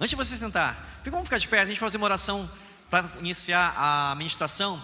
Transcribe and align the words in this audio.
Antes 0.00 0.10
de 0.10 0.16
você 0.16 0.34
sentar, 0.34 1.02
vamos 1.04 1.24
ficar 1.24 1.36
de 1.36 1.46
pé, 1.46 1.60
a 1.60 1.64
gente 1.66 1.78
fazer 1.78 1.98
uma 1.98 2.06
oração 2.06 2.50
para 2.88 3.06
iniciar 3.18 3.74
a 3.76 4.14
ministração. 4.16 4.82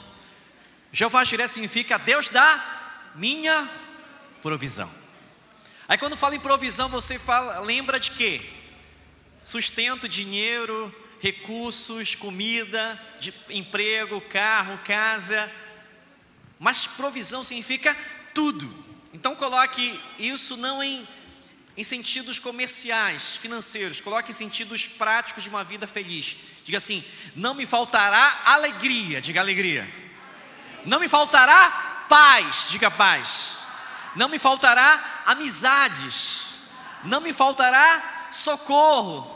Jeová 0.93 1.25
Jiré 1.25 1.47
significa 1.47 1.99
Deus 1.99 2.29
da 2.29 2.63
minha 3.15 3.67
provisão. 4.43 4.91
Aí 5.89 5.97
quando 5.97 6.19
fala 6.19 6.37
em 6.37 6.41
provisão, 6.41 6.91
você 6.91 7.19
fala, 7.19 7.61
lembra 7.61 7.99
de 7.99 8.11
quê? 8.11 8.43
Sustento, 9.43 10.07
dinheiro, 10.07 10.95
recursos, 11.19 12.15
comida, 12.15 13.01
de, 13.19 13.33
emprego, 13.49 14.21
carro, 14.21 14.79
casa. 14.85 15.51
Mas 16.59 16.87
provisão 16.87 17.43
significa 17.43 17.97
tudo. 18.35 18.71
Então 19.15 19.35
coloque 19.35 19.99
isso 20.19 20.59
não 20.59 20.83
em, 20.83 21.09
em 21.77 21.85
sentidos 21.85 22.39
comerciais, 22.39 23.37
financeiros, 23.37 24.01
coloque 24.01 24.31
em 24.31 24.35
sentidos 24.35 24.87
práticos 24.87 25.43
de 25.43 25.49
uma 25.49 25.63
vida 25.63 25.87
feliz. 25.87 26.37
Diga 26.65 26.79
assim: 26.79 27.05
não 27.35 27.55
me 27.55 27.67
faltará 27.67 28.43
alegria, 28.45 29.21
diga 29.21 29.41
alegria. 29.41 29.89
Não 30.85 31.01
me 31.01 31.09
faltará 31.09 32.07
paz, 32.09 32.69
diga 32.71 32.91
paz. 32.91 33.57
Não 34.15 34.29
me 34.29 34.39
faltará 34.39 35.23
amizades. 35.27 36.47
Não 37.05 37.21
me 37.21 37.33
faltará 37.33 38.29
socorro. 38.33 39.35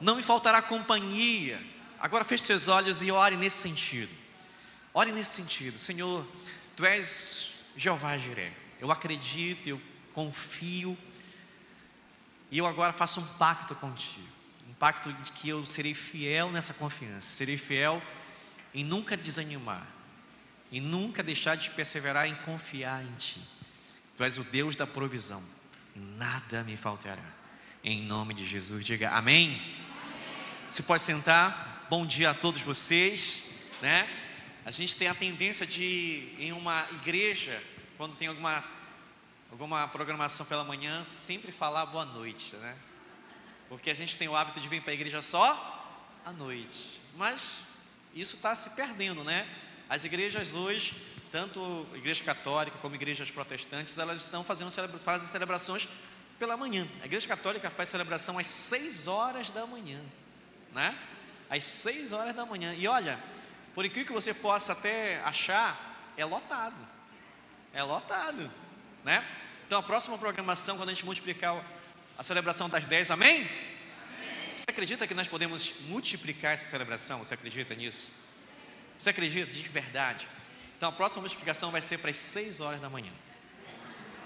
Não 0.00 0.16
me 0.16 0.22
faltará 0.22 0.60
companhia. 0.60 1.60
Agora 1.98 2.24
feche 2.24 2.44
seus 2.44 2.68
olhos 2.68 3.02
e 3.02 3.10
ore 3.10 3.36
nesse 3.36 3.58
sentido. 3.58 4.12
Ore 4.92 5.12
nesse 5.12 5.32
sentido. 5.32 5.78
Senhor, 5.78 6.26
Tu 6.76 6.84
és 6.84 7.48
Jeová 7.74 8.18
Jiré. 8.18 8.52
Eu 8.78 8.92
acredito, 8.92 9.66
eu 9.66 9.80
confio. 10.12 10.96
E 12.56 12.58
eu 12.58 12.64
agora 12.64 12.90
faço 12.90 13.20
um 13.20 13.26
pacto 13.34 13.74
contigo. 13.74 14.26
Um 14.66 14.72
pacto 14.72 15.12
de 15.12 15.30
que 15.32 15.46
eu 15.46 15.66
serei 15.66 15.92
fiel 15.92 16.50
nessa 16.50 16.72
confiança. 16.72 17.28
Serei 17.28 17.58
fiel 17.58 18.02
em 18.74 18.82
nunca 18.82 19.14
desanimar. 19.14 19.86
E 20.72 20.80
nunca 20.80 21.22
deixar 21.22 21.54
de 21.56 21.68
perseverar 21.68 22.26
em 22.26 22.34
confiar 22.36 23.04
em 23.04 23.12
Ti. 23.16 23.46
Tu 24.16 24.24
és 24.24 24.38
o 24.38 24.44
Deus 24.44 24.74
da 24.74 24.86
provisão. 24.86 25.44
E 25.94 25.98
nada 25.98 26.64
me 26.64 26.78
faltará. 26.78 27.30
Em 27.84 28.00
nome 28.00 28.32
de 28.32 28.46
Jesus. 28.46 28.82
Diga 28.82 29.10
amém. 29.10 29.60
Você 30.70 30.82
pode 30.82 31.02
sentar. 31.02 31.86
Bom 31.90 32.06
dia 32.06 32.30
a 32.30 32.34
todos 32.34 32.62
vocês. 32.62 33.44
Né? 33.82 34.08
A 34.64 34.70
gente 34.70 34.96
tem 34.96 35.08
a 35.08 35.14
tendência 35.14 35.66
de, 35.66 36.32
em 36.38 36.52
uma 36.52 36.86
igreja, 37.02 37.62
quando 37.98 38.16
tem 38.16 38.28
alguma, 38.28 38.64
alguma 39.50 39.86
programação 39.88 40.44
pela 40.46 40.64
manhã, 40.64 41.04
sempre 41.04 41.52
falar 41.52 41.86
boa 41.86 42.04
noite, 42.04 42.56
né? 42.56 42.76
Porque 43.68 43.90
a 43.90 43.94
gente 43.94 44.16
tem 44.16 44.28
o 44.28 44.36
hábito 44.36 44.60
de 44.60 44.68
vir 44.68 44.82
para 44.82 44.92
a 44.92 44.94
igreja 44.94 45.22
só 45.22 46.18
à 46.24 46.32
noite. 46.32 47.00
Mas 47.16 47.58
isso 48.14 48.36
está 48.36 48.54
se 48.54 48.70
perdendo, 48.70 49.24
né? 49.24 49.48
As 49.88 50.04
igrejas 50.04 50.54
hoje, 50.54 50.94
tanto 51.30 51.86
igreja 51.94 52.22
católica 52.24 52.78
como 52.78 52.94
igrejas 52.94 53.30
protestantes, 53.30 53.96
elas 53.98 54.22
estão 54.22 54.44
fazendo 54.44 54.70
fazem 54.98 55.28
celebrações 55.28 55.88
pela 56.38 56.56
manhã. 56.56 56.86
A 57.02 57.06
igreja 57.06 57.26
católica 57.26 57.70
faz 57.70 57.88
celebração 57.88 58.38
às 58.38 58.46
6 58.46 59.06
horas 59.06 59.50
da 59.50 59.66
manhã, 59.66 60.00
né? 60.72 60.96
Às 61.48 61.64
6 61.64 62.12
horas 62.12 62.34
da 62.34 62.44
manhã. 62.44 62.74
E 62.74 62.86
olha, 62.86 63.18
por 63.74 63.84
incrível 63.84 64.06
que 64.06 64.12
você 64.12 64.34
possa 64.34 64.72
até 64.72 65.20
achar, 65.22 66.12
é 66.16 66.24
lotado. 66.24 66.76
É 67.72 67.82
lotado, 67.82 68.50
né? 69.06 69.24
Então 69.66 69.78
a 69.78 69.82
próxima 69.82 70.18
programação, 70.18 70.76
quando 70.76 70.88
a 70.88 70.92
gente 70.92 71.04
multiplicar 71.04 71.64
a 72.18 72.22
celebração 72.24 72.68
das 72.68 72.86
10, 72.86 73.12
amém? 73.12 73.36
amém? 73.36 73.50
Você 74.56 74.64
acredita 74.68 75.06
que 75.06 75.14
nós 75.14 75.28
podemos 75.28 75.72
multiplicar 75.82 76.54
essa 76.54 76.68
celebração? 76.68 77.20
Você 77.20 77.32
acredita 77.32 77.72
nisso? 77.76 78.08
Você 78.98 79.10
acredita 79.10 79.50
de 79.50 79.62
verdade? 79.62 80.26
Então 80.76 80.88
a 80.88 80.92
próxima 80.92 81.20
multiplicação 81.20 81.70
vai 81.70 81.80
ser 81.80 81.98
para 81.98 82.10
as 82.10 82.16
6 82.16 82.60
horas 82.60 82.80
da 82.80 82.90
manhã. 82.90 83.12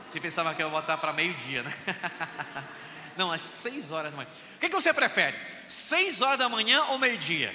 Você 0.07 0.19
pensava 0.19 0.55
que 0.55 0.63
eu 0.63 0.69
ia 0.69 0.73
botar 0.73 0.97
para 0.97 1.13
meio-dia, 1.13 1.63
né? 1.63 1.73
Não, 3.19 3.31
às 3.31 3.43
6 3.43 3.93
horas 3.93 4.11
da 4.11 4.17
manhã. 4.17 4.31
O 4.57 4.61
que, 4.61 4.71
que 4.71 4.75
você 4.75 4.95
prefere? 4.95 5.37
6 5.69 6.23
horas 6.23 6.39
da 6.39 6.49
manhã 6.49 6.85
ou 6.85 6.99
meio-dia? 6.99 7.55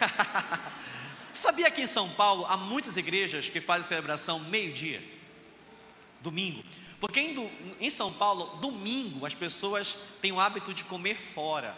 Sabia 1.32 1.70
que 1.70 1.82
em 1.82 1.86
São 1.86 2.10
Paulo 2.10 2.44
há 2.46 2.56
muitas 2.56 2.96
igrejas 2.96 3.48
que 3.48 3.60
fazem 3.60 3.84
celebração 3.84 4.40
meio-dia, 4.40 5.00
domingo? 6.30 6.62
Porque 7.00 7.20
em, 7.20 7.50
em, 7.80 7.90
São 7.90 8.12
Paulo, 8.12 8.58
domingo, 8.60 9.26
as 9.26 9.34
pessoas 9.34 9.96
têm 10.20 10.32
o 10.32 10.40
hábito 10.40 10.72
de 10.72 10.84
comer 10.84 11.16
fora. 11.16 11.76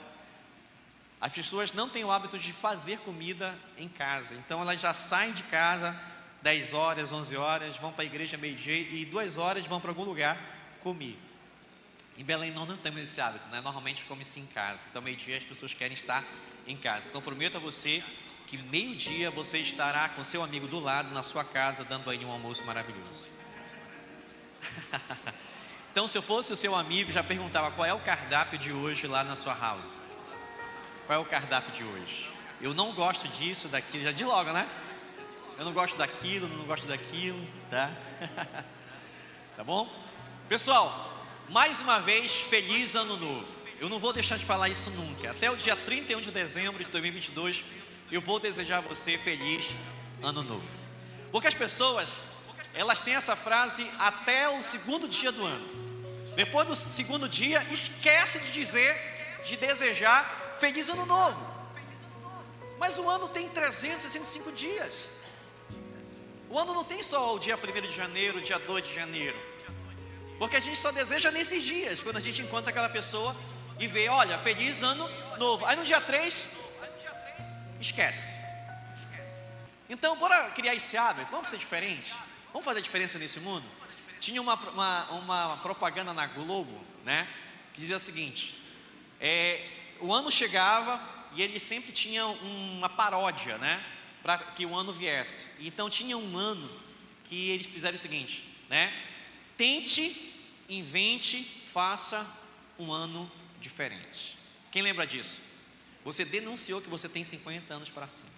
As 1.21 1.33
pessoas 1.33 1.73
não 1.73 1.89
têm 1.89 2.05
o 2.05 2.11
hábito 2.11 2.39
de 2.39 2.53
fazer 2.53 3.01
comida 3.01 3.59
em 3.77 3.89
casa. 3.89 4.35
Então 4.35 4.61
elas 4.61 4.81
já 4.81 4.95
saem 4.95 5.33
de 5.33 5.43
casa 5.45 5.99
10 6.43 6.73
horas, 6.73 7.13
11 7.13 7.37
horas, 7.37 7.77
vão 7.77 7.93
para 7.93 8.03
a 8.03 8.07
igreja 8.07 8.37
meio-dia 8.37 8.77
e 8.77 9.05
duas 9.05 9.37
horas 9.37 9.67
vão 9.67 9.81
para 9.81 9.91
algum 9.91 10.05
lugar 10.05 10.39
comer. 10.81 11.19
Em 12.17 12.25
Belém 12.25 12.53
não, 12.53 12.65
não 12.65 12.77
temos 12.77 13.01
esse 13.01 13.21
hábito, 13.21 13.49
né? 13.49 13.61
Normalmente 13.61 14.05
come-se 14.05 14.39
em 14.39 14.47
casa. 14.47 14.83
Então 14.89 15.03
meio-dia 15.03 15.37
as 15.37 15.45
pessoas 15.45 15.75
querem 15.75 15.95
estar 15.95 16.25
em 16.67 16.77
casa. 16.77 17.09
Então 17.09 17.21
prometo 17.21 17.57
a 17.57 17.61
você 17.61 18.03
que 18.47 18.57
meio-dia 18.57 19.31
você 19.31 19.59
estará 19.59 20.09
com 20.09 20.23
seu 20.25 20.43
amigo 20.43 20.69
do 20.69 20.79
lado 20.79 21.13
na 21.13 21.23
sua 21.23 21.45
casa 21.45 21.85
dando 21.85 22.09
aí 22.09 22.25
um 22.25 22.31
almoço 22.31 22.65
maravilhoso. 22.65 23.38
então 25.91 26.09
se 26.09 26.17
eu 26.17 26.23
fosse 26.23 26.53
o 26.53 26.57
seu 26.57 26.75
amigo, 26.75 27.13
já 27.13 27.23
perguntava 27.23 27.71
qual 27.71 27.87
é 27.87 27.93
o 27.93 28.01
cardápio 28.01 28.59
de 28.59 28.73
hoje 28.73 29.07
lá 29.07 29.25
na 29.25 29.37
sua 29.37 29.55
house. 29.55 29.97
Qual 31.07 31.19
é 31.19 31.23
o 31.23 31.25
cardápio 31.25 31.73
de 31.73 31.85
hoje? 31.85 32.31
Eu 32.61 32.75
não 32.75 32.93
gosto 32.93 33.29
disso, 33.29 33.69
daquilo, 33.69 34.05
já 34.05 34.13
de 34.13 34.25
logo, 34.25 34.53
né? 34.53 34.69
Eu 35.59 35.65
não 35.65 35.73
gosto 35.73 35.97
daquilo, 35.97 36.49
não 36.49 36.65
gosto 36.65 36.87
daquilo, 36.87 37.45
tá? 37.71 37.91
tá 39.57 39.65
bom? 39.65 39.89
Pessoal, 40.49 41.25
mais 41.49 41.81
uma 41.81 41.99
vez, 41.99 42.41
feliz 42.43 42.95
ano 42.95 43.17
novo. 43.17 43.47
Eu 43.81 43.89
não 43.89 43.99
vou 43.99 44.13
deixar 44.13 44.37
de 44.37 44.45
falar 44.45 44.69
isso 44.69 44.91
nunca. 44.91 45.31
Até 45.31 45.51
o 45.51 45.57
dia 45.57 45.77
31 45.77 46.21
de 46.21 46.31
dezembro 46.31 46.85
de 46.85 46.91
2022, 46.91 47.65
eu 48.11 48.21
vou 48.21 48.41
desejar 48.41 48.79
a 48.79 48.81
você 48.81 49.17
feliz 49.19 49.67
ano 50.23 50.43
novo. 50.43 50.67
Porque 51.31 51.47
as 51.47 51.55
pessoas, 51.55 52.21
elas 52.79 53.01
têm 53.01 53.17
essa 53.17 53.35
frase 53.35 53.91
até 53.99 54.49
o 54.49 54.63
segundo 54.63 55.09
dia 55.09 55.33
do 55.33 55.45
ano. 55.45 55.69
Depois 56.37 56.69
do 56.69 56.77
segundo 56.77 57.29
dia, 57.29 57.67
esquece 57.73 58.39
de 58.39 58.53
dizer, 58.53 58.97
de 59.45 59.57
desejar 59.57 60.57
feliz 60.61 60.89
ano 60.89 61.05
novo. 61.05 61.45
Mas 62.79 62.97
o 62.97 63.11
ano 63.11 63.29
tem 63.29 63.49
365 63.49 64.53
dias. 64.53 64.93
O 66.49 66.57
ano 66.57 66.73
não 66.73 66.85
tem 66.85 67.03
só 67.03 67.35
o 67.35 67.39
dia 67.41 67.57
1 67.57 67.81
de 67.89 67.93
janeiro, 67.93 68.39
o 68.39 68.41
dia 68.41 68.61
2 68.61 68.87
de 68.87 68.95
janeiro. 68.95 69.37
Porque 70.39 70.55
a 70.55 70.61
gente 70.61 70.79
só 70.79 70.93
deseja 70.93 71.33
nesses 71.33 71.65
dias, 71.65 72.01
quando 72.01 72.19
a 72.19 72.21
gente 72.21 72.41
encontra 72.43 72.71
aquela 72.71 72.89
pessoa 72.89 73.35
e 73.81 73.89
vê, 73.89 74.09
olha, 74.09 74.39
feliz 74.39 74.85
ano 74.85 75.11
novo. 75.37 75.67
Aí 75.67 75.75
no 75.75 75.83
dia 75.85 76.01
3, 76.01 76.45
esquece. 77.81 78.39
Então, 79.91 80.17
bora 80.17 80.51
criar 80.51 80.77
esse 80.77 80.97
hábito, 80.97 81.29
vamos 81.33 81.51
ser 81.51 81.57
diferentes, 81.57 82.07
vamos 82.53 82.65
fazer 82.65 82.81
diferença 82.81 83.19
nesse 83.19 83.41
mundo. 83.41 83.65
Tinha 84.21 84.41
uma, 84.43 84.55
uma, 84.55 85.11
uma 85.11 85.57
propaganda 85.59 86.13
na 86.13 86.27
Globo, 86.27 86.85
né, 87.05 87.29
que 87.73 87.81
dizia 87.81 87.97
o 87.97 88.01
seguinte: 88.01 88.55
é, 89.21 89.65
o 90.01 90.13
ano 90.13 90.31
chegava 90.31 91.01
e 91.35 91.43
ele 91.43 91.61
sempre 91.61 91.93
tinha 91.93 92.27
uma 92.27 92.89
paródia, 92.89 93.59
né, 93.59 93.85
para 94.23 94.39
que 94.39 94.67
o 94.67 94.75
ano 94.75 94.93
viesse. 94.93 95.47
Então 95.61 95.89
tinha 95.89 96.17
um 96.17 96.37
ano 96.37 96.71
que 97.25 97.51
eles 97.51 97.67
fizeram 97.67 97.97
o 97.97 97.99
seguinte, 97.99 98.49
né, 98.69 98.93
tente, 99.57 100.35
invente, 100.69 101.45
faça 101.73 102.27
um 102.79 102.93
ano 102.93 103.31
diferente. 103.61 104.37
Quem 104.71 104.83
lembra 104.83 105.07
disso? 105.07 105.41
Você 106.05 106.25
denunciou 106.25 106.81
que 106.81 106.89
você 106.89 107.09
tem 107.09 107.23
50 107.25 107.75
anos 107.75 107.91
para 107.91 108.07
cima. 108.07 108.29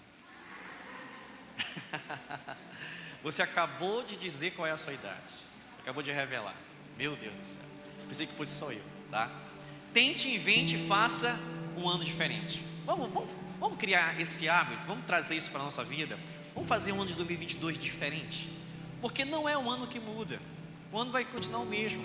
você 3.22 3.43
acabou 3.43 4.02
de 4.02 4.17
dizer 4.17 4.52
qual 4.52 4.67
é 4.67 4.70
a 4.70 4.76
sua 4.76 4.93
idade. 4.93 5.34
Acabou 5.81 6.02
de 6.02 6.11
revelar. 6.11 6.55
Meu 6.96 7.17
Deus 7.17 7.34
do 7.34 7.46
céu. 7.46 7.62
Pensei 8.08 8.26
que 8.26 8.34
fosse 8.34 8.56
só 8.56 8.72
eu, 8.72 8.82
tá? 9.11 9.31
Tente, 9.93 10.28
invente, 10.28 10.78
faça 10.87 11.38
um 11.76 11.88
ano 11.88 12.05
diferente. 12.05 12.64
Vamos, 12.84 13.11
vamos, 13.11 13.31
vamos 13.58 13.78
criar 13.78 14.20
esse 14.20 14.49
hábito, 14.49 14.82
vamos 14.87 15.05
trazer 15.05 15.37
isso 15.37 15.50
para 15.50 15.61
a 15.61 15.64
nossa 15.64 15.84
vida. 15.84 16.19
Vamos 16.55 16.69
fazer 16.69 16.93
um 16.93 17.00
ano 17.00 17.11
de 17.11 17.14
2022 17.17 17.78
diferente. 17.78 18.49
Porque 19.00 19.25
não 19.25 19.49
é 19.49 19.56
um 19.56 19.70
ano 19.70 19.87
que 19.87 20.00
muda. 20.00 20.40
O 20.93 20.99
ano 20.99 21.11
vai 21.11 21.25
continuar 21.25 21.61
o 21.61 21.67
mesmo. 21.67 22.02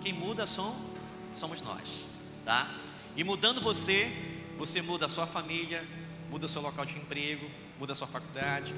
Quem 0.00 0.12
muda 0.12 0.46
somos 0.46 1.62
nós 1.62 2.04
tá? 2.44 2.68
E 3.16 3.24
mudando 3.24 3.60
você, 3.60 4.12
você 4.58 4.82
muda 4.82 5.06
a 5.06 5.08
sua 5.08 5.26
família, 5.26 5.84
muda 6.30 6.46
seu 6.46 6.60
local 6.60 6.84
de 6.84 6.96
emprego, 6.96 7.48
muda 7.78 7.94
sua 7.94 8.06
faculdade, 8.06 8.74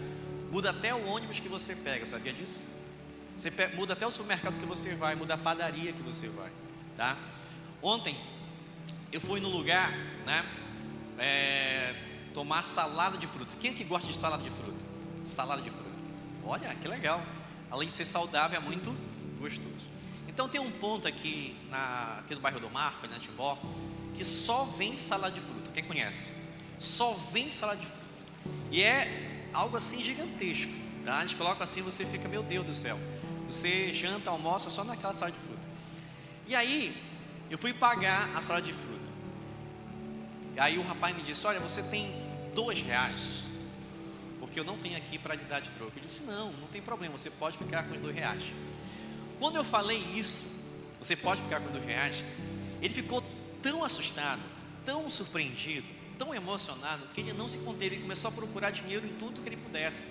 muda 0.50 0.70
até 0.70 0.94
o 0.94 1.06
ônibus 1.06 1.40
que 1.40 1.48
você 1.48 1.74
pega, 1.74 2.06
sabia 2.06 2.32
disso? 2.32 2.62
Você 3.36 3.50
muda 3.74 3.92
até 3.92 4.06
o 4.06 4.10
supermercado 4.10 4.58
que 4.58 4.66
você 4.66 4.94
vai, 4.94 5.14
muda 5.14 5.34
a 5.34 5.38
padaria 5.38 5.92
que 5.92 6.02
você 6.02 6.28
vai, 6.28 6.50
tá? 6.96 7.16
Ontem 7.82 8.18
eu 9.12 9.20
fui 9.20 9.40
no 9.40 9.48
lugar 9.48 9.92
né? 10.26 10.44
É, 11.18 11.94
tomar 12.34 12.64
salada 12.64 13.16
de 13.16 13.26
fruta. 13.26 13.50
Quem 13.60 13.70
é 13.70 13.74
que 13.74 13.84
gosta 13.84 14.08
de 14.08 14.18
salada 14.18 14.42
de 14.42 14.50
fruta? 14.50 14.84
Salada 15.24 15.62
de 15.62 15.70
fruta. 15.70 15.86
Olha, 16.44 16.74
que 16.74 16.86
legal. 16.86 17.22
Além 17.70 17.88
de 17.88 17.94
ser 17.94 18.04
saudável, 18.04 18.58
é 18.58 18.60
muito 18.60 18.94
gostoso. 19.38 19.88
Então 20.28 20.48
tem 20.48 20.60
um 20.60 20.70
ponto 20.70 21.08
aqui, 21.08 21.56
na, 21.70 22.18
aqui 22.18 22.34
no 22.34 22.40
bairro 22.40 22.60
do 22.60 22.68
Marco, 22.68 23.06
na 23.08 23.18
Timbó, 23.18 23.58
que 24.14 24.24
só 24.24 24.64
vende 24.64 25.00
salada 25.00 25.34
de 25.34 25.40
fruta. 25.40 25.70
Quem 25.72 25.84
conhece? 25.84 26.30
Só 26.78 27.14
vende 27.32 27.54
salada 27.54 27.80
de 27.80 27.86
fruta. 27.86 28.04
E 28.70 28.82
é 28.82 29.35
algo 29.52 29.76
assim 29.76 30.02
gigantesco. 30.02 30.72
Tá? 31.04 31.18
A 31.18 31.20
gente 31.20 31.36
coloca 31.36 31.62
assim, 31.62 31.82
você 31.82 32.04
fica, 32.04 32.28
meu 32.28 32.42
Deus 32.42 32.66
do 32.66 32.74
céu. 32.74 32.98
Você 33.46 33.92
janta, 33.92 34.30
almoça 34.30 34.70
só 34.70 34.82
naquela 34.82 35.12
salada 35.12 35.36
de 35.36 35.42
fruta. 35.44 35.62
E 36.46 36.54
aí, 36.54 36.96
eu 37.50 37.56
fui 37.56 37.72
pagar 37.72 38.30
a 38.34 38.42
salada 38.42 38.66
de 38.66 38.72
fruta. 38.72 38.96
E 40.56 40.60
aí 40.60 40.78
o 40.78 40.82
rapaz 40.82 41.14
me 41.14 41.22
disse: 41.22 41.46
Olha, 41.46 41.60
você 41.60 41.82
tem 41.82 42.12
dois 42.54 42.80
reais, 42.80 43.44
porque 44.40 44.58
eu 44.58 44.64
não 44.64 44.78
tenho 44.78 44.96
aqui 44.96 45.18
para 45.18 45.34
lhe 45.34 45.44
dar 45.44 45.60
de 45.60 45.70
troco. 45.70 45.92
Eu 45.96 46.02
disse: 46.02 46.22
Não, 46.22 46.52
não 46.52 46.66
tem 46.68 46.82
problema, 46.82 47.16
você 47.16 47.30
pode 47.30 47.58
ficar 47.58 47.84
com 47.84 47.94
os 47.94 48.00
dois 48.00 48.14
reais. 48.14 48.42
Quando 49.38 49.56
eu 49.56 49.64
falei 49.64 49.98
isso, 50.14 50.44
você 50.98 51.14
pode 51.14 51.42
ficar 51.42 51.60
com 51.60 51.70
dois 51.70 51.84
reais, 51.84 52.24
ele 52.80 52.92
ficou 52.92 53.22
tão 53.62 53.84
assustado, 53.84 54.40
tão 54.84 55.10
surpreendido, 55.10 55.86
tão 56.18 56.34
emocionado, 56.34 57.06
que 57.14 57.20
ele 57.20 57.32
não 57.32 57.48
se 57.48 57.58
conteve 57.58 57.96
e 57.96 57.98
começou 58.00 58.28
a 58.28 58.32
procurar 58.32 58.70
dinheiro 58.70 59.06
em 59.06 59.14
tudo 59.14 59.40
que 59.40 59.48
ele 59.48 59.56
pudesse. 59.56 60.02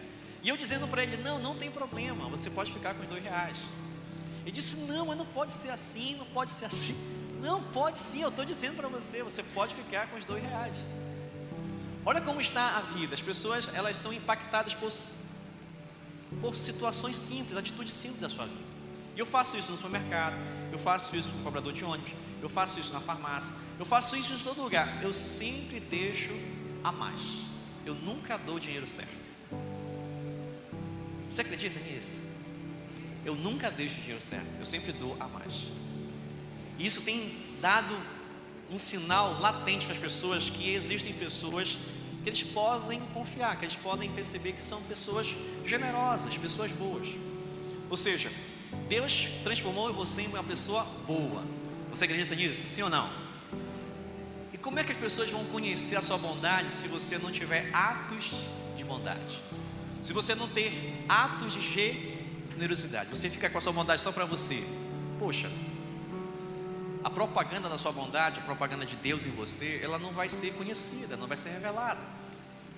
E 0.43 0.49
eu 0.49 0.57
dizendo 0.57 0.87
para 0.87 1.03
ele: 1.03 1.17
Não, 1.17 1.39
não 1.39 1.55
tem 1.55 1.71
problema, 1.71 2.27
você 2.29 2.49
pode 2.49 2.71
ficar 2.71 2.93
com 2.93 3.03
os 3.03 3.07
dois 3.07 3.23
reais. 3.23 3.57
Ele 4.43 4.51
disse: 4.51 4.75
Não, 4.77 5.07
mas 5.07 5.17
não 5.17 5.25
pode 5.25 5.53
ser 5.53 5.69
assim, 5.69 6.15
não 6.15 6.25
pode 6.25 6.51
ser 6.51 6.65
assim. 6.65 6.95
Não, 7.35 7.61
pode 7.61 7.99
sim, 7.99 8.21
eu 8.21 8.29
estou 8.29 8.45
dizendo 8.45 8.77
para 8.77 8.87
você, 8.87 9.21
você 9.21 9.43
pode 9.43 9.75
ficar 9.75 10.07
com 10.07 10.17
os 10.17 10.25
dois 10.25 10.41
reais. 10.41 10.73
Olha 12.03 12.21
como 12.21 12.39
está 12.39 12.77
a 12.77 12.81
vida. 12.81 13.13
As 13.13 13.21
pessoas 13.21 13.69
elas 13.73 13.97
são 13.97 14.13
impactadas 14.13 14.73
por, 14.73 14.91
por 16.39 16.55
situações 16.55 17.15
simples, 17.15 17.57
atitudes 17.57 17.93
simples 17.93 18.21
da 18.21 18.29
sua 18.29 18.45
vida. 18.45 18.63
E 19.15 19.19
eu 19.19 19.25
faço 19.25 19.57
isso 19.57 19.71
no 19.71 19.77
supermercado, 19.77 20.35
eu 20.71 20.77
faço 20.77 21.15
isso 21.15 21.31
com 21.31 21.39
o 21.39 21.43
cobrador 21.43 21.71
de 21.71 21.85
ônibus, 21.85 22.13
eu 22.41 22.49
faço 22.49 22.79
isso 22.79 22.91
na 22.93 22.99
farmácia, 22.99 23.51
eu 23.77 23.85
faço 23.85 24.15
isso 24.15 24.33
em 24.33 24.39
todo 24.39 24.61
lugar. 24.61 25.03
Eu 25.03 25.13
sempre 25.13 25.79
deixo 25.79 26.31
a 26.83 26.91
mais. 26.91 27.21
Eu 27.85 27.95
nunca 27.95 28.37
dou 28.37 28.55
o 28.55 28.59
dinheiro 28.59 28.87
certo. 28.87 29.25
Você 31.29 31.41
acredita 31.41 31.79
nisso? 31.79 32.21
Eu 33.25 33.35
nunca 33.35 33.69
deixo 33.69 33.97
o 33.97 33.99
dinheiro 33.99 34.21
certo, 34.21 34.47
eu 34.59 34.65
sempre 34.65 34.93
dou 34.93 35.17
a 35.19 35.27
mais. 35.27 35.53
E 36.77 36.85
isso 36.85 37.01
tem 37.01 37.35
dado 37.59 37.97
um 38.69 38.77
sinal 38.77 39.39
latente 39.39 39.85
para 39.85 39.95
as 39.95 40.01
pessoas 40.01 40.49
que 40.49 40.73
existem 40.73 41.13
pessoas 41.13 41.77
que 42.23 42.29
eles 42.29 42.43
podem 42.43 42.99
confiar, 43.13 43.57
que 43.57 43.65
eles 43.65 43.75
podem 43.75 44.11
perceber 44.11 44.53
que 44.53 44.61
são 44.61 44.81
pessoas 44.83 45.35
generosas, 45.65 46.37
pessoas 46.37 46.71
boas. 46.71 47.07
Ou 47.89 47.97
seja, 47.97 48.31
Deus 48.87 49.27
transformou 49.43 49.91
você 49.93 50.23
em 50.23 50.27
uma 50.27 50.43
pessoa 50.43 50.83
boa. 51.05 51.43
Você 51.89 52.05
acredita 52.05 52.35
nisso? 52.35 52.67
Sim 52.67 52.83
ou 52.83 52.89
não? 52.89 53.24
Como 54.65 54.79
é 54.79 54.83
que 54.83 54.91
as 54.91 54.97
pessoas 54.97 55.29
vão 55.29 55.45
conhecer 55.45 55.95
a 55.95 56.01
sua 56.01 56.17
bondade 56.17 56.73
se 56.73 56.87
você 56.87 57.19
não 57.19 57.31
tiver 57.31 57.69
atos 57.71 58.33
de 58.75 58.83
bondade? 58.83 59.39
Se 60.01 60.11
você 60.11 60.33
não 60.33 60.49
ter 60.49 61.05
atos 61.07 61.53
de 61.53 61.61
generosidade, 61.61 63.11
você 63.11 63.29
fica 63.29 63.47
com 63.47 63.59
a 63.59 63.61
sua 63.61 63.71
bondade 63.71 64.01
só 64.01 64.11
para 64.11 64.25
você. 64.25 64.63
Poxa, 65.19 65.51
a 67.03 67.11
propaganda 67.11 67.69
da 67.69 67.77
sua 67.77 67.91
bondade, 67.91 68.39
a 68.39 68.43
propaganda 68.43 68.87
de 68.87 68.95
Deus 68.95 69.23
em 69.23 69.29
você, 69.29 69.79
ela 69.83 69.99
não 69.99 70.11
vai 70.11 70.29
ser 70.29 70.51
conhecida, 70.55 71.15
não 71.15 71.27
vai 71.27 71.37
ser 71.37 71.49
revelada. 71.49 72.01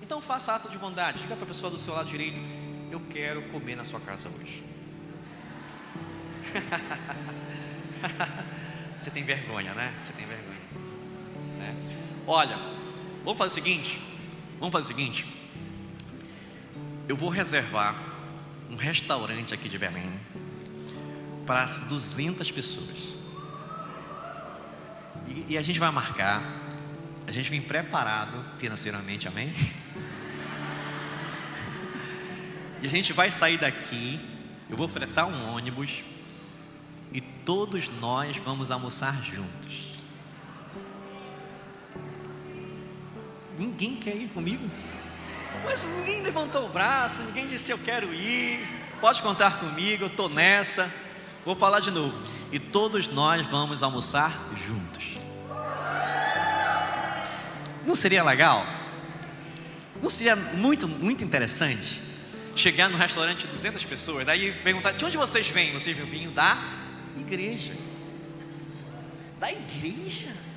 Então 0.02 0.20
faça 0.20 0.52
ato 0.52 0.68
de 0.68 0.76
bondade, 0.76 1.20
diga 1.20 1.36
para 1.36 1.44
a 1.44 1.48
pessoa 1.48 1.70
do 1.70 1.78
seu 1.78 1.94
lado 1.94 2.06
direito: 2.06 2.38
Eu 2.92 3.00
quero 3.08 3.40
comer 3.48 3.76
na 3.76 3.86
sua 3.86 3.98
casa 3.98 4.28
hoje. 4.28 4.62
Você 9.00 9.10
tem 9.10 9.24
vergonha, 9.24 9.72
né? 9.72 9.94
Você 10.02 10.12
tem 10.12 10.26
vergonha. 10.26 10.57
Olha, 12.30 12.58
vamos 13.24 13.38
fazer 13.38 13.52
o 13.52 13.54
seguinte: 13.54 13.98
vamos 14.58 14.70
fazer 14.70 14.84
o 14.84 14.96
seguinte. 14.96 15.24
Eu 17.08 17.16
vou 17.16 17.30
reservar 17.30 17.96
um 18.68 18.76
restaurante 18.76 19.54
aqui 19.54 19.66
de 19.66 19.78
Belém 19.78 20.20
para 21.46 21.64
200 21.64 22.50
pessoas. 22.50 22.98
E, 25.26 25.54
e 25.54 25.58
a 25.58 25.62
gente 25.62 25.80
vai 25.80 25.90
marcar, 25.90 26.42
a 27.26 27.32
gente 27.32 27.48
vem 27.48 27.62
preparado 27.62 28.44
financeiramente, 28.58 29.26
amém? 29.26 29.50
e 32.82 32.86
a 32.86 32.90
gente 32.90 33.14
vai 33.14 33.30
sair 33.30 33.56
daqui, 33.56 34.20
eu 34.68 34.76
vou 34.76 34.86
fretar 34.86 35.26
um 35.26 35.54
ônibus 35.54 36.04
e 37.10 37.22
todos 37.22 37.88
nós 37.88 38.36
vamos 38.36 38.70
almoçar 38.70 39.24
juntos. 39.24 39.87
Ninguém 43.58 43.96
quer 43.96 44.14
ir 44.14 44.28
comigo? 44.28 44.70
Mas 45.64 45.84
ninguém 45.84 46.22
levantou 46.22 46.66
o 46.66 46.68
braço, 46.68 47.22
ninguém 47.22 47.46
disse 47.46 47.72
eu 47.72 47.78
quero 47.78 48.14
ir, 48.14 48.60
pode 49.00 49.20
contar 49.20 49.58
comigo, 49.58 50.04
eu 50.04 50.08
estou 50.08 50.28
nessa. 50.28 50.92
Vou 51.44 51.56
falar 51.56 51.80
de 51.80 51.90
novo. 51.90 52.16
E 52.52 52.58
todos 52.58 53.08
nós 53.08 53.46
vamos 53.46 53.82
almoçar 53.82 54.48
juntos. 54.66 55.18
Não 57.84 57.94
seria 57.94 58.22
legal? 58.22 58.66
Não 60.00 60.10
seria 60.10 60.36
muito, 60.36 60.86
muito 60.86 61.24
interessante 61.24 62.00
chegar 62.54 62.88
no 62.88 62.96
restaurante 62.96 63.46
de 63.46 63.48
200 63.48 63.84
pessoas, 63.84 64.26
daí 64.26 64.52
perguntar: 64.62 64.92
de 64.92 65.04
onde 65.04 65.16
vocês 65.16 65.48
vêm? 65.48 65.72
Vocês 65.72 65.96
vêm 65.96 66.30
da 66.30 66.58
igreja. 67.16 67.72
Da 69.40 69.50
igreja? 69.50 70.47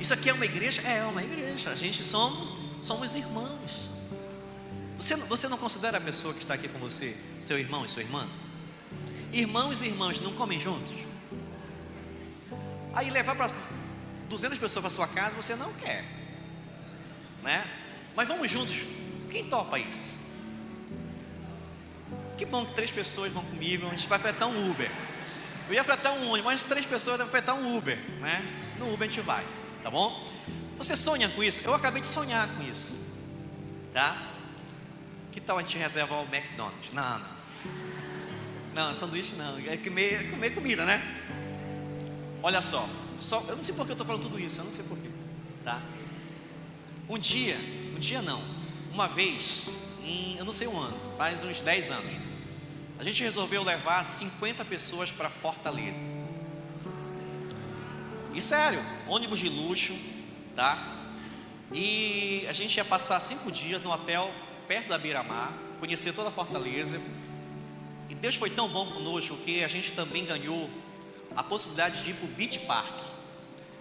Isso 0.00 0.12
aqui 0.12 0.28
é 0.28 0.32
uma 0.32 0.44
igreja? 0.44 0.82
É, 0.82 0.98
é 0.98 1.04
uma 1.04 1.22
igreja. 1.22 1.70
A 1.70 1.74
gente 1.74 2.02
somos, 2.02 2.48
somos 2.80 3.14
irmãos. 3.14 3.88
Você, 4.98 5.16
você 5.16 5.48
não 5.48 5.58
considera 5.58 5.98
a 5.98 6.00
pessoa 6.00 6.32
que 6.32 6.40
está 6.40 6.54
aqui 6.54 6.68
com 6.68 6.78
você 6.78 7.16
seu 7.40 7.58
irmão 7.58 7.84
e 7.84 7.88
sua 7.88 8.02
irmã? 8.02 8.28
Irmãos 9.32 9.82
e 9.82 9.86
irmãs 9.86 10.20
não 10.20 10.32
comem 10.32 10.58
juntos? 10.58 10.92
Aí 12.92 13.10
levar 13.10 13.34
para 13.34 13.50
200 14.28 14.58
pessoas 14.58 14.82
para 14.82 14.90
sua 14.90 15.08
casa 15.08 15.36
você 15.36 15.56
não 15.56 15.72
quer 15.74 16.24
né? 17.44 17.64
Mas 18.16 18.26
vamos 18.26 18.50
juntos. 18.50 18.74
Quem 19.30 19.44
topa 19.44 19.78
isso? 19.78 20.12
Que 22.36 22.44
bom 22.44 22.64
que 22.64 22.72
três 22.72 22.90
pessoas 22.90 23.32
vão 23.32 23.44
comigo. 23.44 23.86
A 23.86 23.90
gente 23.90 24.08
vai 24.08 24.18
fretar 24.18 24.48
um 24.48 24.70
Uber. 24.70 24.90
Eu 25.68 25.74
ia 25.74 25.84
fretar 25.84 26.12
um 26.12 26.30
ônibus, 26.30 26.44
mas 26.44 26.64
três 26.64 26.86
pessoas 26.86 27.18
vão 27.18 27.28
fretar 27.28 27.54
um 27.54 27.76
Uber, 27.76 27.98
né? 28.20 28.42
No 28.78 28.92
Uber 28.92 29.06
a 29.06 29.10
gente 29.10 29.20
vai, 29.20 29.44
tá 29.84 29.90
bom? 29.90 30.18
Você 30.78 30.96
sonha 30.96 31.28
com 31.28 31.44
isso? 31.44 31.60
Eu 31.62 31.74
acabei 31.74 32.00
de 32.00 32.08
sonhar 32.08 32.48
com 32.48 32.62
isso, 32.62 32.96
tá? 33.92 34.30
Que 35.30 35.42
tal 35.42 35.58
a 35.58 35.62
gente 35.62 35.76
reservar 35.76 36.22
o 36.22 36.34
McDonald's? 36.34 36.90
Não, 36.94 37.18
não. 37.18 37.34
Não, 38.74 38.94
sanduíche 38.94 39.34
não. 39.36 39.58
É 39.58 39.76
comer, 39.76 40.14
é 40.14 40.30
comer 40.30 40.54
comida, 40.54 40.86
né? 40.86 41.02
Olha 42.42 42.62
só, 42.62 42.88
só. 43.20 43.44
Eu 43.46 43.56
não 43.56 43.62
sei 43.62 43.74
por 43.74 43.84
que 43.84 43.92
eu 43.92 43.94
estou 43.94 44.06
falando 44.06 44.22
tudo 44.22 44.40
isso, 44.40 44.58
eu 44.58 44.64
não 44.64 44.72
sei 44.72 44.84
porquê, 44.84 45.10
tá? 45.62 45.82
Um 47.06 47.18
dia, 47.18 47.58
um 47.94 47.98
dia 47.98 48.22
não, 48.22 48.42
uma 48.90 49.06
vez, 49.06 49.64
em, 50.02 50.36
eu 50.38 50.46
não 50.46 50.52
sei 50.52 50.66
um 50.66 50.80
ano, 50.80 50.96
faz 51.18 51.44
uns 51.44 51.60
10 51.60 51.90
anos, 51.90 52.14
a 52.98 53.04
gente 53.04 53.22
resolveu 53.22 53.62
levar 53.62 54.02
50 54.02 54.64
pessoas 54.64 55.12
para 55.12 55.28
Fortaleza. 55.28 56.23
E 58.34 58.40
sério, 58.40 58.84
ônibus 59.06 59.38
de 59.38 59.48
luxo, 59.48 59.94
tá? 60.56 60.96
E 61.72 62.44
a 62.48 62.52
gente 62.52 62.76
ia 62.76 62.84
passar 62.84 63.20
cinco 63.20 63.50
dias 63.52 63.80
no 63.80 63.92
hotel 63.92 64.32
perto 64.66 64.88
da 64.88 64.98
Beira-Mar, 64.98 65.52
conhecer 65.78 66.12
toda 66.12 66.30
a 66.30 66.32
Fortaleza. 66.32 67.00
E 68.08 68.14
Deus 68.14 68.34
foi 68.34 68.50
tão 68.50 68.68
bom 68.68 68.86
conosco 68.90 69.36
que 69.36 69.62
a 69.62 69.68
gente 69.68 69.92
também 69.92 70.24
ganhou 70.24 70.68
a 71.36 71.42
possibilidade 71.44 72.02
de 72.02 72.10
ir 72.10 72.14
para 72.14 72.26
o 72.26 72.28
Beach 72.28 72.58
Park. 72.60 73.00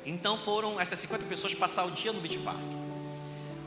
Então 0.06 0.38
foram 0.38 0.80
essas 0.80 1.00
50 1.00 1.26
pessoas 1.26 1.56
passar 1.56 1.86
o 1.86 1.92
dia 1.92 2.14
no 2.14 2.22
Beach 2.22 2.38
Park. 2.40 2.60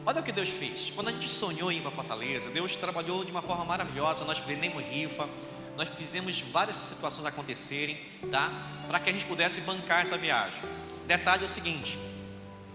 Olha 0.04 0.20
o 0.20 0.22
que 0.22 0.30
Deus 0.30 0.50
fez. 0.50 0.92
Quando 0.94 1.08
a 1.08 1.10
gente 1.12 1.28
sonhou 1.28 1.72
em 1.72 1.78
ir 1.78 1.80
para 1.80 1.90
Fortaleza, 1.90 2.48
Deus 2.50 2.76
trabalhou 2.76 3.24
de 3.24 3.32
uma 3.32 3.42
forma 3.42 3.64
maravilhosa. 3.64 4.24
Nós 4.24 4.38
vendemos 4.38 4.84
rifa, 4.84 5.28
nós 5.76 5.88
fizemos 5.90 6.40
várias 6.40 6.76
situações 6.76 7.26
acontecerem, 7.26 8.00
tá? 8.30 8.52
Para 8.87 8.99
que 8.99 9.11
a 9.11 9.12
gente 9.12 9.26
pudesse 9.26 9.61
bancar 9.61 10.02
essa 10.02 10.16
viagem. 10.16 10.61
Detalhe 11.06 11.42
é 11.42 11.47
o 11.47 11.49
seguinte: 11.49 11.99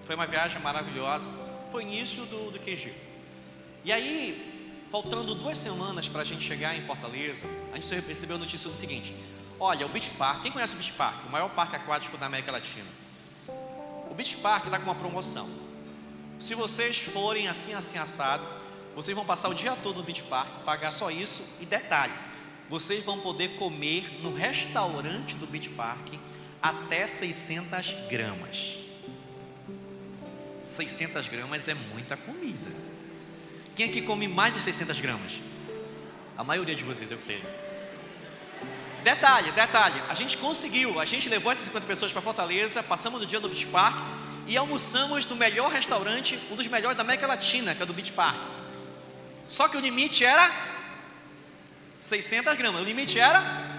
foi 0.06 0.16
uma 0.16 0.28
viagem 0.28 0.62
maravilhosa. 0.62 1.30
Foi 1.72 1.84
início 1.84 2.26
do, 2.26 2.52
do 2.52 2.60
QG. 2.60 2.94
E 3.84 3.92
aí, 3.92 4.86
faltando 4.92 5.34
duas 5.34 5.58
semanas 5.58 6.08
para 6.08 6.22
a 6.22 6.26
gente 6.26 6.44
chegar 6.44 6.76
em 6.76 6.82
Fortaleza, 6.82 7.46
a 7.72 7.78
gente 7.78 7.94
recebeu 8.08 8.36
a 8.36 8.40
notícia 8.40 8.70
do 8.70 8.76
seguinte: 8.76 9.16
olha, 9.60 9.86
o 9.86 9.90
Beach 9.90 10.10
Park, 10.12 10.44
quem 10.44 10.52
conhece 10.52 10.74
o 10.74 10.78
Beach 10.78 10.94
Park? 10.94 11.26
O 11.26 11.30
maior 11.30 11.50
parque 11.50 11.76
aquático 11.76 12.18
da 12.18 12.28
América 12.28 12.52
Latina. 12.52 13.02
Beach 14.22 14.38
Park 14.38 14.66
está 14.66 14.78
com 14.78 14.84
uma 14.84 14.94
promoção. 14.94 15.50
Se 16.40 16.54
vocês 16.54 17.00
forem 17.00 17.48
assim, 17.48 17.74
assim, 17.74 17.98
assado, 17.98 18.46
vocês 18.96 19.16
vão 19.16 19.26
passar 19.26 19.50
o 19.50 19.54
dia 19.56 19.76
todo 19.76 19.98
no 19.98 20.04
Beach 20.04 20.22
Park, 20.24 20.64
pagar 20.64 20.92
só 20.92 21.10
isso. 21.10 21.44
E 21.60 21.66
detalhe, 21.66 22.14
vocês 22.72 23.04
vão 23.04 23.20
poder 23.20 23.58
comer 23.58 24.22
no 24.24 24.34
restaurante 24.34 25.36
do 25.36 25.46
Beach 25.46 25.68
Park 25.72 26.14
até 26.62 27.06
600 27.06 27.94
gramas. 28.10 28.78
600 30.64 31.28
gramas 31.28 31.68
é 31.68 31.74
muita 31.74 32.16
comida. 32.16 32.72
Quem 33.76 33.88
aqui 33.88 34.02
come 34.02 34.26
mais 34.26 34.54
de 34.54 34.62
600 34.62 35.02
gramas? 35.02 35.34
A 36.38 36.46
maioria 36.46 36.74
de 36.74 36.86
vocês, 36.86 37.12
eu 37.12 37.18
tenho. 37.18 37.44
Detalhe, 39.04 39.52
detalhe, 39.52 40.02
a 40.08 40.14
gente 40.14 40.38
conseguiu, 40.38 40.98
a 40.98 41.04
gente 41.04 41.28
levou 41.28 41.52
essas 41.52 41.66
50 41.66 41.86
pessoas 41.86 42.14
para 42.14 42.22
Fortaleza, 42.22 42.82
passamos 42.82 43.22
o 43.22 43.26
dia 43.26 43.42
no 43.42 43.50
Beach 43.50 43.68
Park 43.68 44.02
e 44.48 44.56
almoçamos 44.56 45.26
no 45.26 45.36
melhor 45.36 45.70
restaurante, 45.70 46.40
um 46.50 46.56
dos 46.56 46.68
melhores 46.68 46.96
da 46.96 47.04
América 47.04 47.28
Latina, 47.28 47.76
que 47.76 47.84
é 47.84 47.86
do 47.86 47.94
Beach 47.94 48.14
Park. 48.14 48.42
Só 49.46 49.68
que 49.68 49.76
o 49.76 49.82
limite 49.82 50.24
era 50.24 50.72
600 52.02 52.58
gramas, 52.58 52.82
o 52.82 52.86
limite 52.86 53.20
era 53.20 53.70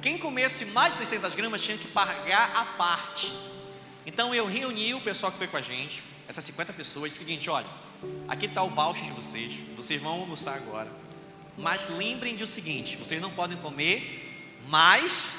quem 0.00 0.16
comesse 0.18 0.64
mais 0.64 0.94
de 0.94 1.00
600 1.00 1.34
gramas 1.34 1.60
tinha 1.60 1.76
que 1.76 1.86
pagar 1.86 2.52
a 2.54 2.64
parte. 2.64 3.32
Então 4.06 4.34
eu 4.34 4.46
reuni 4.46 4.94
o 4.94 5.00
pessoal 5.00 5.30
que 5.30 5.38
foi 5.38 5.46
com 5.46 5.56
a 5.56 5.60
gente, 5.60 6.02
essas 6.26 6.44
50 6.44 6.72
pessoas, 6.72 7.12
seguinte, 7.12 7.50
olha, 7.50 7.66
aqui 8.26 8.46
está 8.46 8.62
o 8.62 8.70
voucher 8.70 9.04
de 9.04 9.10
vocês, 9.10 9.52
vocês 9.76 10.00
vão 10.00 10.12
almoçar 10.12 10.54
agora, 10.54 10.90
mas 11.58 11.88
lembrem 11.90 12.34
de 12.36 12.42
o 12.42 12.46
seguinte, 12.46 12.96
vocês 12.96 13.20
não 13.20 13.30
podem 13.30 13.58
comer 13.58 14.56
mais 14.68 15.32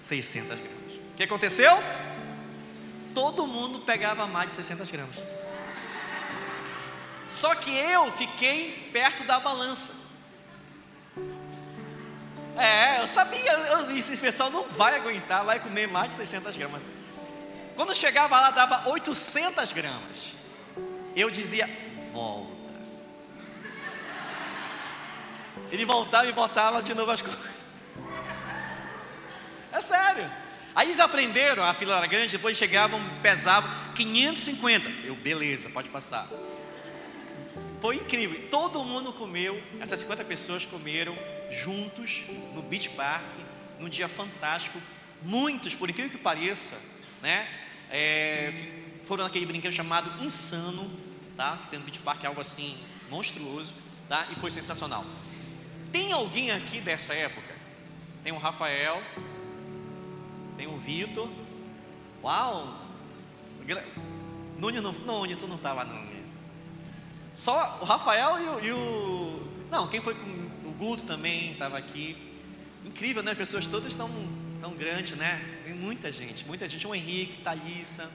600 0.00 0.58
gramas. 0.58 0.94
O 1.12 1.14
que 1.16 1.22
aconteceu? 1.22 1.78
Todo 3.14 3.46
mundo 3.46 3.80
pegava 3.80 4.26
mais 4.26 4.48
de 4.48 4.56
600 4.56 4.90
gramas. 4.90 5.16
Só 7.28 7.54
que 7.54 7.70
eu 7.70 8.10
fiquei 8.12 8.90
perto 8.92 9.22
da 9.24 9.38
balança. 9.38 9.99
É, 12.60 13.00
eu 13.00 13.08
sabia, 13.08 13.52
eu, 13.52 13.96
esse 13.96 14.14
pessoal 14.18 14.50
não 14.50 14.68
vai 14.68 14.94
aguentar, 14.94 15.46
vai 15.46 15.58
comer 15.58 15.88
mais 15.88 16.10
de 16.10 16.16
600 16.16 16.54
gramas. 16.54 16.90
Quando 17.74 17.94
chegava 17.94 18.38
lá, 18.38 18.50
dava 18.50 18.86
800 18.90 19.72
gramas. 19.72 20.18
Eu 21.16 21.30
dizia, 21.30 21.66
volta. 22.12 22.50
Ele 25.72 25.86
voltava 25.86 26.26
e 26.26 26.32
botava 26.32 26.82
de 26.82 26.92
novo 26.92 27.10
as 27.10 27.22
coisas. 27.22 27.40
É 29.72 29.80
sério. 29.80 30.30
Aí 30.74 30.88
eles 30.88 31.00
aprenderam, 31.00 31.64
a 31.64 31.72
fila 31.72 31.96
era 31.96 32.06
grande, 32.06 32.36
depois 32.36 32.58
chegavam, 32.58 33.00
pesavam 33.22 33.70
550. 33.94 35.06
Eu, 35.06 35.14
beleza, 35.14 35.70
pode 35.70 35.88
passar. 35.88 36.28
Foi 37.80 37.96
incrível. 37.96 38.48
Todo 38.50 38.84
mundo 38.84 39.12
comeu, 39.12 39.62
essas 39.80 40.00
50 40.00 40.24
pessoas 40.24 40.66
comeram 40.66 41.16
juntos 41.50 42.24
no 42.54 42.62
Beach 42.62 42.90
Park, 42.90 43.24
num 43.78 43.88
dia 43.88 44.08
fantástico. 44.08 44.78
Muitos, 45.22 45.74
por 45.74 45.88
incrível 45.88 46.10
que 46.10 46.18
pareça, 46.18 46.78
né, 47.22 47.48
é, 47.90 48.52
foram 49.04 49.24
naquele 49.24 49.46
brinquedo 49.46 49.72
chamado 49.72 50.22
Insano, 50.22 50.90
tá? 51.36 51.56
Que 51.56 51.70
tem 51.70 51.78
no 51.78 51.84
Beach 51.84 52.00
Park 52.00 52.24
algo 52.24 52.40
assim 52.40 52.78
monstruoso, 53.10 53.74
tá? 54.08 54.28
E 54.30 54.34
foi 54.34 54.50
sensacional. 54.50 55.04
Tem 55.90 56.12
alguém 56.12 56.50
aqui 56.50 56.80
dessa 56.80 57.14
época? 57.14 57.54
Tem 58.22 58.32
o 58.32 58.38
Rafael, 58.38 59.02
tem 60.56 60.66
o 60.66 60.76
Vitor. 60.76 61.28
Uau! 62.22 62.78
Nunes 64.58 64.82
não, 64.82 64.92
Nunes, 64.92 65.36
tu 65.38 65.48
não 65.48 65.56
estava 65.56 65.84
não. 65.84 66.09
Só 67.40 67.78
o 67.80 67.86
Rafael 67.86 68.38
e 68.38 68.48
o, 68.48 68.64
e 68.66 68.72
o, 68.72 69.48
Não, 69.70 69.88
quem 69.88 69.98
foi 69.98 70.14
com 70.14 70.26
o 70.68 70.74
Guto 70.78 71.04
também 71.04 71.52
estava 71.52 71.78
aqui. 71.78 72.14
Incrível, 72.84 73.22
né? 73.22 73.30
As 73.30 73.38
pessoas 73.38 73.66
todas 73.66 73.92
estão 73.92 74.10
tão 74.60 74.74
grandes, 74.74 75.16
né? 75.16 75.42
Tem 75.64 75.72
muita 75.72 76.12
gente, 76.12 76.46
muita 76.46 76.68
gente. 76.68 76.86
O 76.86 76.94
Henrique, 76.94 77.40
Thalissa. 77.40 78.10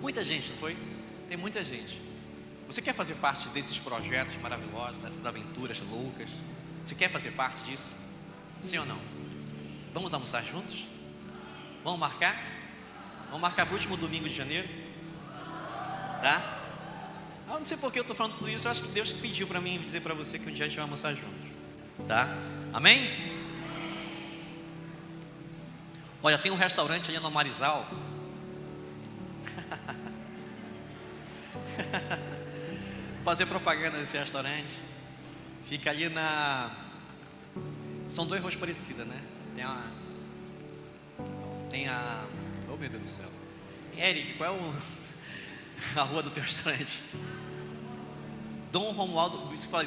Muita 0.00 0.22
gente, 0.22 0.50
não 0.50 0.56
foi? 0.56 0.76
Tem 1.28 1.36
muita 1.36 1.64
gente. 1.64 2.00
Você 2.68 2.80
quer 2.80 2.94
fazer 2.94 3.16
parte 3.16 3.48
desses 3.48 3.80
projetos 3.80 4.36
maravilhosos, 4.36 4.98
dessas 4.98 5.26
aventuras 5.26 5.80
loucas? 5.80 6.30
Você 6.84 6.94
quer 6.94 7.10
fazer 7.10 7.32
parte 7.32 7.60
disso? 7.64 7.92
Sim 8.60 8.78
ou 8.78 8.86
não? 8.86 9.00
Vamos 9.92 10.14
almoçar 10.14 10.44
juntos? 10.44 10.84
Vamos 11.82 11.98
marcar? 11.98 12.40
Vamos 13.26 13.40
marcar 13.40 13.66
para 13.66 13.72
o 13.72 13.76
último 13.76 13.96
domingo 13.96 14.28
de 14.28 14.34
janeiro? 14.36 14.68
Tá? 16.22 16.61
Eu 17.48 17.54
não 17.54 17.64
sei 17.64 17.76
por 17.76 17.92
que 17.92 17.98
eu 17.98 18.02
estou 18.02 18.16
falando 18.16 18.38
tudo 18.38 18.48
isso, 18.48 18.66
eu 18.66 18.70
acho 18.70 18.82
que 18.82 18.90
Deus 18.90 19.12
pediu 19.12 19.46
para 19.46 19.60
mim 19.60 19.80
dizer 19.82 20.00
para 20.00 20.14
você 20.14 20.38
que 20.38 20.48
um 20.48 20.52
dia 20.52 20.64
a 20.66 20.68
gente 20.68 20.76
vai 20.76 20.84
almoçar 20.84 21.14
juntos. 21.14 21.50
Tá? 22.08 22.38
Amém? 22.72 23.10
Olha, 26.22 26.38
tem 26.38 26.52
um 26.52 26.56
restaurante 26.56 27.10
ali 27.10 27.20
no 27.20 27.30
Marizal. 27.30 27.86
Fazer 33.24 33.46
propaganda 33.46 33.98
desse 33.98 34.16
restaurante. 34.16 34.80
Fica 35.66 35.90
ali 35.90 36.08
na. 36.08 36.70
São 38.08 38.26
dois 38.26 38.40
ruas 38.40 38.56
parecidas, 38.56 39.06
né? 39.06 39.20
Tem 39.54 39.64
uma 39.64 40.02
tem 41.72 41.88
a. 41.88 42.26
Oh 42.68 42.76
meu 42.76 42.90
Deus 42.90 43.02
do 43.02 43.08
céu. 43.08 43.30
Eric, 43.96 44.34
qual 44.34 44.54
é 44.54 44.58
o... 44.58 44.74
a 45.96 46.02
rua 46.02 46.22
do 46.22 46.30
teu 46.30 46.42
restaurante? 46.42 47.02
Dom 48.70 48.92
Romualdo, 48.92 49.38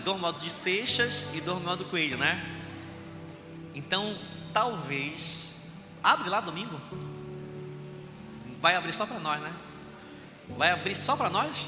Dom 0.03 0.13
Romualdo 0.13 0.39
de 0.39 0.49
Seixas 0.49 1.25
e 1.33 1.41
Dom 1.41 1.55
Romualdo 1.55 1.85
Coelho, 1.85 2.17
né? 2.17 2.43
Então, 3.73 4.17
talvez. 4.53 5.43
Abre 6.03 6.29
lá 6.29 6.39
domingo? 6.39 6.79
Vai 8.61 8.75
abrir 8.75 8.93
só 8.93 9.05
para 9.05 9.19
nós, 9.19 9.41
né? 9.41 9.51
Vai 10.49 10.69
abrir 10.69 10.95
só 10.95 11.15
para 11.15 11.29
nós? 11.31 11.65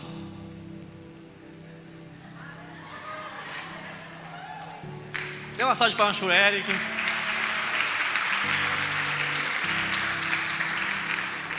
Dê 5.57 5.63
uma 5.63 5.74
salva 5.74 5.89
de 5.89 5.98
palmas 5.98 6.17
para 6.17 6.27
o 6.27 6.31
Eric. 6.31 6.97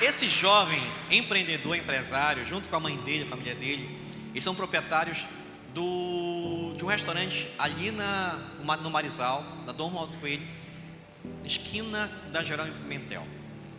Esse 0.01 0.29
jovem 0.29 0.81
empreendedor, 1.11 1.77
empresário, 1.77 2.47
junto 2.47 2.69
com 2.69 2.77
a 2.77 2.81
mãe 2.81 2.97
dele, 2.99 3.25
a 3.25 3.27
família 3.27 3.55
dele, 3.55 3.99
eles 4.31 4.45
são 4.45 4.55
proprietários 4.55 5.27
do, 5.75 6.73
de 6.77 6.85
um 6.85 6.87
restaurante 6.87 7.49
ali 7.59 7.91
na, 7.91 8.39
no 8.81 8.91
Marizal, 8.91 9.45
na 9.67 9.73
Dom 9.73 9.99
Alto 9.99 10.17
Coelho, 10.19 10.47
esquina 11.45 12.09
da 12.31 12.45
Geral 12.45 12.67
Pimentel. 12.67 13.27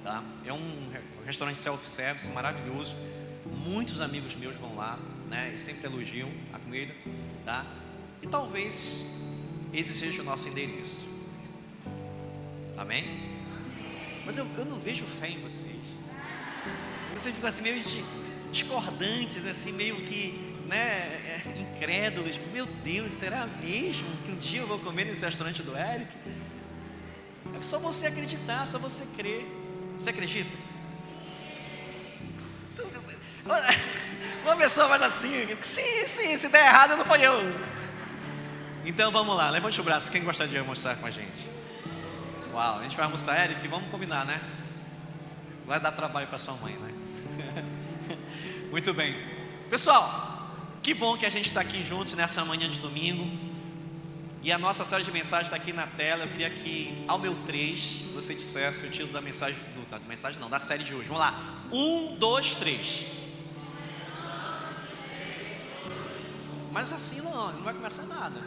Tá? 0.04 0.22
É 0.46 0.52
um 0.52 0.92
restaurante 1.26 1.58
self-service 1.58 2.30
maravilhoso. 2.32 2.98
Muitos 3.66 4.02
amigos 4.02 4.36
meus 4.36 4.58
vão 4.58 4.76
lá, 4.76 5.00
né? 5.30 5.54
E 5.56 5.58
sempre 5.58 5.88
elogiam 5.88 6.30
a 6.52 6.60
comida, 6.60 6.94
tá? 7.46 7.66
E 8.22 8.28
talvez 8.28 9.06
esse 9.74 9.94
seja 9.94 10.22
o 10.22 10.26
nosso 10.26 10.50
endereço. 10.50 11.02
Amém? 12.78 13.06
Mas 14.26 14.38
eu, 14.38 14.46
eu 14.58 14.66
não 14.66 14.78
vejo 14.80 15.06
fé 15.06 15.30
em 15.30 15.40
vocês 15.40 15.79
vocês 17.20 17.36
ficam 17.36 17.50
assim 17.50 17.62
meio 17.62 17.84
discordantes, 18.50 19.46
assim, 19.46 19.74
meio 19.74 20.04
que 20.06 20.56
né, 20.68 20.78
é, 20.78 21.42
incrédulos. 21.60 22.40
Meu 22.54 22.66
Deus, 22.66 23.14
será 23.14 23.46
mesmo 23.46 24.08
que 24.24 24.32
um 24.32 24.38
dia 24.38 24.62
eu 24.62 24.68
vou 24.68 24.80
comer 24.80 25.06
nesse 25.06 25.26
restaurante 25.26 25.62
do 25.62 25.76
Eric? 25.78 26.10
É 27.54 27.62
só 27.62 27.78
você 27.78 28.08
acreditar, 28.08 28.66
só 28.66 28.80
você 28.80 29.06
crer. 29.18 29.46
Você 30.00 30.12
acredita? 30.12 30.50
Então, 32.74 32.90
uma 34.46 34.56
pessoa 34.56 34.88
faz 34.88 35.02
assim, 35.02 35.58
sim, 35.62 36.08
sim, 36.08 36.38
se 36.38 36.48
der 36.48 36.68
errado 36.68 36.96
não 36.96 37.04
foi 37.04 37.22
eu. 37.22 37.34
Então 38.86 39.12
vamos 39.12 39.36
lá, 39.36 39.50
levante 39.50 39.80
o 39.82 39.84
braço, 39.84 40.10
quem 40.10 40.24
gostaria 40.24 40.54
de 40.54 40.60
almoçar 40.60 40.96
com 40.98 41.06
a 41.06 41.12
gente? 41.12 41.50
Uau, 42.54 42.80
a 42.80 42.84
gente 42.84 42.96
vai 42.96 43.06
almoçar, 43.06 43.44
Eric, 43.44 43.68
vamos 43.68 43.90
combinar, 43.92 44.26
né? 44.26 44.40
Vai 45.68 45.82
dar 45.82 45.92
trabalho 45.92 46.28
para 46.28 46.40
sua 46.40 46.54
mãe, 46.56 46.74
né? 46.76 46.99
Muito 48.72 48.94
bem. 48.94 49.16
Pessoal, 49.70 50.40
que 50.82 50.94
bom 50.94 51.18
que 51.18 51.26
a 51.26 51.30
gente 51.30 51.46
está 51.46 51.62
aqui 51.62 51.84
juntos 51.84 52.14
nessa 52.14 52.44
manhã 52.46 52.70
de 52.70 52.80
domingo. 52.80 53.50
E 54.42 54.52
a 54.52 54.58
nossa 54.58 54.86
série 54.86 55.04
de 55.04 55.12
mensagens 55.12 55.48
está 55.48 55.58
aqui 55.58 55.74
na 55.74 55.86
tela. 55.86 56.24
Eu 56.24 56.30
queria 56.30 56.50
que, 56.50 57.04
ao 57.08 57.20
meu 57.20 57.36
3, 57.46 58.04
você 58.14 58.34
dissesse 58.34 58.86
o 58.86 58.90
título 58.90 59.12
da 59.12 59.22
mensagem, 59.22 59.60
do, 59.76 59.86
da 59.90 60.00
mensagem 60.00 60.40
não, 60.40 60.50
da 60.50 60.60
série 60.60 60.84
de 60.84 60.96
hoje. 60.96 61.08
Vamos 61.08 61.22
lá. 61.22 61.64
Um, 61.72 62.16
dois, 62.16 62.56
três. 62.56 63.06
Mas 66.72 66.94
assim 66.94 67.20
não, 67.22 67.52
não 67.52 67.64
vai 67.64 67.74
começar 67.74 68.04
nada. 68.04 68.42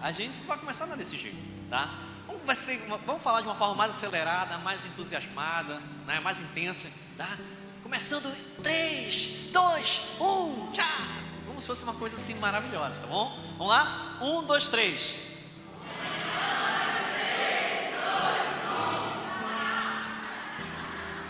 A 0.00 0.10
gente 0.12 0.38
não 0.38 0.46
vai 0.46 0.58
começar 0.58 0.86
nada 0.86 0.96
desse 0.96 1.16
jeito, 1.16 1.46
tá? 1.68 1.98
Vamos, 2.26 2.58
ser, 2.58 2.78
vamos 3.06 3.22
falar 3.22 3.40
de 3.40 3.48
uma 3.48 3.54
forma 3.54 3.74
mais 3.74 3.94
acelerada, 3.94 4.58
mais 4.58 4.84
entusiasmada, 4.84 5.80
né, 6.06 6.18
mais 6.20 6.40
intensa, 6.40 6.88
tá? 7.16 7.38
Começando 7.82 8.32
3, 8.62 9.50
2, 9.52 10.02
1, 10.20 10.72
tchau. 10.72 10.84
Como 11.46 11.60
se 11.60 11.66
fosse 11.66 11.82
uma 11.82 11.94
coisa 11.94 12.16
assim 12.16 12.34
maravilhosa, 12.34 13.00
tá 13.00 13.06
bom? 13.08 13.36
Vamos 13.58 13.72
lá? 13.72 14.18
1, 14.20 14.44
2, 14.44 14.68
3. 14.68 15.14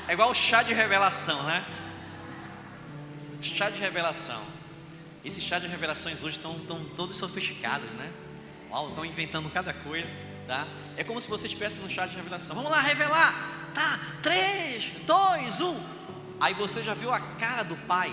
É 0.06 0.12
igual 0.12 0.30
o 0.30 0.34
chá 0.34 0.62
de 0.62 0.74
revelação, 0.74 1.42
né? 1.44 1.64
Chá 3.40 3.70
de 3.70 3.80
revelação. 3.80 4.44
Esses 5.24 5.42
chá 5.42 5.58
de 5.58 5.66
revelações 5.66 6.22
hoje 6.22 6.36
estão, 6.36 6.54
estão 6.56 6.84
todos 6.96 7.16
sofisticados, 7.16 7.88
né? 7.92 8.12
Uau, 8.70 8.90
estão 8.90 9.06
inventando 9.06 9.48
cada 9.48 9.72
coisa, 9.72 10.14
tá? 10.46 10.66
É 10.98 11.02
como 11.02 11.18
se 11.18 11.28
você 11.28 11.46
estivesse 11.46 11.80
no 11.80 11.88
chá 11.88 12.04
de 12.06 12.14
revelação. 12.14 12.54
Vamos 12.54 12.70
lá, 12.70 12.82
revelar. 12.82 13.70
Tá, 13.72 13.98
3, 14.22 14.90
2, 15.06 15.60
1. 15.62 16.01
Aí 16.42 16.54
você 16.54 16.82
já 16.82 16.92
viu 16.92 17.12
a 17.14 17.20
cara 17.20 17.62
do 17.62 17.76
pai? 17.76 18.12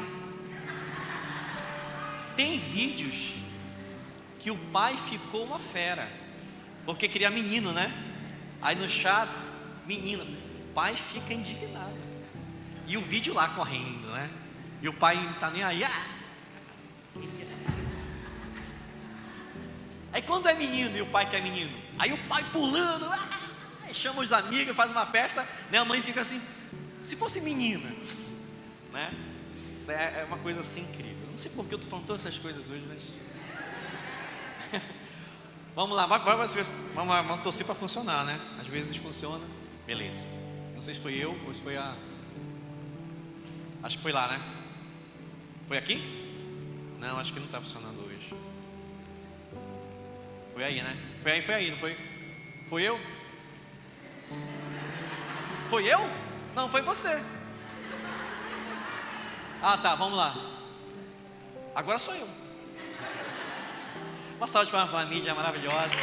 Tem 2.37 2.59
vídeos 2.59 3.33
que 4.37 4.51
o 4.51 4.55
pai 4.55 4.95
ficou 4.95 5.45
uma 5.45 5.57
fera, 5.57 6.07
porque 6.85 7.07
queria 7.07 7.31
menino, 7.31 7.73
né? 7.73 7.91
Aí 8.61 8.75
no 8.75 8.87
chá, 8.87 9.27
menino, 9.87 10.23
o 10.23 10.73
pai 10.75 10.95
fica 10.95 11.33
indignado. 11.33 11.97
E 12.85 12.97
o 12.97 13.01
vídeo 13.01 13.33
lá 13.33 13.49
correndo, 13.49 14.07
né? 14.09 14.29
E 14.79 14.87
o 14.87 14.93
pai 14.93 15.15
não 15.15 15.33
tá 15.33 15.49
nem 15.49 15.63
aí. 15.63 15.83
Ah! 15.83 16.05
Aí 20.13 20.21
quando 20.21 20.47
é 20.47 20.53
menino 20.53 20.95
e 20.95 21.01
o 21.01 21.07
pai 21.07 21.27
quer 21.27 21.41
menino, 21.41 21.75
aí 21.97 22.13
o 22.13 22.17
pai 22.27 22.45
pulando, 22.51 23.05
ah! 23.11 23.39
chama 23.91 24.21
os 24.21 24.31
amigos, 24.31 24.75
faz 24.75 24.91
uma 24.91 25.07
festa, 25.07 25.47
né? 25.71 25.79
a 25.79 25.85
mãe 25.85 25.99
fica 25.99 26.21
assim, 26.21 26.39
se 27.03 27.15
fosse 27.15 27.39
menina, 27.41 27.93
né? 28.91 29.13
É, 29.87 30.21
é 30.21 30.25
uma 30.25 30.37
coisa 30.37 30.59
assim 30.61 30.81
incrível. 30.81 31.27
Não 31.29 31.37
sei 31.37 31.51
por 31.51 31.65
que 31.65 31.73
eu 31.73 31.77
estou 31.77 31.89
falando 31.89 32.05
todas 32.05 32.25
essas 32.25 32.37
coisas 32.39 32.69
hoje, 32.69 32.83
mas. 32.87 34.81
vamos 35.75 35.95
lá, 35.95 36.05
vai, 36.05 36.19
vamos, 36.19 36.55
lá, 36.95 37.21
vamos 37.21 37.43
torcer 37.43 37.65
para 37.65 37.75
funcionar, 37.75 38.25
né? 38.25 38.39
Às 38.59 38.67
vezes 38.67 38.95
funciona, 38.97 39.43
beleza. 39.85 40.23
Não 40.75 40.81
sei 40.81 40.93
se 40.93 40.99
foi 40.99 41.15
eu 41.15 41.39
ou 41.45 41.53
se 41.53 41.61
foi 41.61 41.75
a. 41.75 41.95
Acho 43.81 43.97
que 43.97 44.03
foi 44.03 44.11
lá, 44.11 44.27
né? 44.27 44.41
Foi 45.67 45.77
aqui? 45.77 46.01
Não, 46.99 47.17
acho 47.17 47.31
que 47.31 47.39
não 47.39 47.45
está 47.45 47.61
funcionando 47.61 47.99
hoje. 48.05 48.33
Foi 50.53 50.63
aí, 50.63 50.81
né? 50.81 50.97
Foi 51.23 51.31
aí, 51.31 51.41
foi 51.41 51.53
aí, 51.55 51.71
não 51.71 51.77
foi? 51.77 51.97
Foi 52.69 52.83
eu? 52.83 52.99
Foi 55.69 55.85
eu? 55.85 56.28
Não, 56.59 56.67
foi 56.67 56.81
você. 56.81 57.23
Ah, 59.61 59.77
tá, 59.77 59.95
vamos 59.95 60.17
lá. 60.17 60.35
Agora 61.73 61.97
sou 61.97 62.13
eu. 62.13 62.27
Uma 64.35 64.45
salva 64.45 64.85
para 64.87 64.99
a 64.99 65.05
mídia 65.05 65.33
maravilhosa. 65.33 65.95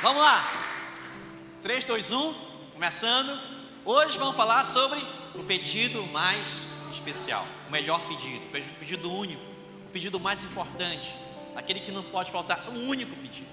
Vamos 0.00 0.22
lá. 0.22 0.44
3, 1.60 1.84
2, 1.86 2.12
1, 2.12 2.34
começando. 2.74 3.36
Hoje 3.84 4.16
vamos 4.16 4.36
falar 4.36 4.64
sobre 4.64 5.04
o 5.34 5.42
pedido 5.42 6.06
mais 6.06 6.46
especial, 6.92 7.44
o 7.66 7.72
melhor 7.72 8.06
pedido, 8.06 8.46
o 8.46 8.78
pedido 8.78 9.12
único, 9.12 9.42
o 9.88 9.90
pedido 9.90 10.20
mais 10.20 10.44
importante, 10.44 11.12
aquele 11.56 11.80
que 11.80 11.90
não 11.90 12.04
pode 12.04 12.30
faltar, 12.30 12.68
um 12.68 12.88
único 12.88 13.16
pedido. 13.16 13.48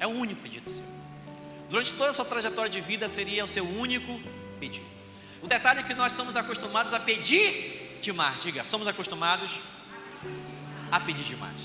É 0.00 0.08
um 0.08 0.18
único 0.18 0.42
pedido 0.42 0.68
seu. 0.68 0.99
Durante 1.70 1.94
toda 1.94 2.10
a 2.10 2.12
sua 2.12 2.24
trajetória 2.24 2.68
de 2.68 2.80
vida 2.80 3.08
seria 3.08 3.44
o 3.44 3.48
seu 3.48 3.64
único 3.64 4.20
pedido. 4.58 4.86
O 5.40 5.46
detalhe 5.46 5.80
é 5.80 5.82
que 5.84 5.94
nós 5.94 6.12
somos 6.12 6.36
acostumados 6.36 6.92
a 6.92 6.98
pedir 6.98 7.98
demais. 8.02 8.42
Diga, 8.42 8.64
somos 8.64 8.88
acostumados 8.88 9.52
a 10.90 10.98
pedir 10.98 11.22
demais. 11.22 11.60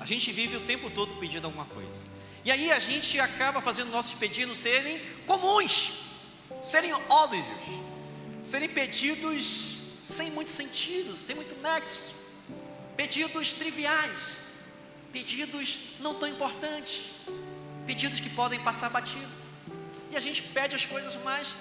A 0.00 0.04
gente 0.04 0.32
vive 0.32 0.56
o 0.56 0.62
tempo 0.62 0.90
todo 0.90 1.14
pedindo 1.14 1.44
alguma 1.46 1.66
coisa. 1.66 2.02
E 2.44 2.50
aí 2.50 2.72
a 2.72 2.80
gente 2.80 3.18
acaba 3.20 3.60
fazendo 3.60 3.90
nossos 3.90 4.14
pedidos 4.14 4.58
serem 4.58 5.00
comuns, 5.24 5.92
serem 6.60 6.92
óbvios, 7.08 7.46
serem 8.42 8.68
pedidos 8.68 9.76
sem 10.04 10.32
muito 10.32 10.50
sentido, 10.50 11.14
sem 11.14 11.34
muito 11.36 11.54
nexo, 11.62 12.12
pedidos 12.96 13.54
triviais, 13.54 14.36
pedidos 15.12 15.80
não 16.00 16.12
tão 16.14 16.28
importantes, 16.28 17.02
pedidos 17.86 18.18
que 18.18 18.28
podem 18.28 18.60
passar 18.60 18.90
batido. 18.90 19.43
E 20.14 20.16
a 20.16 20.20
gente 20.20 20.44
pede 20.44 20.76
as 20.76 20.86
coisas 20.86 21.16
mais, 21.16 21.56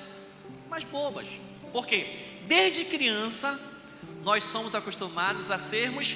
mais 0.69 0.83
bobas, 0.83 1.27
porque 1.71 2.05
desde 2.45 2.85
criança 2.85 3.59
nós 4.23 4.43
somos 4.43 4.75
acostumados 4.75 5.49
a 5.49 5.57
sermos 5.57 6.15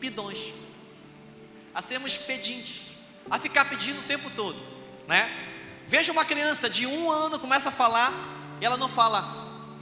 pidões, 0.00 0.38
a 1.74 1.82
sermos 1.82 2.16
pedintes, 2.16 2.80
a 3.30 3.38
ficar 3.38 3.66
pedindo 3.66 4.00
o 4.00 4.04
tempo 4.04 4.30
todo, 4.30 4.58
né? 5.06 5.30
Veja 5.86 6.12
uma 6.12 6.24
criança 6.24 6.70
de 6.70 6.86
um 6.86 7.12
ano 7.12 7.38
começa 7.38 7.68
a 7.68 7.72
falar 7.72 8.10
e 8.58 8.64
ela 8.64 8.78
não 8.78 8.88
fala 8.88 9.20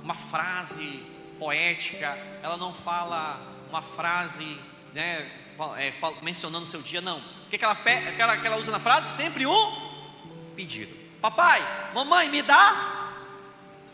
uma 0.03 0.17
frase 0.17 1.01
poética, 1.39 2.19
ela 2.43 2.57
não 2.57 2.75
fala 2.75 3.41
uma 3.69 3.83
frase, 3.83 4.59
né, 4.93 5.31
é, 5.77 5.93
mencionando 6.23 6.67
o 6.67 6.69
seu 6.69 6.83
dia, 6.83 7.01
não. 7.01 7.19
O 7.19 7.51
que, 7.51 7.57
que, 7.57 7.65
ela, 7.65 7.77
que, 7.77 8.21
ela, 8.21 8.37
que 8.37 8.47
ela 8.49 8.57
usa 8.57 8.73
na 8.73 8.81
frase? 8.81 9.17
Sempre 9.17 9.47
um 9.47 10.53
pedido. 10.57 11.04
Papai, 11.27 11.61
mamãe, 11.95 12.29
me 12.29 12.43
dá 12.43 12.69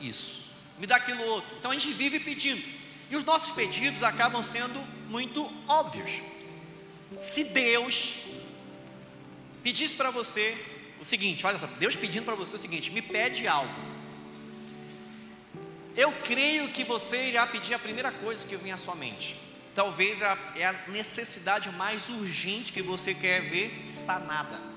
isso 0.01 0.40
me 0.81 0.87
dá 0.87 0.97
aquilo 0.97 1.23
outro. 1.25 1.55
Então 1.59 1.71
a 1.71 1.75
gente 1.75 1.93
vive 1.93 2.19
pedindo. 2.19 2.62
E 3.11 3.14
os 3.14 3.25
nossos 3.25 3.53
pedidos 3.53 4.03
acabam 4.03 4.43
sendo 4.43 4.81
muito 5.11 5.53
óbvios. 5.69 6.23
Se 7.19 7.45
Deus 7.45 8.16
pedisse 9.62 9.95
para 9.95 10.11
você 10.11 10.57
o 10.99 11.05
seguinte, 11.05 11.45
olha 11.45 11.59
só, 11.59 11.66
Deus 11.79 11.95
pedindo 11.97 12.25
para 12.25 12.35
você 12.35 12.57
o 12.57 12.59
seguinte: 12.59 12.90
me 12.90 13.03
pede 13.03 13.47
algo. 13.47 13.90
Eu 15.95 16.12
creio 16.25 16.69
que 16.69 16.83
você 16.83 17.27
irá 17.29 17.47
pedir 17.47 17.75
a 17.75 17.79
primeira 17.79 18.11
coisa 18.11 18.47
que 18.47 18.57
vem 18.57 18.73
à 18.73 18.79
sua 18.79 18.95
mente. 18.95 19.37
Talvez 19.75 20.23
é 20.23 20.64
a 20.64 20.73
necessidade 20.88 21.69
mais 21.71 22.09
urgente 22.09 22.73
que 22.73 22.81
você 22.81 23.12
quer 23.12 23.51
ver 23.51 23.83
sanada. 23.87 24.70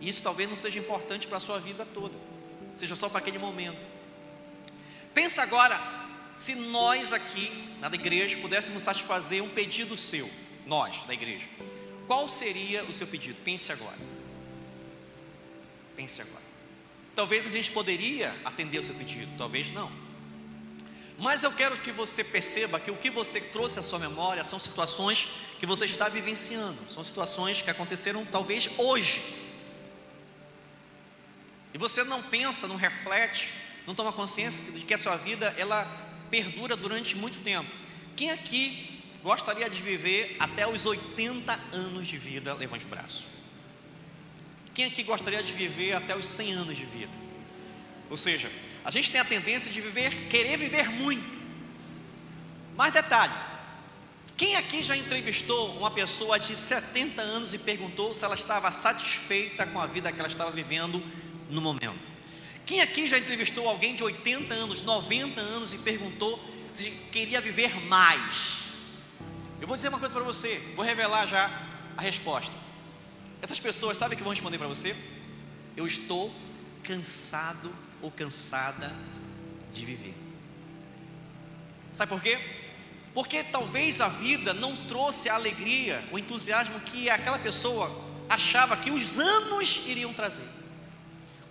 Isso 0.00 0.22
talvez 0.22 0.48
não 0.48 0.56
seja 0.56 0.78
importante 0.78 1.26
para 1.26 1.38
a 1.38 1.40
sua 1.40 1.58
vida 1.58 1.86
toda, 1.86 2.14
seja 2.76 2.96
só 2.96 3.08
para 3.08 3.18
aquele 3.18 3.38
momento. 3.38 3.80
Pensa 5.14 5.42
agora, 5.42 5.80
se 6.34 6.54
nós 6.54 7.12
aqui 7.12 7.76
na 7.80 7.88
igreja 7.88 8.36
pudéssemos 8.38 8.82
satisfazer 8.82 9.42
um 9.42 9.48
pedido 9.48 9.96
seu, 9.96 10.28
nós 10.66 11.02
da 11.06 11.14
igreja, 11.14 11.46
qual 12.06 12.28
seria 12.28 12.84
o 12.84 12.92
seu 12.92 13.06
pedido? 13.06 13.38
Pense 13.44 13.70
agora. 13.70 13.98
Pense 15.96 16.20
agora. 16.20 16.44
Talvez 17.14 17.46
a 17.46 17.50
gente 17.50 17.70
poderia 17.70 18.36
atender 18.44 18.78
o 18.78 18.82
seu 18.82 18.94
pedido, 18.94 19.30
talvez 19.38 19.70
não. 19.70 19.90
Mas 21.16 21.44
eu 21.44 21.52
quero 21.52 21.78
que 21.78 21.92
você 21.92 22.24
perceba 22.24 22.80
que 22.80 22.90
o 22.90 22.96
que 22.96 23.08
você 23.08 23.40
trouxe 23.40 23.78
à 23.78 23.82
sua 23.82 24.00
memória 24.00 24.42
são 24.42 24.58
situações 24.58 25.28
que 25.60 25.66
você 25.66 25.84
está 25.84 26.08
vivenciando, 26.08 26.76
são 26.92 27.04
situações 27.04 27.62
que 27.62 27.70
aconteceram 27.70 28.24
talvez 28.26 28.68
hoje. 28.76 29.22
E 31.74 31.78
você 31.78 32.04
não 32.04 32.22
pensa, 32.22 32.68
não 32.68 32.76
reflete, 32.76 33.50
não 33.84 33.96
toma 33.96 34.12
consciência 34.12 34.62
de 34.72 34.84
que 34.84 34.94
a 34.94 34.98
sua 34.98 35.16
vida 35.16 35.52
ela 35.58 35.84
perdura 36.30 36.76
durante 36.76 37.16
muito 37.16 37.40
tempo. 37.40 37.68
Quem 38.14 38.30
aqui 38.30 39.02
gostaria 39.24 39.68
de 39.68 39.82
viver 39.82 40.36
até 40.38 40.66
os 40.68 40.86
80 40.86 41.52
anos 41.72 42.06
de 42.06 42.16
vida? 42.16 42.54
Levante 42.54 42.86
o 42.86 42.88
braço. 42.88 43.26
Quem 44.72 44.84
aqui 44.84 45.02
gostaria 45.02 45.42
de 45.42 45.52
viver 45.52 45.94
até 45.94 46.16
os 46.16 46.26
100 46.26 46.52
anos 46.52 46.76
de 46.76 46.84
vida? 46.84 47.12
Ou 48.08 48.16
seja, 48.16 48.50
a 48.84 48.90
gente 48.90 49.10
tem 49.10 49.20
a 49.20 49.24
tendência 49.24 49.70
de 49.70 49.80
viver, 49.80 50.28
querer 50.28 50.56
viver 50.56 50.88
muito. 50.90 51.24
Mas 52.76 52.92
detalhe, 52.92 53.34
quem 54.36 54.54
aqui 54.54 54.82
já 54.82 54.96
entrevistou 54.96 55.76
uma 55.76 55.90
pessoa 55.90 56.38
de 56.38 56.54
70 56.54 57.20
anos 57.20 57.52
e 57.52 57.58
perguntou 57.58 58.14
se 58.14 58.24
ela 58.24 58.34
estava 58.34 58.70
satisfeita 58.70 59.66
com 59.66 59.80
a 59.80 59.86
vida 59.86 60.12
que 60.12 60.18
ela 60.18 60.28
estava 60.28 60.50
vivendo 60.50 61.02
no 61.48 61.60
momento? 61.60 61.98
Quem 62.66 62.80
aqui 62.80 63.06
já 63.06 63.18
entrevistou 63.18 63.68
alguém 63.68 63.94
de 63.94 64.02
80 64.02 64.54
anos, 64.54 64.82
90 64.82 65.40
anos 65.40 65.74
e 65.74 65.78
perguntou 65.78 66.40
se 66.72 66.90
queria 67.12 67.40
viver 67.40 67.74
mais? 67.86 68.58
Eu 69.60 69.68
vou 69.68 69.76
dizer 69.76 69.88
uma 69.88 69.98
coisa 69.98 70.14
para 70.14 70.24
você, 70.24 70.58
vou 70.74 70.84
revelar 70.84 71.26
já 71.26 71.50
a 71.96 72.00
resposta. 72.00 72.54
Essas 73.40 73.60
pessoas, 73.60 73.96
sabem 73.96 74.14
o 74.14 74.16
que 74.16 74.24
vão 74.24 74.32
responder 74.32 74.58
para 74.58 74.66
você? 74.68 74.96
Eu 75.76 75.86
estou 75.86 76.34
cansado 76.82 77.74
ou 78.00 78.10
cansada 78.10 78.94
de 79.72 79.84
viver. 79.84 80.14
Sabe 81.92 82.08
por 82.08 82.22
quê? 82.22 82.38
Porque 83.12 83.44
talvez 83.44 84.00
a 84.00 84.08
vida 84.08 84.52
não 84.52 84.86
trouxe 84.86 85.28
a 85.28 85.34
alegria, 85.34 86.04
o 86.10 86.18
entusiasmo 86.18 86.80
que 86.80 87.08
aquela 87.08 87.38
pessoa 87.38 88.04
achava 88.28 88.76
que 88.76 88.90
os 88.90 89.18
anos 89.18 89.82
iriam 89.86 90.12
trazer. 90.12 90.53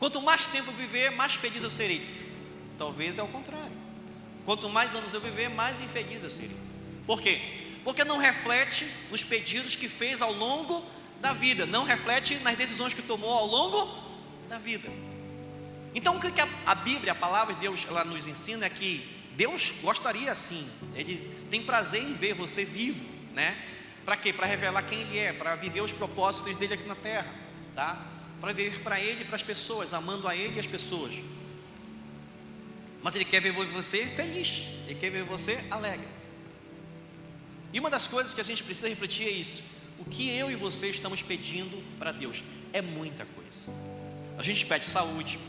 Quanto 0.04 0.22
mais 0.22 0.46
tempo 0.46 0.70
viver, 0.74 1.12
mais 1.12 1.36
feliz 1.36 1.64
eu 1.64 1.70
serei. 1.70 2.06
Talvez 2.78 3.18
é 3.18 3.24
o 3.24 3.28
contrário. 3.30 3.72
Quanto 4.44 4.68
mais 4.68 4.94
anos 4.94 5.14
eu 5.14 5.22
viver, 5.22 5.50
mais 5.50 5.80
infeliz 5.80 6.22
eu 6.26 6.30
serei. 6.30 6.58
Por 7.08 7.22
quê? 7.22 7.40
Porque 7.86 8.04
não 8.04 8.18
reflete 8.18 8.86
nos 9.10 9.24
pedidos 9.24 9.78
que 9.78 9.88
fez 9.88 10.22
ao 10.22 10.34
longo 10.34 10.84
da 11.22 11.32
vida, 11.32 11.66
não 11.66 11.86
reflete 11.86 12.36
nas 12.40 12.58
decisões 12.58 12.94
que 12.94 13.02
tomou 13.02 13.32
ao 13.32 13.48
longo 13.48 13.98
da 14.50 14.58
vida. 14.58 14.90
Então, 15.96 16.18
o 16.18 16.20
que 16.20 16.42
a, 16.66 16.76
Bíblia, 16.76 17.14
a 17.14 17.16
palavra 17.16 17.54
de 17.54 17.62
Deus, 17.62 17.86
ela 17.88 18.04
nos 18.04 18.28
ensina 18.28 18.66
é 18.66 18.70
que 18.70 19.10
Deus 19.38 19.74
gostaria 19.82 20.34
assim, 20.34 20.70
Ele 20.96 21.48
tem 21.50 21.64
prazer 21.64 22.04
em 22.04 22.14
ver 22.14 22.34
você 22.34 22.66
vivo, 22.66 23.06
né? 23.34 23.58
Para 24.04 24.18
quê? 24.18 24.34
Para 24.34 24.48
revelar 24.48 24.82
quem 24.82 25.00
Ele 25.00 25.18
é, 25.18 25.32
para 25.32 25.56
viver 25.56 25.80
os 25.80 25.94
propósitos 25.94 26.58
dele 26.58 26.74
aqui 26.74 26.86
na 26.86 26.96
terra, 26.96 27.34
tá? 27.74 28.13
Para 28.44 28.52
viver 28.52 28.82
para 28.82 29.00
Ele 29.00 29.22
e 29.22 29.24
para 29.24 29.38
as 29.38 29.42
pessoas, 29.42 29.94
amando 29.94 30.28
a 30.28 30.36
Ele 30.36 30.58
e 30.58 30.60
as 30.60 30.68
pessoas. 30.68 31.16
Mas 33.02 33.16
Ele 33.16 33.24
quer 33.24 33.40
ver 33.40 33.54
você 33.54 34.06
feliz, 34.06 34.66
Ele 34.86 34.96
quer 34.96 35.10
ver 35.10 35.24
você 35.24 35.64
alegre. 35.72 36.06
E 37.72 37.80
uma 37.80 37.90
das 37.90 38.06
coisas 38.06 38.34
que 38.34 38.42
a 38.42 38.44
gente 38.44 38.62
precisa 38.62 38.90
refletir 38.90 39.28
é 39.28 39.30
isso: 39.30 39.64
o 39.98 40.04
que 40.04 40.30
eu 40.30 40.52
e 40.52 40.58
você 40.58 40.90
estamos 40.90 41.22
pedindo 41.22 41.82
para 41.98 42.12
Deus 42.12 42.44
é 42.74 42.82
muita 42.82 43.26
coisa. 43.26 43.72
A 44.38 44.44
gente 44.44 44.66
pede 44.66 44.88
saúde, 44.88 45.40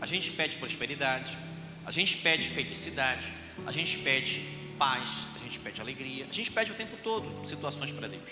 a 0.00 0.06
gente 0.06 0.32
pede 0.32 0.56
prosperidade, 0.56 1.38
a 1.86 1.92
gente 1.92 2.16
pede 2.16 2.48
felicidade, 2.48 3.32
a 3.64 3.70
gente 3.70 3.96
pede 3.98 4.44
paz, 4.76 5.08
a 5.36 5.38
gente 5.38 5.60
pede 5.60 5.80
alegria, 5.80 6.26
a 6.28 6.32
gente 6.32 6.50
pede 6.50 6.72
o 6.72 6.74
tempo 6.74 6.96
todo 6.96 7.46
situações 7.46 7.92
para 7.92 8.08
Deus. 8.08 8.30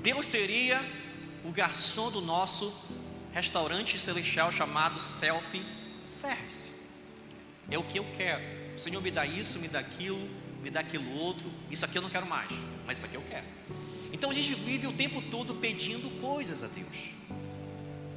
Deus 0.00 0.26
seria 0.26 0.80
o 1.44 1.50
garçom 1.50 2.08
do 2.08 2.20
nosso 2.20 2.72
restaurante 3.36 3.98
celestial 3.98 4.50
chamado 4.50 4.98
Self 4.98 5.62
Service. 6.06 6.70
É 7.70 7.78
o 7.78 7.82
que 7.82 7.98
eu 7.98 8.06
quero. 8.16 8.42
O 8.74 8.80
Senhor 8.80 9.02
me 9.02 9.10
dá 9.10 9.26
isso, 9.26 9.58
me 9.58 9.68
dá 9.68 9.78
aquilo, 9.78 10.26
me 10.62 10.70
dá 10.70 10.80
aquilo 10.80 11.14
outro. 11.18 11.52
Isso 11.70 11.84
aqui 11.84 11.98
eu 11.98 12.02
não 12.02 12.08
quero 12.08 12.26
mais, 12.26 12.48
mas 12.86 12.96
isso 12.96 13.06
aqui 13.06 13.14
eu 13.14 13.24
quero. 13.28 13.44
Então 14.10 14.30
a 14.30 14.32
gente 14.32 14.54
vive 14.54 14.86
o 14.86 14.92
tempo 14.92 15.20
todo 15.20 15.54
pedindo 15.56 16.08
coisas 16.18 16.64
a 16.64 16.66
Deus. 16.66 17.10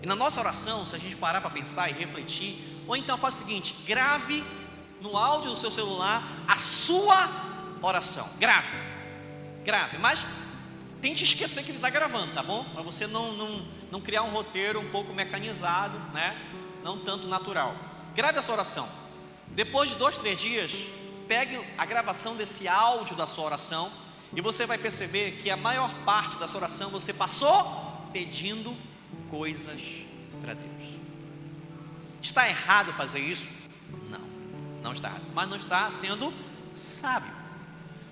E 0.01 0.07
na 0.07 0.15
nossa 0.15 0.39
oração, 0.39 0.85
se 0.85 0.95
a 0.95 0.97
gente 0.97 1.17
parar 1.17 1.41
para 1.41 1.49
pensar 1.49 1.89
e 1.89 1.93
refletir, 1.93 2.81
ou 2.87 2.95
então 2.95 3.17
faça 3.17 3.43
o 3.43 3.45
seguinte: 3.45 3.75
grave 3.85 4.41
no 5.01 5.17
áudio 5.17 5.51
do 5.51 5.57
seu 5.57 5.69
celular 5.69 6.45
a 6.47 6.55
sua 6.55 7.27
oração. 7.81 8.29
Grave, 8.39 8.77
grave, 9.65 9.97
mas 9.97 10.25
tente 11.01 11.23
esquecer 11.23 11.63
que 11.63 11.71
ele 11.71 11.77
está 11.77 11.89
gravando, 11.89 12.33
tá 12.33 12.43
bom? 12.43 12.63
Para 12.65 12.81
você 12.81 13.07
não, 13.07 13.31
não, 13.33 13.65
não 13.91 14.01
criar 14.01 14.23
um 14.23 14.31
roteiro 14.31 14.79
um 14.79 14.89
pouco 14.89 15.13
mecanizado, 15.13 15.97
né? 16.13 16.37
Não 16.83 16.99
tanto 16.99 17.27
natural. 17.27 17.75
Grave 18.15 18.39
a 18.39 18.41
sua 18.41 18.55
oração. 18.55 18.87
Depois 19.49 19.89
de 19.89 19.95
dois, 19.95 20.17
três 20.17 20.39
dias, 20.39 20.73
pegue 21.27 21.59
a 21.77 21.85
gravação 21.85 22.35
desse 22.35 22.67
áudio 22.67 23.15
da 23.15 23.25
sua 23.25 23.45
oração 23.45 23.91
e 24.33 24.41
você 24.41 24.65
vai 24.65 24.77
perceber 24.77 25.37
que 25.41 25.49
a 25.49 25.57
maior 25.57 25.93
parte 26.05 26.37
da 26.37 26.47
sua 26.47 26.59
oração 26.59 26.89
você 26.89 27.13
passou 27.13 28.09
pedindo 28.13 28.75
coisas 29.29 29.81
para 30.41 30.53
Deus. 30.53 30.99
Está 32.21 32.47
errado 32.47 32.93
fazer 32.93 33.19
isso? 33.19 33.47
Não, 34.09 34.21
não 34.83 34.93
está. 34.93 35.17
Mas 35.33 35.49
não 35.49 35.55
está 35.55 35.89
sendo 35.89 36.33
sábio. 36.75 37.33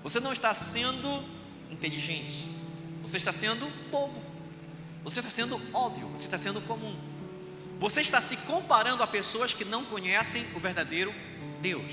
Você 0.01 0.19
não 0.19 0.31
está 0.31 0.53
sendo 0.53 1.23
inteligente. 1.69 2.56
Você 3.07 3.15
está 3.15 3.31
sendo 3.31 3.65
bobo. 3.89 4.21
Você 5.01 5.19
está 5.21 5.31
sendo 5.31 5.61
óbvio. 5.73 6.09
Você 6.09 6.25
está 6.25 6.37
sendo 6.37 6.59
comum. 6.59 6.93
Você 7.79 8.01
está 8.01 8.19
se 8.19 8.35
comparando 8.35 9.01
a 9.01 9.07
pessoas 9.07 9.53
que 9.53 9.63
não 9.63 9.85
conhecem 9.85 10.45
o 10.53 10.59
verdadeiro 10.59 11.15
Deus. 11.61 11.89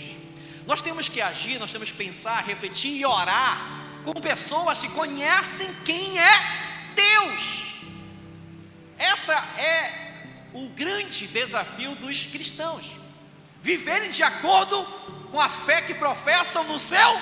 Nós 0.67 0.83
temos 0.83 1.09
que 1.09 1.21
agir, 1.21 1.61
nós 1.61 1.71
temos 1.71 1.93
que 1.93 1.97
pensar, 1.97 2.43
refletir 2.43 2.97
e 2.97 3.07
orar 3.07 4.03
com 4.03 4.13
pessoas 4.15 4.81
que 4.81 4.89
conhecem 4.89 5.73
quem 5.85 6.19
é 6.19 6.93
Deus. 6.97 7.77
Essa 8.99 9.35
é 9.57 10.25
o 10.53 10.69
grande 10.71 11.29
desafio 11.29 11.95
dos 11.95 12.27
cristãos. 12.27 12.91
Viverem 13.63 14.11
de 14.11 14.25
acordo 14.25 14.85
com 15.31 15.41
a 15.41 15.49
fé 15.49 15.81
que 15.81 15.95
professam 15.95 16.65
no 16.65 16.79
seu 16.79 17.21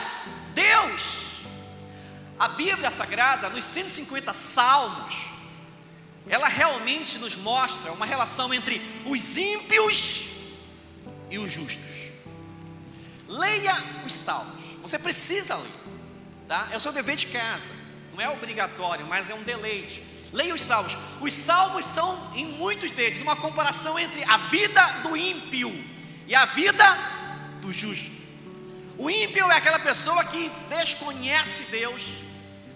Deus. 0.54 1.31
A 2.38 2.48
Bíblia 2.48 2.90
Sagrada, 2.90 3.48
nos 3.50 3.64
150 3.64 4.32
salmos, 4.32 5.26
ela 6.28 6.48
realmente 6.48 7.18
nos 7.18 7.36
mostra 7.36 7.92
uma 7.92 8.06
relação 8.06 8.52
entre 8.52 8.80
os 9.06 9.36
ímpios 9.36 10.24
e 11.30 11.38
os 11.38 11.50
justos. 11.50 12.12
Leia 13.28 13.74
os 14.04 14.12
salmos, 14.12 14.62
você 14.80 14.98
precisa 14.98 15.56
ler, 15.56 15.72
tá? 16.46 16.68
É 16.70 16.76
o 16.76 16.80
seu 16.80 16.92
dever 16.92 17.16
de 17.16 17.26
casa, 17.26 17.70
não 18.12 18.20
é 18.20 18.28
obrigatório, 18.28 19.06
mas 19.06 19.30
é 19.30 19.34
um 19.34 19.42
deleite. 19.42 20.02
Leia 20.32 20.54
os 20.54 20.62
salmos. 20.62 20.96
Os 21.20 21.32
salmos 21.32 21.84
são, 21.84 22.32
em 22.34 22.46
muitos 22.46 22.90
deles, 22.90 23.20
uma 23.20 23.36
comparação 23.36 23.98
entre 23.98 24.24
a 24.24 24.38
vida 24.38 24.82
do 25.02 25.16
ímpio 25.16 25.72
e 26.26 26.34
a 26.34 26.46
vida 26.46 26.84
do 27.60 27.72
justo. 27.72 28.21
O 29.02 29.10
ímpio 29.10 29.50
é 29.50 29.56
aquela 29.56 29.80
pessoa 29.80 30.24
que 30.24 30.48
desconhece 30.68 31.64
Deus, 31.64 32.04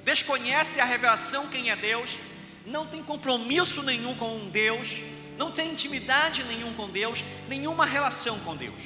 desconhece 0.05 0.81
a 0.81 0.85
revelação 0.85 1.47
quem 1.47 1.71
é 1.71 1.77
Deus, 1.77 2.19
não 2.67 2.85
tem 2.85 3.01
compromisso 3.01 3.81
nenhum 3.81 4.13
com 4.17 4.49
Deus, 4.49 4.97
não 5.39 5.53
tem 5.53 5.71
intimidade 5.71 6.43
nenhum 6.43 6.75
com 6.75 6.91
Deus, 6.91 7.25
nenhuma 7.47 7.87
relação 7.87 8.41
com 8.41 8.57
Deus. 8.57 8.83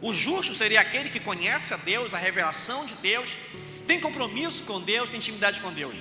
O 0.00 0.12
justo 0.12 0.54
seria 0.54 0.80
aquele 0.80 1.10
que 1.10 1.18
conhece 1.18 1.74
a 1.74 1.76
Deus, 1.76 2.14
a 2.14 2.18
revelação 2.18 2.86
de 2.86 2.94
Deus, 2.94 3.36
tem 3.84 3.98
compromisso 3.98 4.62
com 4.62 4.80
Deus, 4.80 5.10
tem 5.10 5.18
intimidade 5.18 5.60
com 5.60 5.72
Deus. 5.72 5.96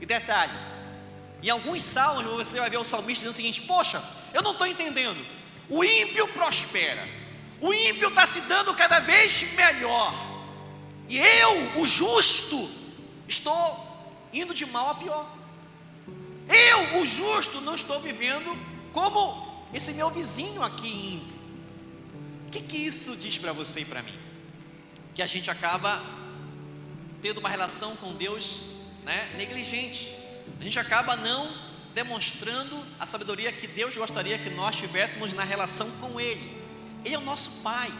E 0.00 0.06
detalhe, 0.06 0.58
em 1.40 1.50
alguns 1.50 1.84
salmos 1.84 2.24
você 2.24 2.58
vai 2.58 2.68
ver 2.68 2.78
o 2.78 2.84
salmista 2.84 3.20
dizendo 3.20 3.30
o 3.30 3.36
seguinte: 3.36 3.60
Poxa, 3.60 4.02
eu 4.34 4.42
não 4.42 4.50
estou 4.50 4.66
entendendo. 4.66 5.24
O 5.68 5.84
ímpio 5.84 6.26
prospera, 6.26 7.06
o 7.60 7.72
ímpio 7.72 8.08
está 8.08 8.26
se 8.26 8.40
dando 8.42 8.74
cada 8.74 9.00
vez 9.00 9.42
melhor, 9.54 10.14
e 11.08 11.18
eu, 11.18 11.80
o 11.80 11.86
justo, 11.86 12.70
estou 13.28 13.86
indo 14.32 14.54
de 14.54 14.64
mal 14.64 14.90
a 14.90 14.94
pior. 14.94 15.36
Eu, 16.48 17.00
o 17.00 17.06
justo, 17.06 17.60
não 17.60 17.74
estou 17.74 18.00
vivendo 18.00 18.56
como 18.92 19.66
esse 19.72 19.92
meu 19.92 20.10
vizinho 20.10 20.62
aqui 20.62 21.16
ímpio. 21.16 21.40
O 22.46 22.50
que, 22.50 22.60
que 22.60 22.76
isso 22.76 23.16
diz 23.16 23.38
para 23.38 23.52
você 23.52 23.80
e 23.80 23.84
para 23.84 24.02
mim? 24.02 24.14
Que 25.14 25.22
a 25.22 25.26
gente 25.26 25.50
acaba 25.50 26.02
tendo 27.20 27.38
uma 27.38 27.48
relação 27.48 27.96
com 27.96 28.14
Deus 28.14 28.60
né, 29.04 29.32
negligente 29.36 30.20
a 30.58 30.62
gente 30.62 30.78
acaba 30.78 31.16
não 31.16 31.52
demonstrando 31.94 32.84
a 32.98 33.06
sabedoria 33.06 33.52
que 33.52 33.66
Deus 33.66 33.96
gostaria 33.96 34.38
que 34.38 34.50
nós 34.50 34.76
tivéssemos 34.76 35.32
na 35.32 35.44
relação 35.44 35.90
com 35.92 36.20
Ele. 36.20 36.59
Ele 37.04 37.14
é 37.14 37.18
o 37.18 37.22
nosso 37.22 37.62
Pai, 37.62 37.92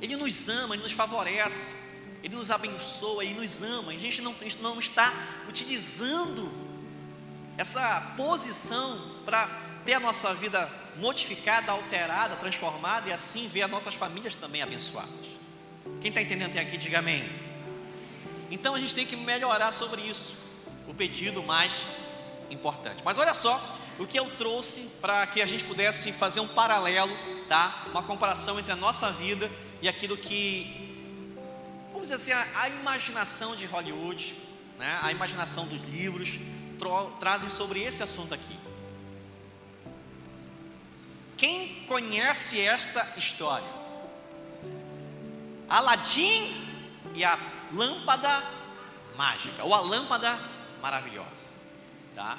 Ele 0.00 0.16
nos 0.16 0.48
ama, 0.48 0.74
Ele 0.74 0.82
nos 0.82 0.92
favorece, 0.92 1.74
Ele 2.22 2.34
nos 2.34 2.50
abençoa, 2.50 3.24
Ele 3.24 3.34
nos 3.34 3.62
ama. 3.62 3.92
A 3.92 3.96
gente 3.96 4.22
não, 4.22 4.34
não 4.60 4.78
está 4.78 5.12
utilizando 5.48 6.50
essa 7.56 8.14
posição 8.16 9.00
para 9.24 9.46
ter 9.84 9.94
a 9.94 10.00
nossa 10.00 10.32
vida 10.34 10.70
modificada, 10.96 11.72
alterada, 11.72 12.36
transformada 12.36 13.08
e 13.08 13.12
assim 13.12 13.48
ver 13.48 13.62
as 13.62 13.70
nossas 13.70 13.94
famílias 13.94 14.34
também 14.34 14.62
abençoadas. 14.62 15.26
Quem 16.00 16.08
está 16.08 16.22
entendendo 16.22 16.52
tem 16.52 16.60
aqui, 16.60 16.76
diga 16.76 16.98
amém. 16.98 17.28
Então 18.50 18.74
a 18.74 18.78
gente 18.78 18.94
tem 18.94 19.06
que 19.06 19.16
melhorar 19.16 19.72
sobre 19.72 20.02
isso 20.02 20.36
o 20.86 20.94
pedido 20.94 21.42
mais 21.42 21.86
importante. 22.50 23.02
Mas 23.04 23.18
olha 23.18 23.34
só 23.34 23.60
o 23.98 24.06
que 24.06 24.18
eu 24.18 24.30
trouxe 24.36 24.90
para 25.00 25.26
que 25.26 25.40
a 25.40 25.46
gente 25.46 25.64
pudesse 25.64 26.12
fazer 26.12 26.40
um 26.40 26.48
paralelo, 26.48 27.16
tá? 27.48 27.84
Uma 27.90 28.02
comparação 28.02 28.58
entre 28.58 28.72
a 28.72 28.76
nossa 28.76 29.10
vida 29.10 29.50
e 29.80 29.88
aquilo 29.88 30.16
que, 30.16 31.34
vamos 31.92 32.02
dizer 32.02 32.14
assim, 32.14 32.32
a, 32.32 32.46
a 32.62 32.68
imaginação 32.68 33.56
de 33.56 33.66
Hollywood, 33.66 34.34
né? 34.78 34.98
A 35.02 35.10
imaginação 35.10 35.66
dos 35.66 35.80
livros 35.82 36.38
trazem 37.20 37.48
sobre 37.48 37.82
esse 37.82 38.02
assunto 38.02 38.34
aqui. 38.34 38.58
Quem 41.36 41.84
conhece 41.86 42.60
esta 42.60 43.12
história? 43.16 43.68
Aladim 45.68 46.68
e 47.14 47.24
a 47.24 47.38
lâmpada 47.72 48.42
mágica, 49.16 49.64
ou 49.64 49.74
a 49.74 49.80
lâmpada 49.80 50.38
maravilhosa, 50.80 51.52
tá? 52.14 52.38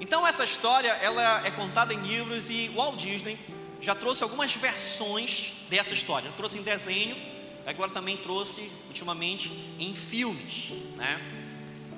Então 0.00 0.26
essa 0.26 0.44
história 0.44 0.90
ela 0.90 1.46
é 1.46 1.50
contada 1.50 1.94
em 1.94 2.00
livros 2.02 2.50
e 2.50 2.68
Walt 2.68 2.96
Disney 2.96 3.38
já 3.80 3.94
trouxe 3.94 4.22
algumas 4.22 4.54
versões 4.54 5.52
dessa 5.68 5.94
história. 5.94 6.30
Já 6.30 6.36
trouxe 6.36 6.58
em 6.58 6.62
desenho, 6.62 7.16
agora 7.66 7.90
também 7.90 8.16
trouxe 8.16 8.70
ultimamente 8.88 9.48
em 9.78 9.94
filmes, 9.94 10.70
né? 10.96 11.20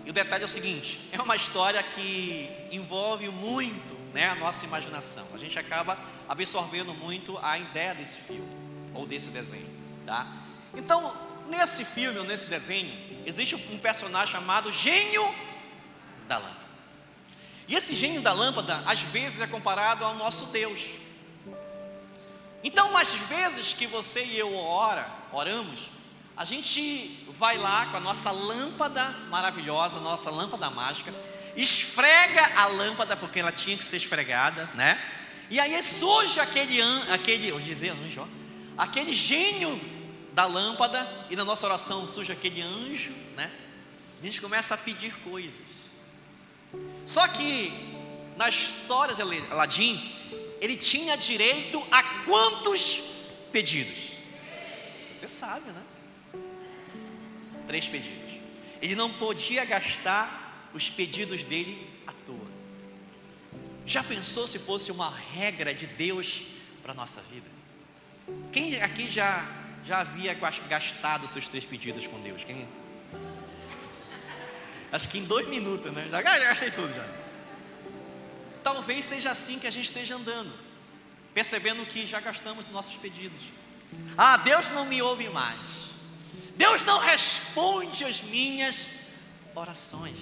E 0.04 0.10
o 0.10 0.12
detalhe 0.12 0.42
é 0.42 0.46
o 0.46 0.48
seguinte: 0.48 1.00
é 1.12 1.20
uma 1.20 1.36
história 1.36 1.82
que 1.82 2.50
envolve 2.70 3.28
muito, 3.28 3.92
né, 4.12 4.28
a 4.28 4.34
nossa 4.34 4.64
imaginação. 4.64 5.26
A 5.32 5.38
gente 5.38 5.58
acaba 5.58 5.98
absorvendo 6.28 6.94
muito 6.94 7.38
a 7.42 7.58
ideia 7.58 7.94
desse 7.94 8.18
filme. 8.18 8.48
ou 8.94 9.06
desse 9.06 9.30
desenho, 9.30 9.68
tá? 10.04 10.26
Então, 10.74 11.16
nesse 11.48 11.84
filme 11.84 12.18
ou 12.18 12.24
nesse 12.24 12.46
desenho, 12.46 12.92
existe 13.24 13.54
um 13.54 13.78
personagem 13.78 14.32
chamado 14.32 14.72
Gênio 14.72 15.32
da 16.26 16.38
Lâmpada. 16.38 16.60
E 17.70 17.74
esse 17.76 17.94
gênio 17.94 18.20
da 18.20 18.32
lâmpada, 18.32 18.82
às 18.84 19.00
vezes, 19.00 19.38
é 19.38 19.46
comparado 19.46 20.04
ao 20.04 20.16
nosso 20.16 20.46
Deus. 20.46 20.80
Então, 22.62 22.96
às 22.96 23.12
vezes 23.14 23.72
que 23.72 23.86
você 23.86 24.22
e 24.24 24.38
eu 24.38 24.54
ora, 24.54 25.08
oramos, 25.32 25.88
a 26.36 26.44
gente 26.44 27.26
vai 27.38 27.56
lá 27.56 27.86
com 27.86 27.96
a 27.96 28.00
nossa 28.00 28.30
lâmpada 28.30 29.10
maravilhosa, 29.28 30.00
nossa 30.00 30.30
lâmpada 30.30 30.70
mágica, 30.70 31.14
esfrega 31.56 32.52
a 32.56 32.66
lâmpada 32.66 33.16
porque 33.16 33.40
ela 33.40 33.52
tinha 33.52 33.76
que 33.76 33.84
ser 33.84 33.96
esfregada, 33.96 34.68
né? 34.74 35.02
E 35.50 35.58
aí 35.58 35.82
surge 35.82 36.38
aquele 36.38 36.80
aquele, 37.12 37.50
vou 37.50 37.60
dizer 37.60 37.90
anjo, 37.90 38.22
ó, 38.22 38.26
aquele 38.82 39.14
gênio 39.14 39.80
da 40.32 40.44
lâmpada 40.44 41.26
e 41.28 41.36
na 41.36 41.44
nossa 41.44 41.66
oração 41.66 42.08
surge 42.08 42.32
aquele 42.32 42.62
anjo, 42.62 43.12
né? 43.36 43.50
A 44.20 44.24
gente 44.24 44.40
começa 44.40 44.74
a 44.74 44.78
pedir 44.78 45.14
coisas. 45.18 45.66
Só 47.04 47.26
que 47.26 47.72
na 48.36 48.48
história 48.48 49.14
de 49.14 49.22
Aladim, 49.50 50.14
ele 50.60 50.76
tinha 50.76 51.16
direito 51.16 51.82
a 51.90 52.02
quantos 52.24 53.02
pedidos? 53.50 54.12
Você 55.12 55.26
sabe, 55.26 55.70
né? 55.70 55.82
Três 57.66 57.86
pedidos. 57.86 58.34
Ele 58.82 58.94
não 58.94 59.10
podia 59.10 59.64
gastar 59.64 60.68
os 60.74 60.88
pedidos 60.90 61.44
dele 61.44 61.90
à 62.06 62.12
toa. 62.12 62.48
Já 63.86 64.04
pensou 64.04 64.46
se 64.46 64.58
fosse 64.58 64.92
uma 64.92 65.10
regra 65.10 65.74
de 65.74 65.86
Deus 65.86 66.42
para 66.82 66.92
a 66.92 66.94
nossa 66.94 67.20
vida? 67.22 67.46
Quem 68.52 68.80
aqui 68.80 69.10
já, 69.10 69.46
já 69.84 70.00
havia 70.00 70.34
gastado 70.68 71.26
seus 71.26 71.48
três 71.48 71.64
pedidos 71.64 72.06
com 72.06 72.20
Deus? 72.20 72.44
Quem? 72.44 72.68
Acho 74.92 75.08
que 75.08 75.18
em 75.18 75.24
dois 75.24 75.48
minutos, 75.48 75.92
né? 75.92 76.08
Já 76.10 76.22
gastei 76.22 76.70
tudo 76.70 76.92
já. 76.92 77.19
Talvez 78.62 79.04
seja 79.04 79.30
assim 79.30 79.58
que 79.58 79.66
a 79.66 79.70
gente 79.70 79.86
esteja 79.86 80.16
andando, 80.16 80.52
percebendo 81.32 81.84
que 81.86 82.06
já 82.06 82.20
gastamos 82.20 82.68
nossos 82.70 82.96
pedidos. 82.96 83.42
Ah, 84.16 84.36
Deus 84.36 84.68
não 84.70 84.84
me 84.84 85.00
ouve 85.02 85.28
mais. 85.28 85.90
Deus 86.56 86.84
não 86.84 86.98
responde 86.98 88.04
as 88.04 88.20
minhas 88.20 88.86
orações. 89.54 90.18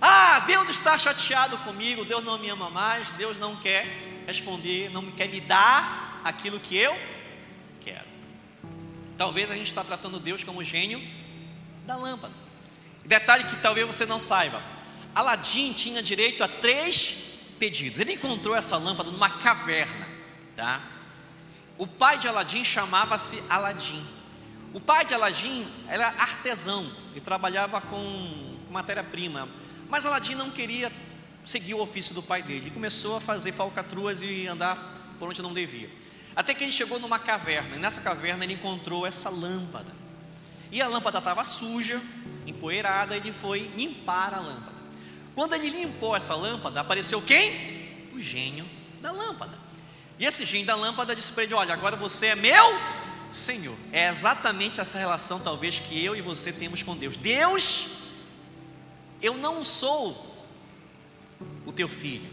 Ah, 0.00 0.40
Deus 0.40 0.68
está 0.68 0.98
chateado 0.98 1.58
comigo, 1.58 2.04
Deus 2.04 2.24
não 2.24 2.38
me 2.38 2.48
ama 2.48 2.70
mais, 2.70 3.10
Deus 3.12 3.38
não 3.38 3.54
quer 3.56 3.86
responder, 4.26 4.90
não 4.90 5.10
quer 5.12 5.28
me 5.28 5.40
dar 5.40 6.20
aquilo 6.24 6.58
que 6.58 6.76
eu 6.76 6.96
quero. 7.80 8.06
Talvez 9.16 9.50
a 9.50 9.54
gente 9.54 9.66
está 9.66 9.84
tratando 9.84 10.18
Deus 10.18 10.42
como 10.42 10.64
gênio 10.64 11.00
da 11.86 11.94
lâmpada. 11.96 12.34
Detalhe 13.04 13.44
que 13.44 13.56
talvez 13.56 13.86
você 13.86 14.06
não 14.06 14.18
saiba: 14.18 14.62
Aladim 15.14 15.72
tinha 15.72 16.02
direito 16.02 16.42
a 16.42 16.48
três 16.48 17.29
pedidos. 17.60 18.00
Ele 18.00 18.14
encontrou 18.14 18.56
essa 18.56 18.78
lâmpada 18.78 19.10
numa 19.10 19.28
caverna, 19.28 20.08
tá? 20.56 20.82
O 21.76 21.86
pai 21.86 22.18
de 22.18 22.26
Aladim 22.26 22.64
chamava-se 22.64 23.40
Aladim. 23.48 24.04
O 24.72 24.80
pai 24.80 25.04
de 25.04 25.14
Aladim 25.14 25.68
era 25.86 26.08
artesão 26.08 26.90
e 27.14 27.20
trabalhava 27.20 27.80
com 27.80 28.58
matéria-prima, 28.70 29.48
mas 29.88 30.06
Aladim 30.06 30.34
não 30.34 30.50
queria 30.50 30.90
seguir 31.44 31.74
o 31.74 31.80
ofício 31.80 32.14
do 32.14 32.22
pai 32.22 32.42
dele. 32.42 32.60
Ele 32.60 32.70
começou 32.70 33.16
a 33.16 33.20
fazer 33.20 33.52
falcatruas 33.52 34.22
e 34.22 34.46
andar 34.46 35.14
por 35.18 35.28
onde 35.28 35.42
não 35.42 35.52
devia. 35.52 35.90
Até 36.34 36.54
que 36.54 36.64
ele 36.64 36.72
chegou 36.72 36.98
numa 36.98 37.18
caverna, 37.18 37.76
e 37.76 37.78
nessa 37.78 38.00
caverna 38.00 38.44
ele 38.44 38.54
encontrou 38.54 39.06
essa 39.06 39.28
lâmpada. 39.28 39.92
E 40.70 40.80
a 40.80 40.86
lâmpada 40.86 41.18
estava 41.18 41.44
suja, 41.44 42.00
empoeirada, 42.46 43.16
ele 43.16 43.32
foi 43.32 43.70
limpar 43.76 44.32
a 44.32 44.38
lâmpada. 44.38 44.79
Quando 45.34 45.54
ele 45.54 45.70
limpou 45.70 46.16
essa 46.16 46.34
lâmpada, 46.34 46.80
apareceu 46.80 47.22
quem? 47.22 48.10
O 48.12 48.20
gênio 48.20 48.68
da 49.00 49.12
lâmpada. 49.12 49.58
E 50.18 50.26
esse 50.26 50.44
gênio 50.44 50.66
da 50.66 50.74
lâmpada 50.74 51.16
disse 51.16 51.32
para 51.32 51.44
ele: 51.44 51.54
Olha, 51.54 51.72
agora 51.72 51.96
você 51.96 52.26
é 52.26 52.34
meu 52.34 52.78
Senhor. 53.32 53.76
É 53.92 54.08
exatamente 54.08 54.80
essa 54.80 54.98
relação, 54.98 55.40
talvez, 55.40 55.80
que 55.80 56.04
eu 56.04 56.14
e 56.14 56.20
você 56.20 56.52
temos 56.52 56.82
com 56.82 56.96
Deus. 56.96 57.16
Deus, 57.16 57.86
eu 59.22 59.36
não 59.36 59.64
sou 59.64 60.36
o 61.64 61.72
teu 61.72 61.88
filho. 61.88 62.30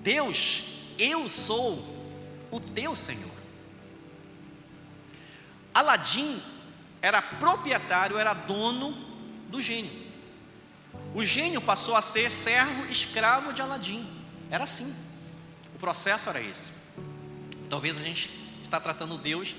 Deus, 0.00 0.64
eu 0.98 1.28
sou 1.28 1.82
o 2.50 2.60
teu 2.60 2.94
Senhor. 2.94 3.32
Aladim 5.72 6.40
era 7.02 7.20
proprietário, 7.20 8.16
era 8.16 8.32
dono 8.32 8.92
do 9.48 9.60
gênio. 9.60 10.03
O 11.14 11.24
gênio 11.24 11.60
passou 11.60 11.94
a 11.94 12.02
ser 12.02 12.30
servo 12.30 12.86
escravo 12.86 13.52
de 13.52 13.62
Aladim. 13.62 14.06
Era 14.50 14.64
assim. 14.64 14.94
O 15.74 15.78
processo 15.78 16.28
era 16.28 16.40
esse. 16.40 16.70
Talvez 17.68 17.96
a 17.96 18.02
gente 18.02 18.30
está 18.62 18.80
tratando 18.80 19.18
Deus 19.18 19.54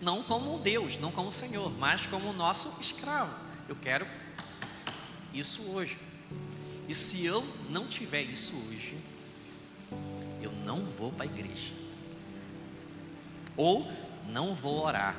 não 0.00 0.22
como 0.22 0.58
Deus, 0.58 0.98
não 0.98 1.10
como 1.10 1.32
Senhor, 1.32 1.70
mas 1.78 2.06
como 2.06 2.30
o 2.30 2.32
nosso 2.32 2.80
escravo. 2.80 3.34
Eu 3.68 3.76
quero 3.76 4.06
isso 5.32 5.62
hoje. 5.62 5.98
E 6.88 6.94
se 6.94 7.24
eu 7.24 7.44
não 7.68 7.86
tiver 7.86 8.22
isso 8.22 8.54
hoje, 8.68 8.96
eu 10.40 10.52
não 10.64 10.84
vou 10.84 11.12
para 11.12 11.24
a 11.24 11.26
igreja. 11.26 11.72
Ou 13.56 13.90
não 14.26 14.54
vou 14.54 14.84
orar. 14.84 15.16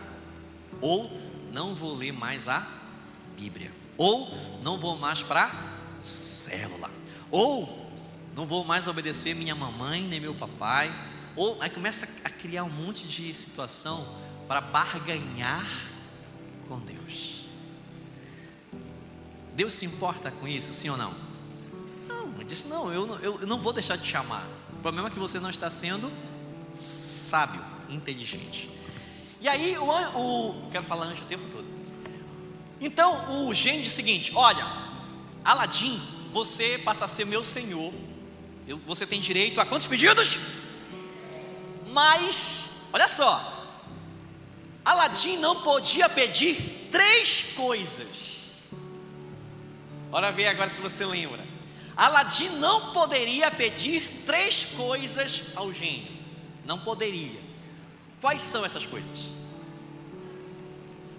Ou 0.82 1.12
não 1.52 1.76
vou 1.76 1.96
ler 1.96 2.12
mais 2.12 2.48
a 2.48 2.66
Bíblia, 3.38 3.72
ou 4.00 4.34
não 4.64 4.80
vou 4.80 4.98
mais 4.98 5.22
para 5.22 5.52
célula, 6.02 6.90
ou 7.30 7.92
não 8.34 8.46
vou 8.46 8.64
mais 8.64 8.88
obedecer 8.88 9.36
minha 9.36 9.54
mamãe 9.54 10.02
nem 10.02 10.22
meu 10.22 10.34
papai, 10.34 10.90
ou 11.36 11.62
aí 11.62 11.70
começa 11.70 12.08
a 12.24 12.30
criar 12.30 12.64
um 12.64 12.70
monte 12.70 13.06
de 13.06 13.34
situação 13.34 14.08
para 14.48 14.62
barganhar 14.62 15.68
com 16.68 16.80
Deus. 16.80 17.46
Deus 19.54 19.74
se 19.74 19.86
importa 19.86 20.32
com 20.32 20.48
isso, 20.48 20.74
sim 20.74 20.90
ou 20.90 20.96
não? 20.96 21.14
Não, 22.08 22.34
ele 22.36 22.46
disse: 22.46 22.68
não 22.68 22.92
eu, 22.94 23.06
eu, 23.22 23.42
eu 23.42 23.48
não 23.48 23.60
vou 23.60 23.74
deixar 23.74 23.98
de 23.98 24.08
chamar. 24.08 24.48
O 24.72 24.82
problema 24.82 25.10
é 25.10 25.12
que 25.12 25.20
você 25.20 25.42
não 25.42 25.50
está 25.50 25.70
sendo 25.70 26.10
sábio, 26.74 27.62
inteligente. 27.90 28.70
E 29.42 29.50
aí 29.50 29.78
o, 29.78 29.84
o 29.86 30.70
quero 30.72 30.86
falar 30.86 31.08
anjo 31.08 31.24
o 31.24 31.28
tempo 31.28 31.44
todo. 31.52 31.79
Então 32.80 33.48
o 33.48 33.54
gênio 33.54 33.82
diz 33.82 33.92
o 33.92 33.96
seguinte: 33.96 34.32
olha, 34.36 34.66
Aladim, 35.44 36.02
você 36.32 36.78
passa 36.78 37.06
a 37.06 37.08
ser 37.08 37.26
meu 37.26 37.44
senhor. 37.44 37.94
Eu, 38.68 38.78
você 38.86 39.06
tem 39.06 39.20
direito 39.20 39.60
a 39.60 39.66
quantos 39.66 39.88
pedidos? 39.88 40.38
Mas, 41.88 42.64
olha 42.94 43.08
só, 43.08 43.60
Aladim 44.86 45.38
não 45.38 45.62
podia 45.64 46.08
pedir 46.08 46.88
três 46.92 47.44
coisas. 47.56 48.38
Bora 50.10 50.32
ver 50.32 50.48
agora 50.48 50.70
se 50.70 50.82
você 50.82 51.06
lembra. 51.06 51.46
Aladim 51.96 52.50
não 52.50 52.94
poderia 52.94 53.52
pedir 53.52 54.24
três 54.26 54.66
coisas 54.66 55.44
ao 55.56 55.74
gênio. 55.74 56.08
Não 56.66 56.80
poderia. 56.80 57.40
Quais 58.22 58.42
são 58.42 58.64
essas 58.64 58.86
coisas? 58.86 59.20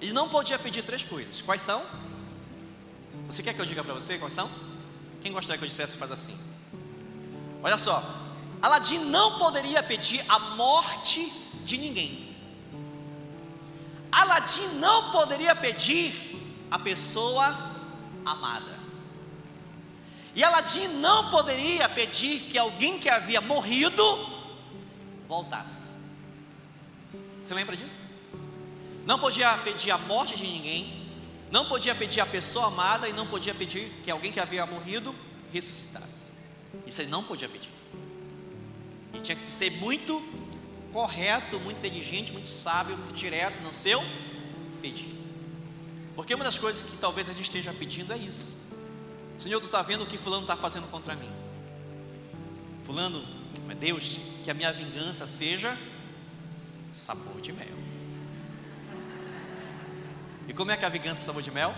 Ele 0.00 0.12
não 0.12 0.28
podia 0.28 0.58
pedir 0.58 0.82
três 0.82 1.02
coisas. 1.02 1.42
Quais 1.42 1.60
são? 1.60 1.82
Você 3.26 3.42
quer 3.42 3.54
que 3.54 3.60
eu 3.60 3.66
diga 3.66 3.84
para 3.84 3.94
você 3.94 4.18
quais 4.18 4.32
são? 4.32 4.50
Quem 5.20 5.32
gostaria 5.32 5.58
que 5.58 5.64
eu 5.64 5.68
dissesse 5.68 5.96
faz 5.96 6.10
assim? 6.10 6.36
Olha 7.62 7.76
só, 7.76 8.02
Aladim 8.62 8.98
não 8.98 9.38
poderia 9.38 9.82
pedir 9.82 10.24
a 10.28 10.38
morte 10.38 11.30
de 11.64 11.76
ninguém. 11.76 12.34
Aladim 14.10 14.66
não 14.78 15.12
poderia 15.12 15.54
pedir 15.54 16.66
a 16.70 16.78
pessoa 16.78 17.76
amada. 18.24 18.80
E 20.34 20.42
Aladim 20.42 20.88
não 20.88 21.30
poderia 21.30 21.88
pedir 21.88 22.40
que 22.42 22.58
alguém 22.58 22.98
que 22.98 23.08
havia 23.08 23.40
morrido 23.40 24.02
voltasse. 25.28 25.92
Você 27.44 27.54
lembra 27.54 27.76
disso? 27.76 28.00
Não 29.06 29.18
podia 29.18 29.56
pedir 29.58 29.90
a 29.90 29.98
morte 29.98 30.36
de 30.36 30.42
ninguém, 30.42 31.06
não 31.50 31.66
podia 31.66 31.94
pedir 31.94 32.20
a 32.20 32.26
pessoa 32.26 32.66
amada 32.66 33.08
e 33.08 33.12
não 33.12 33.26
podia 33.26 33.54
pedir 33.54 33.92
que 34.04 34.10
alguém 34.10 34.30
que 34.30 34.38
havia 34.38 34.64
morrido 34.66 35.14
ressuscitasse. 35.52 36.30
Isso 36.86 37.02
ele 37.02 37.10
não 37.10 37.24
podia 37.24 37.48
pedir. 37.48 37.70
Ele 39.12 39.22
tinha 39.22 39.36
que 39.36 39.52
ser 39.52 39.70
muito 39.70 40.22
correto, 40.92 41.58
muito 41.60 41.78
inteligente, 41.78 42.32
muito 42.32 42.48
sábio, 42.48 42.96
muito 42.96 43.12
direto 43.12 43.60
no 43.60 43.72
seu 43.74 44.02
pedido. 44.80 45.18
Porque 46.14 46.34
uma 46.34 46.44
das 46.44 46.58
coisas 46.58 46.82
que 46.82 46.96
talvez 46.96 47.28
a 47.28 47.32
gente 47.32 47.44
esteja 47.44 47.72
pedindo 47.72 48.12
é 48.12 48.18
isso. 48.18 48.54
Senhor, 49.36 49.58
tu 49.58 49.66
está 49.66 49.82
vendo 49.82 50.04
o 50.04 50.06
que 50.06 50.18
fulano 50.18 50.42
está 50.42 50.56
fazendo 50.56 50.86
contra 50.88 51.14
mim. 51.14 51.30
Fulano, 52.84 53.24
é 53.68 53.74
Deus, 53.74 54.18
que 54.44 54.50
a 54.50 54.54
minha 54.54 54.72
vingança 54.72 55.26
seja 55.26 55.78
sabor 56.92 57.40
de 57.40 57.52
mel. 57.52 57.89
E 60.50 60.52
como 60.52 60.72
é 60.72 60.76
que 60.76 60.84
a 60.84 60.88
vingança 60.88 61.22
sabor 61.22 61.42
de 61.42 61.50
mel? 61.52 61.72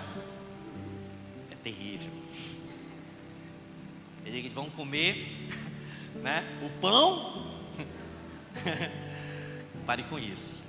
É 1.50 1.54
terrível. 1.56 2.10
Eles 4.24 4.50
vão 4.50 4.70
comer 4.70 5.46
né, 6.22 6.42
o 6.64 6.70
pão. 6.80 7.52
Pare 9.84 10.04
com 10.04 10.18
isso. 10.18 10.62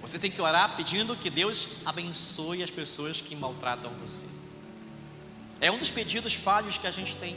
Você 0.00 0.20
tem 0.20 0.30
que 0.30 0.40
orar 0.40 0.76
pedindo 0.76 1.16
que 1.16 1.28
Deus 1.28 1.68
abençoe 1.84 2.62
as 2.62 2.70
pessoas 2.70 3.20
que 3.20 3.34
maltratam 3.34 3.90
você. 3.94 4.24
É 5.60 5.68
um 5.68 5.78
dos 5.78 5.90
pedidos 5.90 6.34
falhos 6.34 6.78
que 6.78 6.86
a 6.86 6.92
gente 6.92 7.16
tem. 7.16 7.36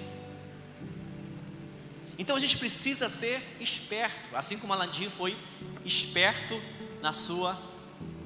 Então 2.16 2.36
a 2.36 2.40
gente 2.40 2.60
precisa 2.60 3.10
ser 3.10 3.42
esperto, 3.60 4.38
assim 4.38 4.60
como 4.60 4.72
Aladim 4.72 5.10
foi 5.10 5.36
esperto 5.84 6.62
na 7.02 7.12
sua, 7.12 7.60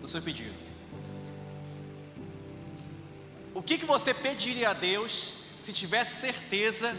no 0.01 0.09
seu 0.09 0.21
pedido. 0.21 0.64
O 3.55 3.63
que, 3.63 3.77
que 3.77 3.85
você 3.85 4.13
pediria 4.13 4.71
a 4.71 4.73
Deus 4.73 5.33
se 5.55 5.71
tivesse 5.71 6.19
certeza 6.19 6.93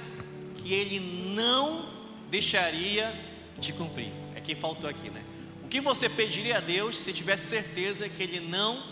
que 0.57 0.73
Ele 0.73 0.99
não 0.99 1.87
deixaria 2.31 3.14
de 3.59 3.75
cumprir? 3.75 4.11
É 4.35 4.40
que 4.40 4.55
faltou 4.55 4.88
aqui, 4.88 5.11
né? 5.11 5.23
O 5.62 5.69
que 5.69 5.83
você 5.83 6.09
pediria 6.09 6.57
a 6.57 6.61
Deus 6.61 6.99
se 6.99 7.12
tivesse 7.12 7.47
certeza 7.47 8.09
que 8.09 8.23
Ele 8.23 8.40
não 8.40 8.83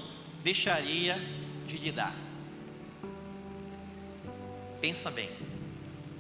deixaria 0.43 1.19
de 1.67 1.79
lhe 1.79 1.91
dar? 1.91 2.15
Pensa 4.83 5.11
bem. 5.11 5.31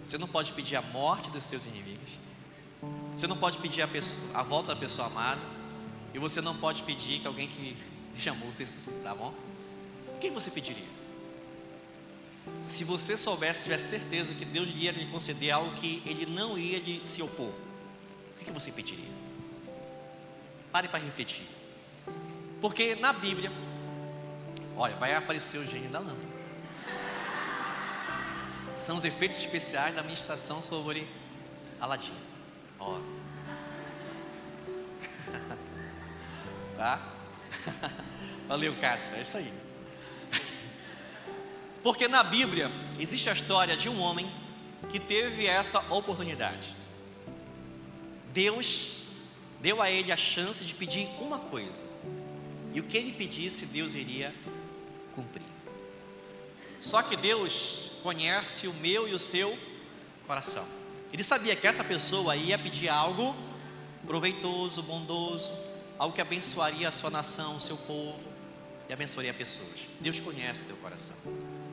Você 0.02 0.16
não 0.16 0.26
pode 0.26 0.50
pedir 0.52 0.76
a 0.76 0.82
morte 0.82 1.28
dos 1.28 1.44
seus 1.44 1.66
inimigos. 1.66 2.08
Você 3.14 3.26
não 3.26 3.36
pode 3.36 3.58
pedir 3.58 3.82
a, 3.82 3.88
pessoa, 3.88 4.26
a 4.32 4.42
volta 4.42 4.74
da 4.74 4.80
pessoa 4.80 5.08
amada. 5.08 5.42
E 6.14 6.18
você 6.18 6.40
não 6.40 6.56
pode 6.56 6.82
pedir 6.84 7.20
que 7.20 7.26
alguém 7.26 7.48
que 7.48 7.76
chamou 8.16 8.50
ressuscite, 8.58 8.96
tá 9.02 9.14
bom? 9.14 9.34
O 10.08 10.18
que 10.18 10.30
você 10.30 10.50
pediria? 10.50 10.93
Se 12.62 12.84
você 12.84 13.16
soubesse, 13.16 13.64
tivesse 13.64 13.88
certeza 13.88 14.34
que 14.34 14.44
Deus 14.44 14.68
ia 14.74 14.90
lhe 14.90 15.06
conceder 15.06 15.50
algo 15.50 15.74
que 15.74 16.02
Ele 16.04 16.26
não 16.26 16.58
ia 16.58 16.78
lhe 16.78 17.02
se 17.06 17.22
opor, 17.22 17.52
o 18.40 18.44
que 18.44 18.50
você 18.50 18.70
pediria? 18.70 19.12
Pare 20.72 20.88
para 20.88 20.98
refletir. 20.98 21.46
Porque 22.60 22.94
na 22.96 23.12
Bíblia, 23.12 23.52
olha, 24.76 24.96
vai 24.96 25.14
aparecer 25.14 25.58
o 25.58 25.66
gênio 25.66 25.90
da 25.90 25.98
lâmpada 25.98 26.34
são 28.84 28.98
os 28.98 29.04
efeitos 29.04 29.38
especiais 29.38 29.94
da 29.94 30.02
ministração 30.02 30.60
sobre 30.60 31.08
Aladim. 31.80 32.12
Ó. 32.78 33.00
tá? 36.76 37.00
Valeu, 38.46 38.76
Cássio. 38.78 39.14
É 39.14 39.22
isso 39.22 39.38
aí. 39.38 39.63
Porque 41.84 42.08
na 42.08 42.22
Bíblia 42.22 42.72
existe 42.98 43.28
a 43.28 43.34
história 43.34 43.76
de 43.76 43.90
um 43.90 44.00
homem 44.00 44.32
que 44.88 44.98
teve 44.98 45.46
essa 45.46 45.80
oportunidade. 45.92 46.74
Deus 48.32 49.02
deu 49.60 49.82
a 49.82 49.90
ele 49.90 50.10
a 50.10 50.16
chance 50.16 50.64
de 50.64 50.74
pedir 50.74 51.06
uma 51.20 51.38
coisa. 51.38 51.84
E 52.72 52.80
o 52.80 52.84
que 52.84 52.96
ele 52.96 53.12
pedisse, 53.12 53.66
Deus 53.66 53.94
iria 53.94 54.34
cumprir. 55.14 55.46
Só 56.80 57.02
que 57.02 57.16
Deus 57.16 57.90
conhece 58.02 58.66
o 58.66 58.72
meu 58.74 59.06
e 59.06 59.14
o 59.14 59.18
seu 59.18 59.56
coração. 60.26 60.66
Ele 61.12 61.22
sabia 61.22 61.54
que 61.54 61.66
essa 61.66 61.84
pessoa 61.84 62.34
ia 62.34 62.58
pedir 62.58 62.88
algo 62.88 63.36
proveitoso, 64.06 64.82
bondoso, 64.82 65.50
algo 65.98 66.14
que 66.14 66.20
abençoaria 66.20 66.88
a 66.88 66.92
sua 66.92 67.10
nação, 67.10 67.56
o 67.56 67.60
seu 67.60 67.76
povo 67.76 68.20
e 68.88 68.92
abençoaria 68.92 69.32
pessoas. 69.32 69.86
Deus 70.00 70.18
conhece 70.20 70.62
o 70.62 70.66
teu 70.66 70.76
coração, 70.76 71.16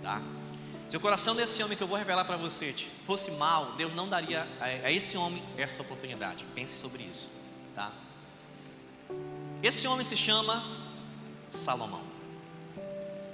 tá? 0.02 0.22
Se 0.88 0.98
o 0.98 1.00
coração 1.00 1.34
desse 1.34 1.64
homem 1.64 1.78
que 1.78 1.84
eu 1.84 1.88
vou 1.88 1.98
revelar 1.98 2.26
para 2.26 2.36
você 2.36 2.76
fosse 3.06 3.32
mal, 3.32 3.74
Deus 3.78 3.94
não 3.94 4.10
daria 4.10 4.46
a 4.60 4.92
esse 4.92 5.16
homem 5.16 5.42
essa 5.56 5.82
oportunidade. 5.82 6.46
Pense 6.54 6.80
sobre 6.80 7.04
isso, 7.04 7.30
tá? 7.74 7.94
Esse 9.64 9.88
homem 9.88 10.04
se 10.04 10.18
chama 10.18 10.62
Salomão. 11.50 12.04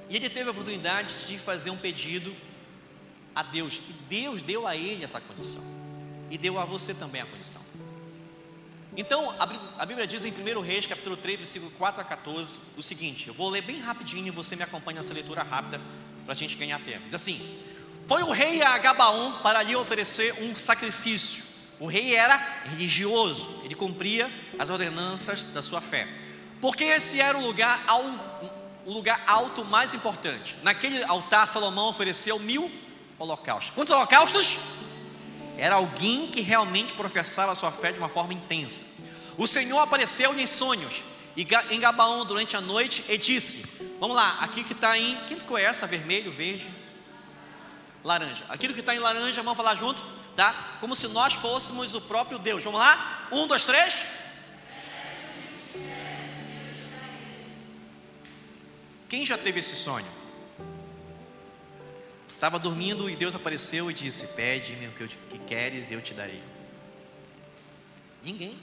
E 0.08 0.16
ele 0.16 0.30
teve 0.30 0.50
a 0.50 0.52
oportunidade 0.52 1.26
de 1.26 1.40
fazer 1.40 1.72
um 1.72 1.78
pedido 1.78 2.36
a 3.36 3.42
Deus. 3.42 3.82
E 3.90 3.94
Deus 4.08 4.44
deu 4.44 4.68
a 4.68 4.76
ele 4.76 5.04
essa 5.04 5.20
condição. 5.20 5.64
E 6.30 6.38
deu 6.38 6.60
a 6.60 6.66
você 6.66 6.94
também 6.94 7.22
a 7.22 7.26
condição. 7.26 7.62
Então, 8.96 9.34
a 9.40 9.86
Bíblia 9.86 10.06
diz 10.06 10.26
em 10.26 10.32
1 10.32 10.62
Reis, 10.62 10.86
capítulo 10.86 11.18
3, 11.18 11.38
versículo 11.38 11.72
4 11.72 12.02
a 12.02 12.04
14, 12.04 12.60
o 12.76 12.84
seguinte: 12.84 13.28
eu 13.28 13.34
vou 13.34 13.50
ler 13.50 13.62
bem 13.62 13.80
rapidinho 13.80 14.28
e 14.28 14.32
você 14.32 14.56
me 14.56 14.64
acompanha 14.64 14.98
nessa 14.98 15.14
leitura 15.14 15.44
rápida 15.44 15.82
para 16.28 16.34
a 16.34 16.36
gente 16.36 16.58
ganhar 16.58 16.78
tempo. 16.82 17.06
Diz 17.06 17.14
assim: 17.14 17.42
Foi 18.06 18.22
o 18.22 18.32
rei 18.32 18.62
a 18.62 18.78
Gabaon 18.78 19.40
para 19.42 19.64
lhe 19.64 19.74
oferecer 19.78 20.36
um 20.42 20.54
sacrifício. 20.58 21.42
O 21.80 21.88
rei 21.88 22.16
era 22.16 22.64
religioso, 22.66 23.50
ele 23.64 23.74
cumpria 23.74 24.30
as 24.60 24.70
ordenanças 24.70 25.46
da 25.46 25.62
sua 25.62 25.80
fé, 25.80 26.06
porque 26.60 26.84
esse 26.84 27.22
era 27.22 27.38
o 27.38 27.42
lugar, 27.42 27.86
o 28.86 28.92
lugar 28.92 29.24
alto 29.26 29.64
mais 29.64 29.94
importante. 29.94 30.58
Naquele 30.64 31.02
altar, 31.06 31.48
Salomão 31.48 31.88
ofereceu 31.88 32.38
mil 32.40 32.70
holocaustos. 33.18 33.72
Quantos 33.74 33.94
holocaustos? 33.94 34.58
Era 35.58 35.76
alguém 35.76 36.28
que 36.28 36.42
realmente 36.42 36.94
professava 36.94 37.54
a 37.54 37.56
sua 37.56 37.72
fé 37.72 37.94
de 37.94 38.00
uma 38.00 38.10
forma 38.10 38.34
intensa. 38.34 38.86
O 39.38 39.48
Senhor 39.48 39.80
apareceu-lhe 39.80 40.42
em 40.42 40.48
sonhos 40.48 41.04
em 41.70 41.80
Gabaão 41.80 42.26
durante 42.26 42.58
a 42.58 42.62
noite 42.62 43.06
e 43.08 43.18
disse: 43.18 43.64
Vamos 44.00 44.16
lá, 44.16 44.40
aqui 44.42 44.64
que 44.64 44.74
está 44.74 44.98
em. 44.98 45.16
que 45.26 45.44
cor 45.44 45.60
é 45.60 45.64
essa? 45.64 45.88
Vermelho, 45.88 46.32
verde, 46.32 46.72
laranja. 48.04 48.46
Aquilo 48.48 48.74
que 48.74 48.80
está 48.80 48.96
em 48.96 49.00
laranja, 49.00 49.42
vamos 49.42 49.58
falar 49.58 49.76
junto, 49.76 50.04
tá? 50.36 50.78
Como 50.80 50.96
se 50.96 51.08
nós 51.08 51.34
fôssemos 51.34 51.96
o 51.96 52.02
próprio 52.02 52.38
Deus. 52.38 52.64
Vamos 52.64 52.80
lá? 52.80 53.28
Um, 53.32 53.48
dois, 53.48 53.66
três. 53.66 54.06
Quem 59.10 59.26
já 59.26 59.38
teve 59.38 59.60
esse 59.60 59.76
sonho? 59.76 60.06
Estava 62.30 62.60
dormindo 62.60 63.10
e 63.10 63.16
Deus 63.16 63.34
apareceu 63.34 63.90
e 63.90 63.94
disse: 63.94 64.28
Pede-me 64.28 64.88
o 64.88 64.92
que, 64.92 65.02
eu, 65.02 65.08
que 65.08 65.40
queres 65.40 65.90
e 65.90 65.94
eu 65.96 66.02
te 66.02 66.14
darei. 66.14 66.44
Ninguém. 68.24 68.60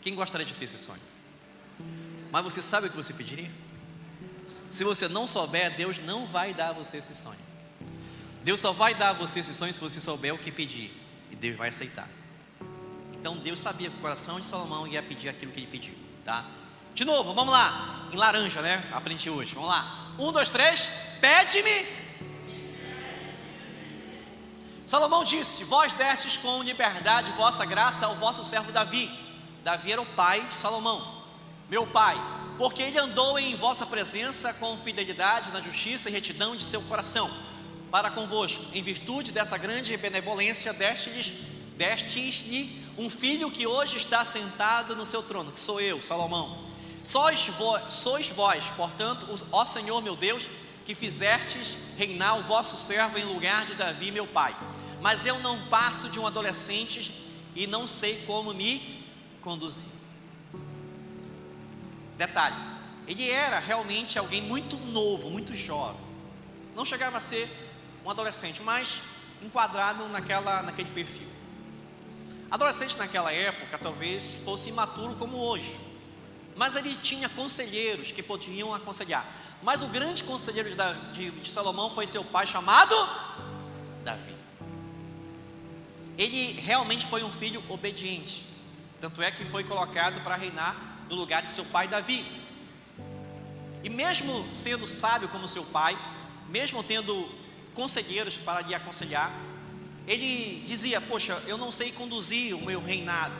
Quem 0.00 0.14
gostaria 0.14 0.46
de 0.46 0.54
ter 0.54 0.66
esse 0.66 0.78
sonho? 0.78 1.02
Mas 2.30 2.44
você 2.44 2.62
sabe 2.62 2.86
o 2.86 2.90
que 2.90 2.96
você 2.96 3.12
pediria? 3.12 3.50
Se 4.48 4.82
você 4.82 5.08
não 5.08 5.26
souber, 5.26 5.76
Deus 5.76 6.00
não 6.00 6.26
vai 6.26 6.54
dar 6.54 6.70
a 6.70 6.72
você 6.72 6.96
esse 6.96 7.14
sonho. 7.14 7.38
Deus 8.42 8.60
só 8.60 8.72
vai 8.72 8.94
dar 8.94 9.10
a 9.10 9.12
você 9.12 9.40
esse 9.40 9.54
sonho 9.54 9.72
se 9.72 9.80
você 9.80 10.00
souber 10.00 10.34
o 10.34 10.38
que 10.38 10.50
pedir. 10.50 10.90
E 11.30 11.36
Deus 11.36 11.56
vai 11.56 11.68
aceitar. 11.68 12.08
Então 13.12 13.36
Deus 13.36 13.58
sabia 13.58 13.90
que 13.90 13.96
o 13.96 14.00
coração 14.00 14.40
de 14.40 14.46
Salomão 14.46 14.86
ia 14.86 15.02
pedir 15.02 15.28
aquilo 15.28 15.52
que 15.52 15.60
ele 15.60 15.66
pediu, 15.66 15.94
tá? 16.24 16.44
De 16.94 17.04
novo, 17.04 17.34
vamos 17.34 17.52
lá. 17.52 18.08
Em 18.12 18.16
laranja, 18.16 18.62
né? 18.62 18.88
Aprendi 18.92 19.28
hoje. 19.28 19.54
Vamos 19.54 19.68
lá. 19.68 20.14
Um, 20.18 20.32
dois, 20.32 20.50
três. 20.50 20.88
Pede-me 21.20 22.08
Salomão 24.88 25.22
disse: 25.22 25.64
Vós 25.64 25.92
destes 25.92 26.38
com 26.38 26.62
liberdade 26.62 27.30
vossa 27.32 27.62
graça 27.66 28.06
ao 28.06 28.16
vosso 28.16 28.42
servo 28.42 28.72
Davi. 28.72 29.10
Davi 29.62 29.92
era 29.92 30.00
o 30.00 30.06
pai 30.06 30.40
de 30.46 30.54
Salomão, 30.54 31.24
meu 31.68 31.86
pai, 31.86 32.16
porque 32.58 32.82
ele 32.82 32.98
andou 32.98 33.38
em 33.38 33.56
vossa 33.56 33.86
presença 33.86 34.52
com 34.52 34.76
fidelidade, 34.78 35.50
na 35.52 35.60
justiça 35.60 36.10
e 36.10 36.12
retidão 36.12 36.56
de 36.56 36.64
seu 36.64 36.82
coração, 36.82 37.30
para 37.90 38.10
convosco, 38.10 38.62
em 38.74 38.82
virtude 38.82 39.32
dessa 39.32 39.56
grande 39.56 39.96
benevolência, 39.96 40.72
destes-lhe 40.72 41.56
destes 41.78 42.44
um 42.98 43.08
filho 43.08 43.50
que 43.50 43.66
hoje 43.66 43.96
está 43.96 44.24
sentado 44.24 44.96
no 44.96 45.06
seu 45.06 45.22
trono, 45.22 45.52
que 45.52 45.60
sou 45.60 45.80
eu, 45.80 46.02
Salomão. 46.02 46.66
Sois 47.04 47.46
vós, 47.46 47.94
sois 47.94 48.28
vós, 48.28 48.64
portanto, 48.76 49.26
ó 49.52 49.64
Senhor 49.64 50.02
meu 50.02 50.16
Deus, 50.16 50.50
que 50.84 50.94
fizertes 50.94 51.78
reinar 51.96 52.38
o 52.38 52.42
vosso 52.42 52.76
servo 52.76 53.16
em 53.16 53.24
lugar 53.24 53.64
de 53.64 53.74
Davi, 53.74 54.10
meu 54.10 54.26
pai 54.26 54.54
mas 55.00 55.24
eu 55.24 55.38
não 55.38 55.66
passo 55.68 56.08
de 56.08 56.18
um 56.18 56.26
adolescente 56.26 57.14
e 57.54 57.66
não 57.66 57.86
sei 57.86 58.22
como 58.26 58.52
me 58.52 59.04
conduzir. 59.40 59.97
Detalhe, 62.18 62.56
ele 63.06 63.30
era 63.30 63.58
realmente 63.58 64.18
alguém 64.18 64.42
muito 64.42 64.76
novo, 64.76 65.30
muito 65.30 65.54
jovem. 65.54 66.00
Não 66.76 66.84
chegava 66.84 67.16
a 67.16 67.20
ser 67.20 67.48
um 68.04 68.10
adolescente, 68.10 68.60
mas 68.62 69.00
enquadrado 69.40 70.06
naquela, 70.08 70.62
naquele 70.62 70.90
perfil. 70.90 71.28
Adolescente 72.50 72.98
naquela 72.98 73.32
época 73.32 73.78
talvez 73.78 74.32
fosse 74.44 74.68
imaturo 74.68 75.14
como 75.14 75.38
hoje, 75.38 75.80
mas 76.54 76.76
ele 76.76 76.94
tinha 76.94 77.28
conselheiros 77.30 78.12
que 78.12 78.22
podiam 78.22 78.74
aconselhar. 78.74 79.26
Mas 79.62 79.82
o 79.82 79.88
grande 79.88 80.22
conselheiro 80.22 80.68
de, 80.68 81.12
de, 81.12 81.40
de 81.40 81.48
Salomão 81.50 81.90
foi 81.94 82.06
seu 82.06 82.22
pai 82.22 82.46
chamado 82.46 82.94
Davi 84.04 84.38
ele 86.18 86.60
realmente 86.60 87.06
foi 87.06 87.22
um 87.22 87.30
filho 87.30 87.62
obediente. 87.68 88.44
Tanto 89.00 89.22
é 89.22 89.30
que 89.30 89.44
foi 89.44 89.64
colocado 89.64 90.20
para 90.22 90.36
reinar 90.36 91.04
no 91.08 91.14
lugar 91.14 91.42
de 91.42 91.50
seu 91.50 91.64
pai 91.64 91.86
Davi. 91.88 92.24
E 93.82 93.88
mesmo 93.88 94.54
sendo 94.54 94.86
sábio 94.86 95.28
como 95.28 95.46
seu 95.46 95.64
pai, 95.64 95.96
mesmo 96.48 96.82
tendo 96.82 97.28
conselheiros 97.74 98.36
para 98.36 98.60
lhe 98.60 98.74
aconselhar, 98.74 99.32
ele 100.06 100.64
dizia: 100.66 101.00
Poxa, 101.00 101.40
eu 101.46 101.56
não 101.56 101.70
sei 101.70 101.92
conduzir 101.92 102.54
o 102.54 102.64
meu 102.64 102.82
reinado, 102.82 103.34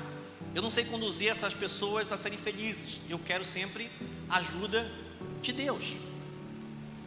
eu 0.54 0.62
não 0.62 0.70
sei 0.70 0.84
conduzir 0.84 1.28
essas 1.28 1.52
pessoas 1.52 2.12
a 2.12 2.16
serem 2.16 2.38
felizes, 2.38 3.00
eu 3.09 3.18
quero 3.18 3.44
sempre 3.44 3.90
ajuda 4.28 4.90
de 5.42 5.52
Deus. 5.52 5.96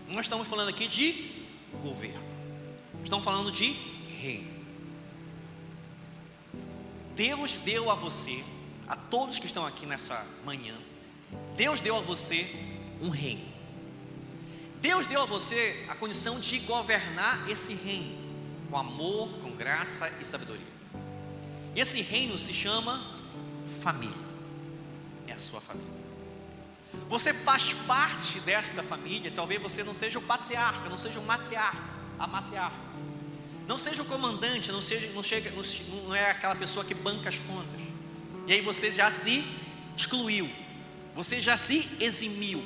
Nós 0.09 0.25
estamos 0.25 0.47
falando 0.47 0.69
aqui 0.69 0.87
de 0.87 1.45
governo, 1.81 2.21
estamos 3.03 3.23
falando 3.23 3.51
de 3.51 3.71
reino. 4.19 4.50
Deus 7.21 7.57
deu 7.57 7.91
a 7.91 7.93
você, 7.93 8.43
a 8.87 8.95
todos 8.95 9.37
que 9.37 9.45
estão 9.45 9.63
aqui 9.63 9.85
nessa 9.85 10.25
manhã, 10.43 10.75
Deus 11.55 11.79
deu 11.79 11.95
a 11.95 12.01
você 12.01 12.49
um 12.99 13.09
reino. 13.09 13.45
Deus 14.81 15.05
deu 15.05 15.21
a 15.21 15.25
você 15.27 15.85
a 15.87 15.93
condição 15.93 16.39
de 16.39 16.57
governar 16.57 17.47
esse 17.47 17.75
reino 17.75 18.17
com 18.67 18.75
amor, 18.75 19.29
com 19.33 19.51
graça 19.51 20.11
e 20.19 20.25
sabedoria. 20.25 20.65
Esse 21.75 22.01
reino 22.01 22.39
se 22.39 22.53
chama 22.53 23.05
família. 23.83 24.17
É 25.27 25.33
a 25.33 25.37
sua 25.37 25.61
família. 25.61 25.93
Você 27.07 27.35
faz 27.35 27.71
parte 27.85 28.39
desta 28.39 28.81
família, 28.81 29.31
talvez 29.31 29.61
você 29.61 29.83
não 29.83 29.93
seja 29.93 30.17
o 30.17 30.23
patriarca, 30.23 30.89
não 30.89 30.97
seja 30.97 31.19
o 31.19 31.23
matriarca, 31.23 31.83
a 32.17 32.25
matriarca. 32.25 32.91
Não 33.67 33.79
seja 33.79 34.01
o 34.01 34.05
comandante, 34.05 34.71
não, 34.71 34.81
seja, 34.81 35.11
não, 35.13 35.23
chega, 35.23 35.51
não 36.03 36.15
é 36.15 36.31
aquela 36.31 36.55
pessoa 36.55 36.83
que 36.83 36.93
banca 36.93 37.29
as 37.29 37.39
contas. 37.39 37.81
E 38.47 38.53
aí 38.53 38.61
você 38.61 38.91
já 38.91 39.09
se 39.09 39.45
excluiu, 39.95 40.49
você 41.15 41.41
já 41.41 41.55
se 41.55 41.89
eximiu, 41.99 42.63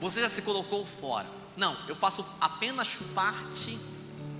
você 0.00 0.20
já 0.20 0.28
se 0.28 0.42
colocou 0.42 0.84
fora. 0.86 1.26
Não, 1.56 1.76
eu 1.88 1.96
faço 1.96 2.24
apenas 2.40 2.96
parte 3.14 3.78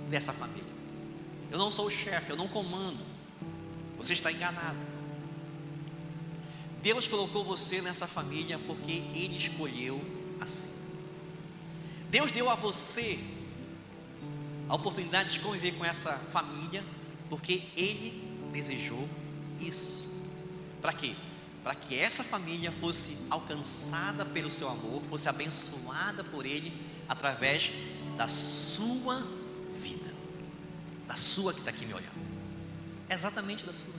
dessa 0.09 0.33
família. 0.33 0.69
Eu 1.51 1.57
não 1.57 1.71
sou 1.71 1.87
o 1.87 1.89
chefe, 1.89 2.31
eu 2.31 2.37
não 2.37 2.47
comando. 2.47 2.99
Você 3.97 4.13
está 4.13 4.31
enganado. 4.31 4.77
Deus 6.81 7.07
colocou 7.07 7.43
você 7.43 7.81
nessa 7.81 8.07
família 8.07 8.57
porque 8.59 8.91
Ele 9.13 9.37
escolheu 9.37 10.01
assim. 10.39 10.69
Deus 12.09 12.31
deu 12.31 12.49
a 12.49 12.55
você 12.55 13.19
a 14.69 14.75
oportunidade 14.75 15.31
de 15.31 15.39
conviver 15.39 15.71
com 15.73 15.83
essa 15.83 16.13
família 16.31 16.83
porque 17.27 17.63
Ele 17.75 18.23
desejou 18.53 19.09
isso. 19.59 20.07
Para 20.79 20.93
quê? 20.93 21.15
Para 21.63 21.75
que 21.75 21.97
essa 21.97 22.23
família 22.23 22.71
fosse 22.71 23.17
alcançada 23.29 24.23
pelo 24.23 24.51
seu 24.51 24.69
amor, 24.69 25.01
fosse 25.09 25.27
abençoada 25.27 26.23
por 26.23 26.45
Ele 26.45 26.73
através 27.07 27.71
da 28.15 28.27
sua 28.27 29.25
vida, 29.75 30.13
da 31.07 31.15
sua 31.15 31.53
que 31.53 31.59
está 31.59 31.71
aqui 31.71 31.85
me 31.85 31.93
olhando, 31.93 32.19
exatamente 33.09 33.65
da 33.65 33.73
sua. 33.73 33.93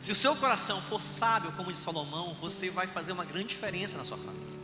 Se 0.00 0.12
o 0.12 0.14
seu 0.14 0.36
coração 0.36 0.82
for 0.82 1.00
sábio 1.00 1.52
como 1.52 1.72
de 1.72 1.78
Salomão, 1.78 2.34
você 2.34 2.70
vai 2.70 2.86
fazer 2.86 3.12
uma 3.12 3.24
grande 3.24 3.48
diferença 3.48 3.96
na 3.96 4.04
sua 4.04 4.18
família, 4.18 4.60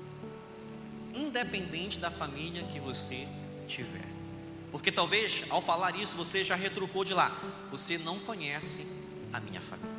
independente 1.15 1.99
da 1.99 2.11
família 2.11 2.63
que 2.65 2.79
você 2.79 3.27
tiver. 3.67 4.10
Porque 4.71 4.93
talvez 4.93 5.45
ao 5.51 5.61
falar 5.61 5.97
isso 5.97 6.17
você 6.17 6.45
já 6.45 6.55
retrucou 6.55 7.05
de 7.05 7.13
lá, 7.13 7.37
você 7.71 7.99
não 7.99 8.19
conhece 8.21 8.87
a 9.33 9.41
minha 9.41 9.61
família. 9.61 9.91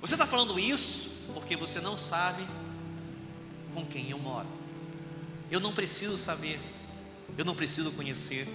Você 0.00 0.14
está 0.14 0.26
falando 0.26 0.58
isso 0.58 1.10
porque 1.34 1.56
você 1.56 1.80
não 1.80 1.98
sabe 1.98 2.46
com 3.74 3.84
quem 3.84 4.10
eu 4.10 4.18
moro. 4.18 4.46
Eu 5.50 5.60
não 5.60 5.72
preciso 5.72 6.16
saber, 6.16 6.58
eu 7.36 7.44
não 7.44 7.54
preciso 7.54 7.92
conhecer, 7.92 8.48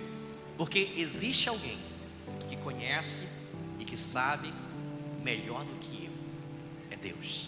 porque 0.58 0.94
existe 0.98 1.48
alguém 1.48 1.80
que 2.50 2.58
conhece 2.58 3.28
e 3.80 3.86
que 3.86 3.98
sabe 3.98 4.54
melhor 5.24 5.64
do 5.64 5.74
que 5.76 6.06
eu. 6.06 6.12
É 6.90 6.96
Deus. 6.96 7.48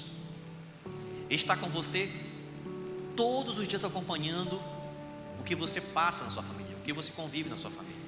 Ele 0.86 1.36
está 1.36 1.58
com 1.58 1.70
você 1.70 2.10
todos 3.16 3.58
os 3.58 3.68
dias 3.68 3.84
acompanhando 3.84 4.62
o 5.40 5.44
que 5.44 5.56
você 5.56 5.82
passa 5.82 6.24
na 6.24 6.30
sua 6.30 6.44
família, 6.44 6.63
que 6.84 6.94
você 6.94 7.12
convive 7.12 7.50
na 7.50 7.58
sua 7.58 7.72
família. 7.72 8.02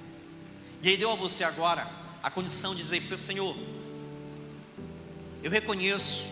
E 0.82 0.88
Ele 0.88 0.98
deu 0.98 1.12
a 1.12 1.16
você 1.16 1.44
agora 1.44 1.90
a 2.22 2.30
condição 2.30 2.76
de 2.76 2.82
dizer: 2.82 3.02
Senhor, 3.24 3.56
eu 5.42 5.52
reconheço 5.52 6.26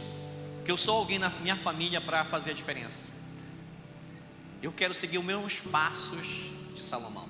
que 0.66 0.72
eu 0.72 0.78
sou 0.78 0.98
alguém 0.98 1.20
na 1.20 1.30
minha 1.30 1.56
família 1.56 2.00
para 2.00 2.24
fazer 2.26 2.52
a 2.52 2.54
diferença. 2.54 3.12
Eu 4.62 4.72
quero 4.72 4.94
seguir 4.94 5.18
os 5.18 5.26
meus 5.26 5.60
passos 5.60 6.26
de 6.74 6.82
Salomão. 6.82 7.28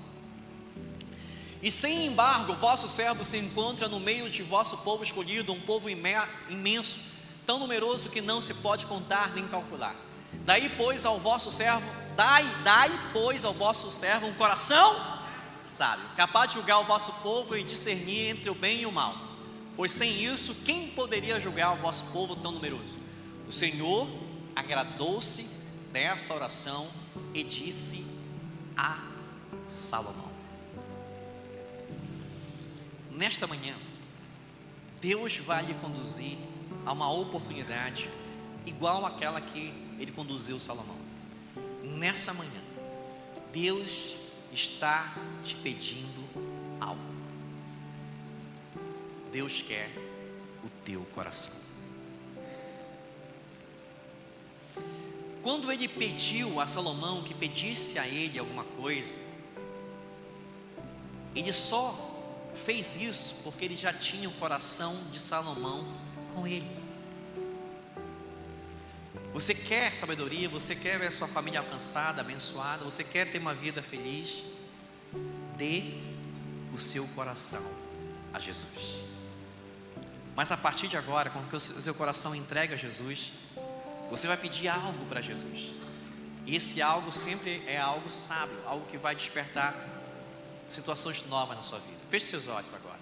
E 1.60 1.70
sem 1.70 2.06
embargo, 2.06 2.54
vosso 2.54 2.86
servo 2.86 3.24
se 3.24 3.38
encontra 3.38 3.88
no 3.88 3.98
meio 3.98 4.28
de 4.28 4.42
vosso 4.42 4.76
povo 4.78 5.02
escolhido, 5.02 5.52
um 5.52 5.60
povo 5.60 5.88
imenso, 5.88 7.00
tão 7.46 7.58
numeroso 7.58 8.10
que 8.10 8.20
não 8.20 8.40
se 8.40 8.52
pode 8.54 8.86
contar 8.86 9.34
nem 9.34 9.48
calcular. 9.48 9.96
Daí, 10.44 10.68
pois, 10.76 11.04
ao 11.06 11.18
vosso 11.18 11.50
servo, 11.50 11.90
dai, 12.16 12.44
dai, 12.62 13.10
pois, 13.12 13.44
ao 13.44 13.52
vosso 13.52 13.90
servo 13.90 14.26
um 14.26 14.34
coração 14.34 15.14
sábio, 15.64 16.04
capaz 16.16 16.50
de 16.50 16.54
julgar 16.54 16.78
o 16.80 16.84
vosso 16.84 17.12
povo 17.14 17.56
e 17.56 17.64
discernir 17.64 18.28
entre 18.30 18.50
o 18.50 18.54
bem 18.54 18.82
e 18.82 18.86
o 18.86 18.92
mal. 18.92 19.16
Pois 19.76 19.90
sem 19.90 20.22
isso, 20.22 20.54
quem 20.56 20.88
poderia 20.88 21.40
julgar 21.40 21.72
o 21.74 21.76
vosso 21.76 22.12
povo 22.12 22.36
tão 22.36 22.52
numeroso? 22.52 22.96
O 23.48 23.52
Senhor 23.52 24.08
agradou-se 24.54 25.48
dessa 25.90 26.32
oração 26.32 26.88
e 27.32 27.42
disse 27.42 28.06
a 28.76 28.98
Salomão: 29.66 30.30
Nesta 33.10 33.46
manhã, 33.46 33.74
Deus 35.00 35.36
vai 35.38 35.64
lhe 35.64 35.74
conduzir 35.74 36.38
a 36.86 36.92
uma 36.92 37.10
oportunidade 37.12 38.08
igual 38.64 39.04
àquela 39.04 39.40
que 39.40 39.72
ele 39.98 40.12
conduziu 40.12 40.58
Salomão. 40.60 41.03
Nessa 41.94 42.34
manhã, 42.34 42.60
Deus 43.52 44.16
está 44.52 45.14
te 45.42 45.54
pedindo 45.56 46.24
algo. 46.80 47.00
Deus 49.32 49.62
quer 49.62 49.90
o 50.62 50.68
teu 50.84 51.02
coração. 51.14 51.52
Quando 55.42 55.70
ele 55.70 55.86
pediu 55.86 56.60
a 56.60 56.66
Salomão 56.66 57.22
que 57.22 57.34
pedisse 57.34 57.98
a 57.98 58.08
ele 58.08 58.38
alguma 58.38 58.64
coisa, 58.64 59.18
ele 61.34 61.52
só 61.52 62.12
fez 62.54 62.96
isso 62.96 63.40
porque 63.44 63.64
ele 63.64 63.76
já 63.76 63.92
tinha 63.92 64.28
o 64.28 64.32
coração 64.34 64.96
de 65.12 65.20
Salomão 65.20 65.86
com 66.32 66.46
ele. 66.46 66.83
Você 69.34 69.52
quer 69.52 69.92
sabedoria, 69.92 70.48
você 70.48 70.76
quer 70.76 70.96
ver 70.96 71.08
a 71.08 71.10
sua 71.10 71.26
família 71.26 71.58
alcançada, 71.58 72.20
abençoada, 72.20 72.84
você 72.84 73.02
quer 73.02 73.32
ter 73.32 73.38
uma 73.38 73.52
vida 73.52 73.82
feliz? 73.82 74.44
Dê 75.56 75.94
o 76.72 76.78
seu 76.78 77.04
coração 77.08 77.60
a 78.32 78.38
Jesus. 78.38 78.94
Mas 80.36 80.52
a 80.52 80.56
partir 80.56 80.86
de 80.86 80.96
agora, 80.96 81.30
quando 81.30 81.52
o 81.52 81.58
seu 81.58 81.94
coração 81.96 82.32
entrega 82.32 82.74
a 82.74 82.76
Jesus, 82.76 83.32
você 84.08 84.28
vai 84.28 84.36
pedir 84.36 84.68
algo 84.68 85.04
para 85.06 85.20
Jesus. 85.20 85.72
E 86.46 86.54
esse 86.54 86.80
algo 86.80 87.10
sempre 87.10 87.60
é 87.66 87.76
algo 87.76 88.08
sábio, 88.10 88.56
algo 88.64 88.86
que 88.86 88.96
vai 88.96 89.16
despertar 89.16 89.74
situações 90.68 91.24
novas 91.26 91.56
na 91.56 91.62
sua 91.64 91.80
vida. 91.80 91.98
Feche 92.08 92.26
seus 92.26 92.46
olhos 92.46 92.72
agora. 92.72 93.00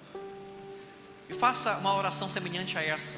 E 1.29 1.35
faça 1.35 1.77
uma 1.77 1.95
oração 1.95 2.27
semelhante 2.27 2.79
a 2.79 2.83
essa. 2.83 3.17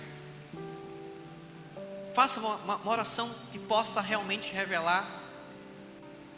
Faça 2.15 2.41
uma, 2.41 2.77
uma, 2.77 2.91
oração 2.91 3.35
que 3.51 3.59
possa 3.59 4.01
realmente 4.01 4.53
revelar 4.53 5.23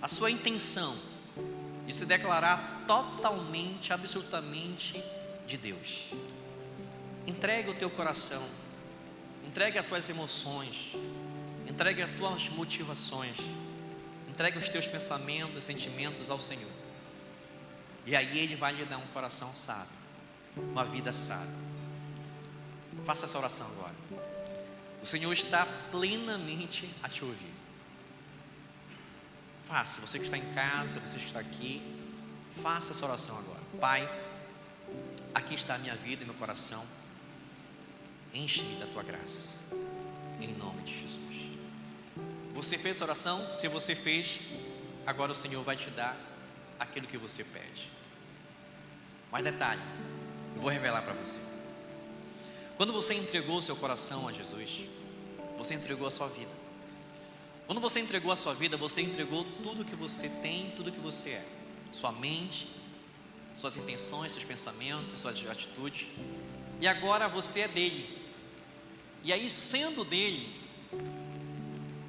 a 0.00 0.08
sua 0.08 0.30
intenção 0.30 0.96
de 1.86 1.94
se 1.94 2.04
declarar 2.04 2.84
totalmente, 2.86 3.92
absolutamente 3.92 5.02
de 5.46 5.56
Deus. 5.56 6.06
Entregue 7.26 7.70
o 7.70 7.74
teu 7.74 7.90
coração, 7.90 8.42
entregue 9.44 9.78
as 9.78 9.86
tuas 9.86 10.08
emoções, 10.08 10.96
Entregue 11.66 12.02
as 12.02 12.10
tuas 12.12 12.48
motivações. 12.48 13.36
Entregue 14.28 14.58
os 14.58 14.68
teus 14.68 14.86
pensamentos, 14.86 15.64
sentimentos 15.64 16.30
ao 16.30 16.40
Senhor. 16.40 16.70
E 18.04 18.14
aí 18.14 18.38
Ele 18.38 18.54
vai 18.54 18.72
lhe 18.72 18.84
dar 18.84 18.98
um 18.98 19.06
coração 19.08 19.54
sábio, 19.54 19.96
uma 20.56 20.84
vida 20.84 21.12
sábia. 21.12 21.66
Faça 23.04 23.24
essa 23.24 23.36
oração 23.36 23.66
agora. 23.66 24.35
O 25.02 25.06
Senhor 25.06 25.32
está 25.32 25.66
plenamente 25.90 26.92
a 27.02 27.08
te 27.08 27.24
ouvir. 27.24 27.54
Faça, 29.64 30.00
você 30.00 30.18
que 30.18 30.24
está 30.24 30.38
em 30.38 30.54
casa, 30.54 31.00
você 31.00 31.16
que 31.18 31.26
está 31.26 31.40
aqui, 31.40 31.82
faça 32.62 32.92
essa 32.92 33.04
oração 33.04 33.36
agora. 33.38 33.60
Pai, 33.80 34.08
aqui 35.34 35.54
está 35.54 35.74
a 35.74 35.78
minha 35.78 35.96
vida 35.96 36.22
e 36.22 36.26
meu 36.26 36.34
coração. 36.34 36.86
Enche-me 38.32 38.76
da 38.76 38.86
tua 38.86 39.02
graça. 39.02 39.54
em 40.40 40.52
nome 40.54 40.82
de 40.82 41.00
Jesus. 41.00 41.58
Você 42.52 42.78
fez 42.78 42.96
essa 42.96 43.04
oração? 43.04 43.52
Se 43.52 43.68
você 43.68 43.94
fez, 43.94 44.40
agora 45.06 45.32
o 45.32 45.34
Senhor 45.34 45.62
vai 45.64 45.76
te 45.76 45.90
dar 45.90 46.16
aquilo 46.78 47.06
que 47.06 47.16
você 47.16 47.42
pede. 47.42 47.90
Mas 49.32 49.42
detalhe, 49.42 49.82
eu 50.54 50.60
vou 50.60 50.70
revelar 50.70 51.02
para 51.02 51.14
você. 51.14 51.55
Quando 52.76 52.92
você 52.92 53.14
entregou 53.14 53.58
o 53.58 53.62
seu 53.62 53.74
coração 53.74 54.28
a 54.28 54.32
Jesus, 54.32 54.82
você 55.56 55.74
entregou 55.74 56.06
a 56.06 56.10
sua 56.10 56.28
vida. 56.28 56.50
Quando 57.66 57.80
você 57.80 58.00
entregou 58.00 58.30
a 58.30 58.36
sua 58.36 58.54
vida, 58.54 58.76
você 58.76 59.00
entregou 59.00 59.44
tudo 59.62 59.84
que 59.84 59.96
você 59.96 60.28
tem, 60.28 60.70
tudo 60.76 60.92
que 60.92 61.00
você 61.00 61.30
é. 61.30 61.46
Sua 61.90 62.12
mente, 62.12 62.70
suas 63.54 63.76
intenções, 63.76 64.32
seus 64.32 64.44
pensamentos, 64.44 65.20
suas 65.20 65.44
atitudes. 65.48 66.06
E 66.80 66.86
agora 66.86 67.28
você 67.28 67.60
é 67.60 67.68
dele. 67.68 68.14
E 69.24 69.32
aí, 69.32 69.48
sendo 69.48 70.04
dele, 70.04 70.54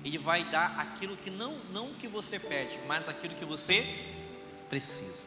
ele 0.03 0.17
vai 0.17 0.43
dar 0.51 0.77
aquilo 0.79 1.15
que 1.17 1.29
não, 1.29 1.57
não 1.71 1.93
que 1.93 2.07
você 2.07 2.39
pede, 2.39 2.77
mas 2.85 3.07
aquilo 3.07 3.33
que 3.35 3.45
você 3.45 3.85
precisa. 4.69 5.25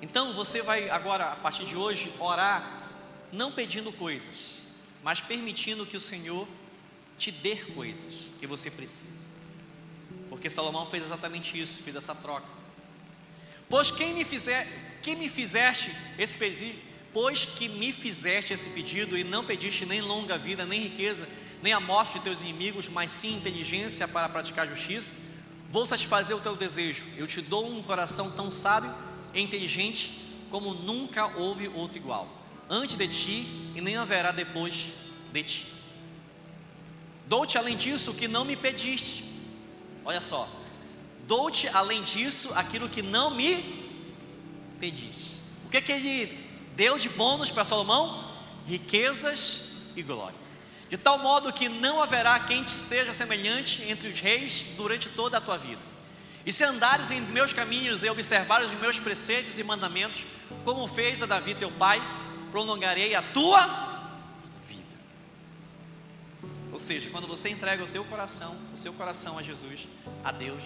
Então 0.00 0.34
você 0.34 0.62
vai 0.62 0.88
agora, 0.90 1.32
a 1.32 1.36
partir 1.36 1.64
de 1.64 1.76
hoje, 1.76 2.14
orar, 2.20 2.77
não 3.32 3.52
pedindo 3.52 3.92
coisas, 3.92 4.36
mas 5.02 5.20
permitindo 5.20 5.86
que 5.86 5.96
o 5.96 6.00
Senhor 6.00 6.46
te 7.16 7.30
dê 7.30 7.56
coisas 7.56 8.14
que 8.38 8.46
você 8.46 8.70
precisa. 8.70 9.28
Porque 10.28 10.48
Salomão 10.48 10.86
fez 10.86 11.04
exatamente 11.04 11.58
isso, 11.60 11.82
fez 11.82 11.96
essa 11.96 12.14
troca. 12.14 12.46
Pois 13.68 13.90
quem 13.90 14.14
me 14.14 14.24
fizer, 14.24 14.66
quem 15.02 15.16
me 15.16 15.28
fizeste 15.28 15.94
esse 16.18 16.38
pedido, 16.38 16.78
pois 17.12 17.44
que 17.44 17.68
me 17.68 17.92
fizeste 17.92 18.52
esse 18.52 18.68
pedido 18.70 19.16
e 19.16 19.24
não 19.24 19.44
pediste 19.44 19.84
nem 19.84 20.00
longa 20.00 20.38
vida, 20.38 20.64
nem 20.64 20.80
riqueza, 20.80 21.28
nem 21.62 21.72
a 21.72 21.80
morte 21.80 22.14
de 22.14 22.20
teus 22.20 22.40
inimigos, 22.40 22.88
mas 22.88 23.10
sim 23.10 23.36
inteligência 23.36 24.06
para 24.06 24.28
praticar 24.28 24.68
justiça, 24.68 25.14
vou 25.70 25.84
satisfazer 25.84 26.36
o 26.36 26.40
teu 26.40 26.56
desejo. 26.56 27.04
Eu 27.16 27.26
te 27.26 27.40
dou 27.40 27.68
um 27.68 27.82
coração 27.82 28.30
tão 28.30 28.50
sábio 28.50 28.94
e 29.34 29.40
inteligente 29.40 30.18
como 30.50 30.72
nunca 30.72 31.26
houve 31.36 31.68
outro 31.68 31.98
igual, 31.98 32.37
antes 32.68 32.96
de 32.96 33.08
ti 33.08 33.72
e 33.74 33.80
nem 33.80 33.96
haverá 33.96 34.32
depois 34.32 34.86
de 35.32 35.42
ti. 35.42 35.66
Dou-te 37.26 37.58
além 37.58 37.76
disso 37.76 38.10
o 38.10 38.14
que 38.14 38.26
não 38.26 38.44
me 38.44 38.56
pediste. 38.56 39.24
Olha 40.04 40.20
só. 40.20 40.48
Dou-te 41.26 41.68
além 41.68 42.02
disso 42.02 42.50
aquilo 42.54 42.88
que 42.88 43.02
não 43.02 43.30
me 43.30 43.62
pediste. 44.80 45.36
O 45.66 45.68
que, 45.68 45.82
que 45.82 45.92
ele 45.92 46.48
deu 46.74 46.98
de 46.98 47.08
bônus 47.08 47.50
para 47.50 47.64
Salomão? 47.64 48.32
Riquezas 48.66 49.72
e 49.94 50.02
glória. 50.02 50.38
De 50.88 50.96
tal 50.96 51.18
modo 51.18 51.52
que 51.52 51.68
não 51.68 52.02
haverá 52.02 52.40
quem 52.40 52.64
te 52.64 52.70
seja 52.70 53.12
semelhante 53.12 53.82
entre 53.82 54.08
os 54.08 54.18
reis 54.18 54.64
durante 54.76 55.10
toda 55.10 55.36
a 55.36 55.40
tua 55.40 55.58
vida. 55.58 55.82
E 56.46 56.52
se 56.52 56.64
andares 56.64 57.10
em 57.10 57.20
meus 57.20 57.52
caminhos 57.52 58.02
e 58.02 58.08
observares 58.08 58.70
os 58.70 58.80
meus 58.80 58.98
preceitos 58.98 59.58
e 59.58 59.62
mandamentos, 59.62 60.24
como 60.64 60.88
fez 60.88 61.22
a 61.22 61.26
Davi 61.26 61.54
teu 61.54 61.70
pai, 61.70 62.00
prolongarei 62.50 63.14
a 63.14 63.22
tua 63.22 63.66
vida. 64.66 64.82
Ou 66.72 66.78
seja, 66.78 67.10
quando 67.10 67.26
você 67.26 67.48
entrega 67.48 67.84
o 67.84 67.88
teu 67.88 68.04
coração, 68.04 68.56
o 68.72 68.76
seu 68.76 68.92
coração 68.92 69.38
a 69.38 69.42
Jesus, 69.42 69.86
a 70.24 70.32
Deus, 70.32 70.62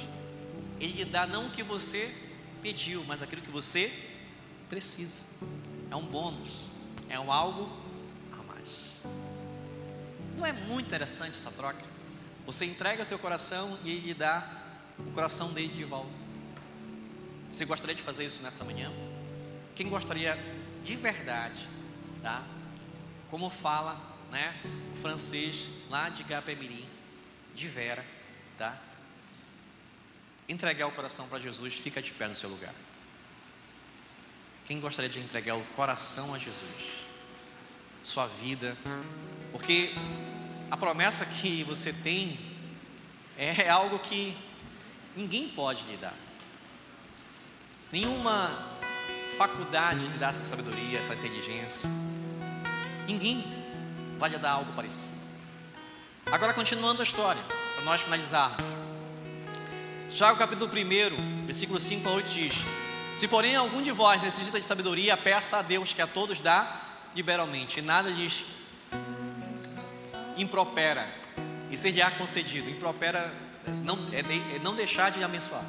Ele 0.80 0.92
lhe 0.92 1.04
dá 1.04 1.26
não 1.26 1.46
o 1.46 1.50
que 1.50 1.62
você 1.62 2.14
pediu, 2.62 3.04
mas 3.04 3.22
aquilo 3.22 3.42
que 3.42 3.50
você 3.50 3.92
precisa. 4.68 5.20
É 5.90 5.96
um 5.96 6.06
bônus, 6.06 6.48
é 7.08 7.18
um 7.18 7.30
algo 7.30 7.68
a 8.32 8.42
mais. 8.42 8.90
Não 10.36 10.46
é 10.46 10.52
muito 10.52 10.86
interessante 10.86 11.32
essa 11.32 11.50
troca? 11.50 11.84
Você 12.46 12.64
entrega 12.64 13.04
seu 13.04 13.18
coração 13.18 13.78
e 13.84 13.90
Ele 13.90 14.08
lhe 14.08 14.14
dá 14.14 14.62
o 14.98 15.10
coração 15.12 15.52
dele 15.52 15.72
de 15.72 15.84
volta. 15.84 16.20
Você 17.52 17.64
gostaria 17.64 17.94
de 17.94 18.02
fazer 18.02 18.24
isso 18.24 18.42
nessa 18.42 18.64
manhã? 18.64 18.90
Quem 19.74 19.88
gostaria 19.88 20.38
de 20.82 20.96
verdade, 20.96 21.68
tá? 22.22 22.44
Como 23.30 23.48
fala, 23.48 24.00
né, 24.30 24.54
o 24.92 24.96
francês 24.96 25.68
lá 25.88 26.08
de 26.08 26.22
Gapemirim, 26.24 26.86
de 27.54 27.68
Vera, 27.68 28.04
tá? 28.58 28.78
Entregar 30.48 30.86
o 30.86 30.92
coração 30.92 31.28
para 31.28 31.38
Jesus, 31.38 31.74
fica 31.74 32.02
de 32.02 32.10
pé 32.10 32.28
no 32.28 32.34
seu 32.34 32.50
lugar. 32.50 32.74
Quem 34.64 34.80
gostaria 34.80 35.10
de 35.10 35.20
entregar 35.20 35.56
o 35.56 35.64
coração 35.76 36.34
a 36.34 36.38
Jesus? 36.38 37.02
Sua 38.02 38.26
vida, 38.26 38.76
porque 39.52 39.92
a 40.70 40.76
promessa 40.76 41.24
que 41.24 41.62
você 41.64 41.92
tem 41.92 42.38
é 43.36 43.68
algo 43.68 43.98
que 43.98 44.36
ninguém 45.16 45.48
pode 45.48 45.84
lhe 45.84 45.96
dar. 45.96 46.14
Nenhuma 47.90 48.80
faculdade 49.36 50.06
de 50.08 50.18
dar 50.18 50.30
essa 50.30 50.42
sabedoria, 50.42 50.98
essa 50.98 51.14
inteligência. 51.14 51.88
Ninguém 53.06 53.44
vai 54.18 54.30
lhe 54.30 54.38
dar 54.38 54.52
algo 54.52 54.72
parecido. 54.72 55.12
Agora, 56.30 56.54
continuando 56.54 57.00
a 57.00 57.02
história, 57.02 57.42
para 57.74 57.84
nós 57.84 58.00
finalizarmos. 58.00 58.62
Tiago 60.10 60.38
capítulo 60.38 60.70
1, 60.70 61.46
versículo 61.46 61.80
5 61.80 62.08
a 62.08 62.12
8 62.12 62.30
diz: 62.30 62.54
Se 63.16 63.26
porém 63.26 63.56
algum 63.56 63.82
de 63.82 63.90
vós 63.90 64.22
necessita 64.22 64.58
de 64.58 64.64
sabedoria, 64.64 65.16
peça 65.16 65.58
a 65.58 65.62
Deus 65.62 65.92
que 65.92 66.02
a 66.02 66.06
todos 66.06 66.40
dá 66.40 66.80
liberalmente, 67.14 67.78
e 67.78 67.82
nada 67.82 68.08
lhes 68.08 68.44
impropera, 70.36 71.08
e 71.70 71.76
ser-lhe-á 71.76 72.10
concedido. 72.12 72.70
Impropera 72.70 73.32
não, 73.84 73.98
é, 74.12 74.20
é 74.56 74.58
não 74.58 74.74
deixar 74.74 75.10
de 75.10 75.22
abençoar. 75.22 75.64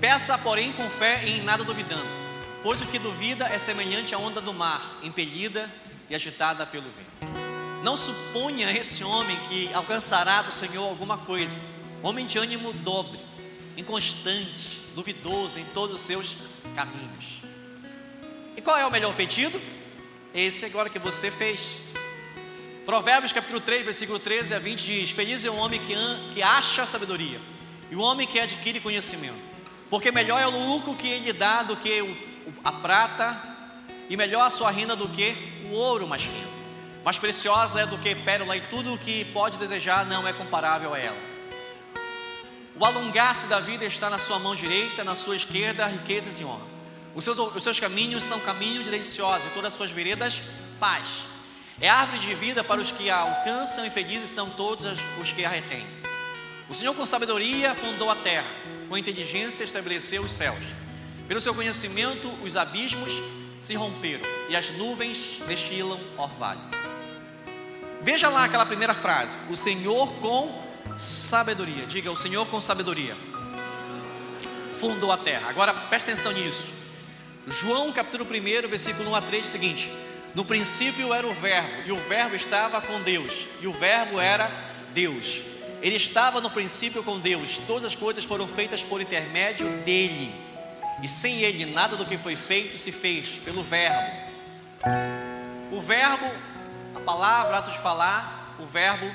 Peça, 0.00 0.36
porém, 0.38 0.72
com 0.72 0.88
fé 0.90 1.24
e 1.24 1.38
em 1.38 1.42
nada 1.42 1.64
duvidando, 1.64 2.06
pois 2.64 2.80
o 2.80 2.86
que 2.86 2.98
duvida 2.98 3.44
é 3.44 3.58
semelhante 3.58 4.14
à 4.14 4.18
onda 4.18 4.40
do 4.40 4.54
mar, 4.54 4.98
impelida 5.02 5.70
e 6.08 6.14
agitada 6.14 6.64
pelo 6.64 6.86
vento. 6.86 7.34
Não 7.82 7.94
suponha 7.94 8.72
esse 8.72 9.04
homem 9.04 9.36
que 9.50 9.70
alcançará 9.74 10.40
do 10.40 10.50
Senhor 10.50 10.82
alguma 10.82 11.18
coisa, 11.18 11.60
homem 12.02 12.24
de 12.24 12.38
ânimo 12.38 12.72
dobre, 12.72 13.20
inconstante, 13.76 14.80
duvidoso 14.94 15.58
em 15.58 15.64
todos 15.74 15.96
os 15.96 16.00
seus 16.06 16.38
caminhos. 16.74 17.42
E 18.56 18.62
qual 18.62 18.78
é 18.78 18.86
o 18.86 18.90
melhor 18.90 19.14
pedido? 19.14 19.60
Esse 20.34 20.64
agora 20.64 20.88
que 20.88 20.98
você 20.98 21.30
fez. 21.30 21.60
Provérbios 22.86 23.30
capítulo 23.30 23.60
3, 23.60 23.84
versículo 23.84 24.18
13 24.18 24.54
a 24.54 24.58
20 24.58 24.82
diz: 24.82 25.10
Feliz 25.10 25.44
é 25.44 25.50
o 25.50 25.56
homem 25.56 25.78
que, 25.80 25.94
que 26.32 26.42
acha 26.42 26.86
sabedoria 26.86 27.42
e 27.90 27.94
o 27.94 28.00
homem 28.00 28.26
que 28.26 28.40
adquire 28.40 28.80
conhecimento, 28.80 29.38
porque 29.90 30.10
melhor 30.10 30.40
é 30.40 30.46
o 30.46 30.72
lucro 30.72 30.94
que 30.94 31.08
ele 31.08 31.30
dá 31.30 31.62
do 31.62 31.76
que 31.76 32.00
o, 32.00 32.33
a 32.62 32.72
prata, 32.72 33.40
e 34.08 34.16
melhor 34.16 34.46
a 34.46 34.50
sua 34.50 34.70
renda 34.70 34.94
do 34.94 35.08
que 35.08 35.34
o 35.66 35.72
ouro 35.72 36.06
mais 36.06 36.22
fino. 36.22 36.54
Mais 37.04 37.18
preciosa 37.18 37.80
é 37.80 37.86
do 37.86 37.98
que 37.98 38.14
pérola, 38.14 38.56
e 38.56 38.60
tudo 38.62 38.94
o 38.94 38.98
que 38.98 39.24
pode 39.26 39.58
desejar 39.58 40.06
não 40.06 40.26
é 40.26 40.32
comparável 40.32 40.94
a 40.94 40.98
ela. 40.98 41.16
O 42.76 42.84
alongar-se 42.84 43.46
da 43.46 43.60
vida 43.60 43.84
está 43.84 44.10
na 44.10 44.18
sua 44.18 44.38
mão 44.38 44.54
direita, 44.54 45.04
na 45.04 45.14
sua 45.14 45.36
esquerda, 45.36 45.86
riquezas 45.86 46.40
e 46.40 46.44
honra. 46.44 46.66
Os 47.14 47.22
seus, 47.22 47.38
os 47.38 47.62
seus 47.62 47.78
caminhos 47.78 48.24
são 48.24 48.40
caminhos 48.40 48.84
deliciosos, 48.84 49.46
e 49.46 49.50
todas 49.50 49.72
as 49.72 49.76
suas 49.76 49.90
veredas, 49.90 50.42
paz. 50.80 51.22
É 51.80 51.88
árvore 51.88 52.18
de 52.20 52.34
vida 52.34 52.64
para 52.64 52.80
os 52.80 52.90
que 52.90 53.10
a 53.10 53.16
alcançam, 53.16 53.86
e 53.86 53.90
felizes 53.90 54.30
são 54.30 54.50
todos 54.50 54.98
os 55.20 55.32
que 55.32 55.44
a 55.44 55.48
retêm. 55.48 55.86
O 56.68 56.74
Senhor, 56.74 56.94
com 56.94 57.04
sabedoria, 57.04 57.74
fundou 57.74 58.10
a 58.10 58.16
terra, 58.16 58.48
com 58.88 58.96
inteligência, 58.96 59.62
estabeleceu 59.62 60.22
os 60.22 60.32
céus. 60.32 60.64
Pelo 61.26 61.40
seu 61.40 61.54
conhecimento, 61.54 62.28
os 62.42 62.56
abismos 62.56 63.12
se 63.60 63.74
romperam 63.74 64.22
e 64.48 64.56
as 64.56 64.70
nuvens 64.70 65.40
destilam 65.46 65.98
orvalho. 66.18 66.60
Veja 68.02 68.28
lá 68.28 68.44
aquela 68.44 68.66
primeira 68.66 68.94
frase: 68.94 69.38
O 69.48 69.56
Senhor 69.56 70.12
com 70.14 70.62
sabedoria. 70.96 71.86
Diga, 71.86 72.10
o 72.10 72.16
Senhor 72.16 72.46
com 72.46 72.60
sabedoria 72.60 73.16
fundou 74.78 75.10
a 75.10 75.16
terra. 75.16 75.48
Agora 75.48 75.72
preste 75.72 76.10
atenção 76.10 76.32
nisso. 76.32 76.68
João 77.46 77.92
capítulo 77.92 78.24
1, 78.24 78.68
versículo 78.68 79.10
1 79.10 79.14
a 79.14 79.20
3 79.22 79.42
diz 79.42 79.48
o 79.48 79.52
seguinte: 79.52 79.90
no 80.34 80.44
princípio 80.44 81.14
era 81.14 81.26
o 81.26 81.32
Verbo, 81.32 81.82
e 81.86 81.92
o 81.92 81.96
Verbo 81.96 82.34
estava 82.34 82.80
com 82.80 83.00
Deus, 83.02 83.32
e 83.60 83.68
o 83.68 83.72
Verbo 83.72 84.18
era 84.18 84.50
Deus. 84.92 85.42
Ele 85.80 85.94
estava 85.94 86.40
no 86.40 86.50
princípio 86.50 87.04
com 87.04 87.20
Deus, 87.20 87.58
todas 87.66 87.84
as 87.84 87.94
coisas 87.94 88.24
foram 88.24 88.48
feitas 88.48 88.82
por 88.82 89.00
intermédio 89.00 89.68
dele, 89.84 90.34
e 91.02 91.08
sem 91.08 91.42
ele 91.42 91.66
nada 91.66 91.96
do 91.96 92.06
que 92.06 92.16
foi 92.16 92.36
feito 92.36 92.78
se 92.78 92.92
fez, 92.92 93.38
pelo 93.44 93.62
Verbo. 93.62 94.32
O 95.72 95.80
Verbo, 95.80 96.30
a 96.94 97.00
palavra, 97.00 97.58
ato 97.58 97.70
de 97.70 97.78
falar, 97.78 98.54
o 98.58 98.66
Verbo 98.66 99.10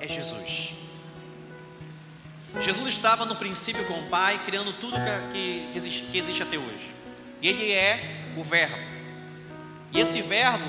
é 0.00 0.08
Jesus. 0.08 0.74
Jesus 2.60 2.88
estava 2.88 3.24
no 3.24 3.36
princípio 3.36 3.84
com 3.86 4.00
o 4.00 4.08
Pai, 4.08 4.42
criando 4.44 4.72
tudo 4.74 4.96
que, 4.96 5.32
que, 5.32 5.70
existe, 5.74 6.02
que 6.04 6.18
existe 6.18 6.42
até 6.42 6.58
hoje. 6.58 6.94
Ele 7.42 7.72
é 7.72 8.32
o 8.36 8.42
Verbo. 8.42 8.92
E 9.92 10.00
esse 10.00 10.22
verbo 10.22 10.64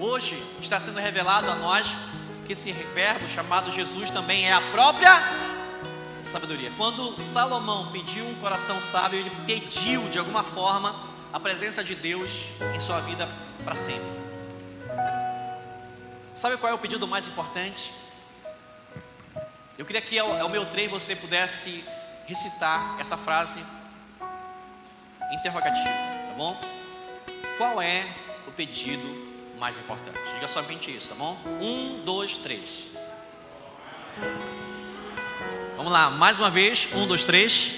hoje 0.00 0.36
está 0.60 0.80
sendo 0.80 0.98
revelado 0.98 1.48
a 1.48 1.54
nós 1.54 1.94
que 2.44 2.52
esse 2.52 2.72
verbo 2.72 3.28
chamado 3.28 3.70
Jesus 3.70 4.10
também 4.10 4.48
é 4.48 4.52
a 4.52 4.60
própria 4.60 5.53
sabedoria. 6.26 6.72
Quando 6.76 7.18
Salomão 7.18 7.90
pediu 7.92 8.26
um 8.26 8.34
coração 8.36 8.80
sábio, 8.80 9.18
ele 9.18 9.30
pediu 9.46 10.08
de 10.08 10.18
alguma 10.18 10.42
forma 10.42 11.14
a 11.32 11.40
presença 11.40 11.82
de 11.82 11.94
Deus 11.94 12.42
em 12.74 12.80
sua 12.80 13.00
vida 13.00 13.28
para 13.64 13.74
sempre. 13.74 14.06
Sabe 16.34 16.56
qual 16.56 16.72
é 16.72 16.74
o 16.74 16.78
pedido 16.78 17.06
mais 17.06 17.26
importante? 17.26 17.92
Eu 19.76 19.84
queria 19.84 20.00
que 20.00 20.18
ao, 20.18 20.40
ao 20.40 20.48
meu 20.48 20.66
trem 20.66 20.88
você 20.88 21.16
pudesse 21.16 21.84
recitar 22.26 22.96
essa 22.98 23.16
frase 23.16 23.64
interrogativa, 25.32 25.88
tá 25.88 26.34
bom? 26.36 26.60
Qual 27.58 27.80
é 27.80 28.06
o 28.46 28.52
pedido 28.52 29.04
mais 29.58 29.78
importante? 29.78 30.18
Diga 30.34 30.48
somente 30.48 30.94
isso, 30.94 31.08
tá 31.08 31.14
bom? 31.14 31.38
Um, 31.60 32.02
dois, 32.04 32.38
três. 32.38 32.84
Vamos 35.76 35.92
lá, 35.92 36.10
mais 36.10 36.38
uma 36.38 36.50
vez. 36.50 36.88
Um, 36.92 37.06
dois, 37.06 37.24
três. 37.24 37.74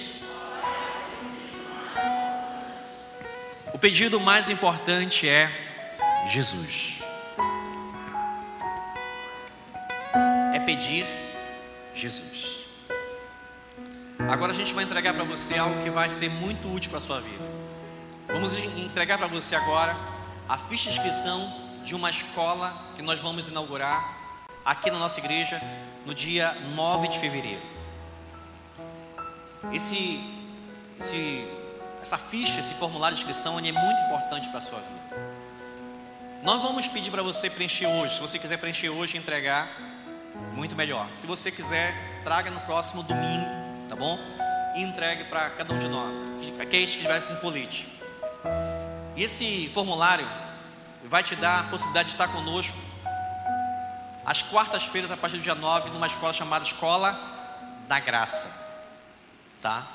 O 3.72 3.78
pedido 3.78 4.20
mais 4.20 4.48
importante 4.48 5.28
é 5.28 5.50
Jesus. 6.30 6.98
É 10.54 10.60
pedir 10.60 11.04
Jesus. 11.94 12.66
Agora 14.18 14.52
a 14.52 14.54
gente 14.54 14.72
vai 14.72 14.84
entregar 14.84 15.14
para 15.14 15.24
você 15.24 15.58
algo 15.58 15.82
que 15.82 15.90
vai 15.90 16.08
ser 16.08 16.30
muito 16.30 16.72
útil 16.72 16.90
para 16.90 16.98
a 16.98 17.02
sua 17.02 17.20
vida. 17.20 17.44
Vamos 18.28 18.56
entregar 18.56 19.18
para 19.18 19.26
você 19.26 19.54
agora 19.54 19.96
a 20.48 20.56
ficha 20.56 20.90
de 20.90 20.96
inscrição 20.96 21.52
de 21.84 21.94
uma 21.94 22.10
escola 22.10 22.92
que 22.94 23.02
nós 23.02 23.20
vamos 23.20 23.48
inaugurar 23.48 24.16
aqui 24.64 24.90
na 24.90 24.98
nossa 24.98 25.20
igreja 25.20 25.60
no 26.06 26.14
dia 26.14 26.56
9 26.74 27.08
de 27.08 27.18
fevereiro. 27.18 27.60
Esse, 29.72 30.20
esse, 30.98 31.44
essa 32.00 32.16
ficha, 32.16 32.60
esse 32.60 32.72
formulário 32.74 33.16
de 33.16 33.22
inscrição 33.22 33.58
é 33.58 33.72
muito 33.72 34.00
importante 34.02 34.48
para 34.48 34.58
a 34.58 34.60
sua 34.60 34.78
vida. 34.78 35.36
Nós 36.44 36.62
vamos 36.62 36.86
pedir 36.86 37.10
para 37.10 37.24
você 37.24 37.50
preencher 37.50 37.88
hoje. 37.88 38.14
Se 38.14 38.20
você 38.20 38.38
quiser 38.38 38.56
preencher 38.58 38.88
hoje 38.88 39.16
e 39.16 39.18
entregar, 39.18 39.68
muito 40.54 40.76
melhor. 40.76 41.08
Se 41.12 41.26
você 41.26 41.50
quiser, 41.50 41.92
traga 42.22 42.52
no 42.52 42.60
próximo 42.60 43.02
domingo, 43.02 43.46
tá 43.88 43.96
bom? 43.96 44.16
E 44.76 44.82
entregue 44.82 45.24
para 45.24 45.50
cada 45.50 45.74
um 45.74 45.78
de 45.78 45.88
nós, 45.88 46.12
aqueles 46.60 46.90
que 46.90 46.98
estiver 46.98 47.20
com 47.22 47.34
colete. 47.36 47.88
E 49.16 49.24
esse 49.24 49.68
formulário 49.74 50.28
vai 51.04 51.24
te 51.24 51.34
dar 51.34 51.60
a 51.60 51.62
possibilidade 51.64 52.10
de 52.10 52.14
estar 52.14 52.28
conosco 52.28 52.85
às 54.26 54.42
quartas-feiras, 54.42 55.10
a 55.10 55.16
partir 55.16 55.38
do 55.38 55.42
dia 55.42 55.54
9, 55.54 55.90
numa 55.90 56.06
escola 56.06 56.32
chamada 56.32 56.64
Escola 56.64 57.18
da 57.88 57.98
Graça. 58.00 58.50
Tá? 59.62 59.86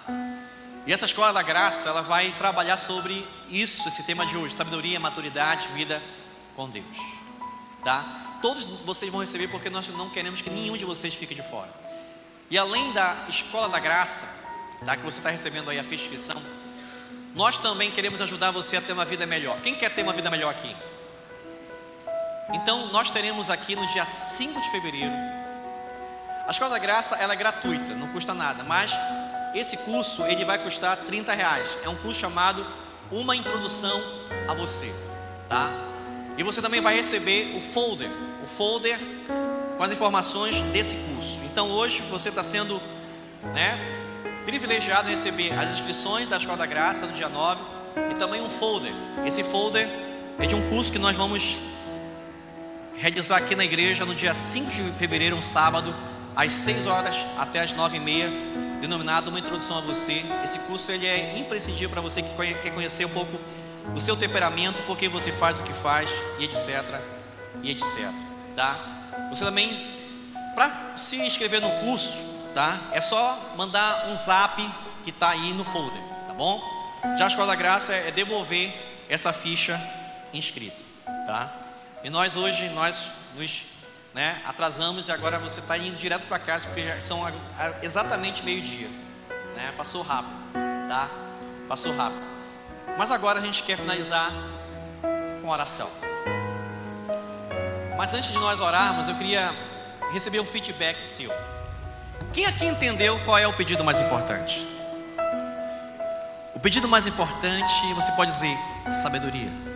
E 0.88 0.94
essa 0.94 1.06
Escola 1.06 1.32
da 1.32 1.44
Graça, 1.44 1.88
ela 1.88 2.02
vai 2.02 2.32
trabalhar 2.32 2.78
sobre 2.80 3.28
isso, 3.50 3.88
esse 3.88 4.04
tema 4.04 4.26
de 4.26 4.36
hoje: 4.36 4.56
sabedoria, 4.56 5.00
maturidade, 5.00 5.68
vida 5.74 6.02
com 6.56 6.70
Deus. 6.70 6.98
Tá? 7.84 8.30
todos 8.42 8.66
vocês 8.84 9.12
vão 9.12 9.22
receber, 9.22 9.48
porque 9.48 9.70
nós 9.70 9.88
não 9.90 10.10
queremos 10.10 10.42
que 10.42 10.50
nenhum 10.50 10.76
de 10.76 10.84
vocês 10.84 11.14
fique 11.14 11.36
de 11.36 11.44
fora. 11.44 11.70
E 12.50 12.58
além 12.58 12.92
da 12.92 13.26
escola 13.30 13.70
da 13.70 13.80
graça, 13.80 14.28
tá, 14.84 14.98
que 14.98 15.04
você 15.04 15.20
está 15.20 15.30
recebendo 15.30 15.70
aí 15.70 15.80
a 15.80 15.84
ficha 15.84 16.04
inscrição, 16.04 16.42
nós 17.34 17.58
também 17.58 17.92
queremos 17.92 18.20
ajudar 18.20 18.52
você 18.52 18.76
a 18.76 18.82
ter 18.82 18.92
uma 18.92 19.06
vida 19.06 19.26
melhor. 19.26 19.62
Quem 19.62 19.76
quer 19.76 19.94
ter 19.94 20.04
uma 20.04 20.12
vida 20.12 20.30
melhor 20.30 20.50
aqui? 20.50 20.76
Então, 22.54 22.88
nós 22.88 23.12
teremos 23.12 23.50
aqui 23.50 23.76
no 23.76 23.86
dia 23.88 24.06
5 24.06 24.62
de 24.62 24.72
fevereiro. 24.72 25.14
A 26.48 26.52
escola 26.52 26.72
da 26.72 26.80
graça 26.80 27.16
ela 27.16 27.34
é 27.34 27.36
gratuita, 27.36 27.94
não 27.96 28.08
custa 28.10 28.34
nada, 28.34 28.64
mas 28.64 28.92
esse 29.54 29.78
curso 29.78 30.24
ele 30.26 30.44
vai 30.44 30.58
custar 30.58 30.98
30 30.98 31.34
reais. 31.34 31.78
É 31.84 31.90
um 31.90 31.96
curso 31.96 32.20
chamado 32.20 32.66
Uma 33.12 33.36
Introdução 33.36 34.02
a 34.48 34.54
Você, 34.54 34.94
tá? 35.48 35.70
E 36.38 36.44
você 36.44 36.62
também 36.62 36.82
vai 36.82 36.96
receber 36.96 37.56
o 37.56 37.62
folder 37.62 38.12
o 38.44 38.48
folder 38.48 39.00
com 39.78 39.84
as 39.84 39.92
informações 39.92 40.62
desse 40.64 40.96
curso. 40.96 41.40
Então 41.46 41.70
hoje 41.70 42.02
você 42.10 42.30
está 42.30 42.44
sendo 42.44 42.82
né, 43.54 43.80
privilegiado 44.46 45.08
em 45.08 45.12
receber 45.12 45.54
as 45.54 45.70
inscrições 45.72 46.28
da 46.28 46.38
Escola 46.38 46.58
da 46.58 46.66
Graça 46.66 47.06
no 47.06 47.14
dia 47.14 47.30
9 47.30 47.62
e 48.12 48.16
também 48.16 48.42
um 48.42 48.50
folder. 48.50 48.94
Esse 49.26 49.44
folder 49.44 49.88
é 50.40 50.46
de 50.46 50.56
um 50.56 50.70
curso 50.70 50.92
que 50.92 51.00
nós 51.00 51.16
vamos 51.16 51.56
realizar 52.96 53.38
aqui 53.38 53.56
na 53.56 53.64
igreja 53.64 54.06
no 54.06 54.14
dia 54.16 54.34
5 54.34 54.72
de 54.72 54.92
fevereiro, 54.94 55.36
um 55.36 55.42
sábado, 55.42 55.94
às 56.36 56.52
6 56.52 56.88
horas 56.88 57.16
até 57.38 57.62
às 57.62 57.74
9 57.74 57.98
e 57.98 58.00
meia, 58.00 58.32
denominado 58.80 59.30
Uma 59.30 59.40
Introdução 59.40 59.78
a 59.78 59.82
Você. 59.82 60.24
Esse 60.44 60.60
curso 60.60 60.92
ele 60.92 61.06
é 61.06 61.38
imprescindível 61.38 61.90
para 61.90 62.02
você 62.02 62.22
que 62.22 62.34
quer 62.36 62.74
conhecer 62.74 63.06
um 63.06 63.10
pouco 63.10 63.40
o 63.96 64.00
seu 64.00 64.16
temperamento, 64.16 64.84
por 64.84 64.98
que 64.98 65.08
você 65.08 65.32
faz 65.32 65.60
o 65.60 65.64
que 65.64 65.74
faz 65.74 66.10
e 66.40 66.46
etc. 66.46 67.02
E 67.64 67.72
etc 67.72 68.12
tá? 68.56 69.28
Você 69.30 69.44
também, 69.44 70.32
para 70.56 70.96
se 70.96 71.18
inscrever 71.18 71.62
no 71.62 71.72
curso, 71.80 72.18
tá? 72.54 72.80
É 72.92 73.02
só 73.02 73.54
mandar 73.56 74.08
um 74.08 74.16
zap 74.16 74.62
que 75.04 75.10
está 75.10 75.32
aí 75.32 75.54
no 75.54 75.64
folder, 75.64 76.02
tá 76.28 76.34
bom? 76.34 76.62
Já 77.18 77.26
a 77.26 77.28
Escola 77.28 77.48
da 77.48 77.56
Graça 77.56 77.94
é 77.94 78.12
devolver 78.12 78.74
essa 79.10 79.34
ficha 79.34 79.80
inscrita, 80.34 80.84
tá? 81.26 81.52
E 82.04 82.10
nós 82.10 82.36
hoje, 82.36 82.68
nós 82.70 83.08
nos 83.36 83.64
né, 84.14 84.42
atrasamos 84.46 85.08
e 85.08 85.12
agora 85.12 85.38
você 85.38 85.60
está 85.60 85.78
indo 85.78 85.98
direto 85.98 86.26
para 86.26 86.40
casa 86.40 86.68
porque 86.68 86.86
já 86.86 87.00
são 87.00 87.22
exatamente 87.82 88.44
meio-dia, 88.44 88.90
né? 89.56 89.74
Passou 89.78 90.02
rápido, 90.02 90.36
tá? 90.90 91.10
Passou 91.68 91.96
rápido. 91.96 92.24
Mas 92.98 93.12
agora 93.12 93.40
a 93.40 93.42
gente 93.42 93.64
quer 93.64 93.78
finalizar 93.78 94.32
com 95.42 95.48
oração. 95.48 95.90
Mas 97.98 98.14
antes 98.14 98.32
de 98.32 98.38
nós 98.40 98.60
orarmos, 98.60 99.08
eu 99.08 99.16
queria 99.16 99.54
receber 100.12 100.40
um 100.40 100.46
feedback 100.46 101.06
seu. 101.06 101.32
Quem 102.34 102.46
aqui 102.46 102.66
entendeu 102.66 103.20
qual 103.26 103.38
é 103.38 103.48
o 103.48 103.54
pedido 103.54 103.84
mais 103.84 104.02
importante? 104.02 104.68
O 106.56 106.60
pedido 106.60 106.88
mais 106.88 107.06
importante, 107.06 107.94
você 107.94 108.12
pode 108.14 108.32
dizer, 108.32 108.58
sabedoria. 109.02 109.71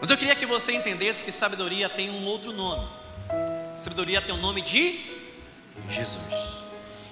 Mas 0.00 0.10
eu 0.10 0.16
queria 0.16 0.34
que 0.34 0.46
você 0.46 0.72
entendesse 0.72 1.24
que 1.24 1.32
sabedoria 1.32 1.88
tem 1.88 2.10
um 2.10 2.24
outro 2.26 2.52
nome. 2.52 2.86
Sabedoria 3.76 4.20
tem 4.20 4.34
o 4.34 4.38
nome 4.38 4.60
de 4.60 5.00
Jesus. 5.88 6.24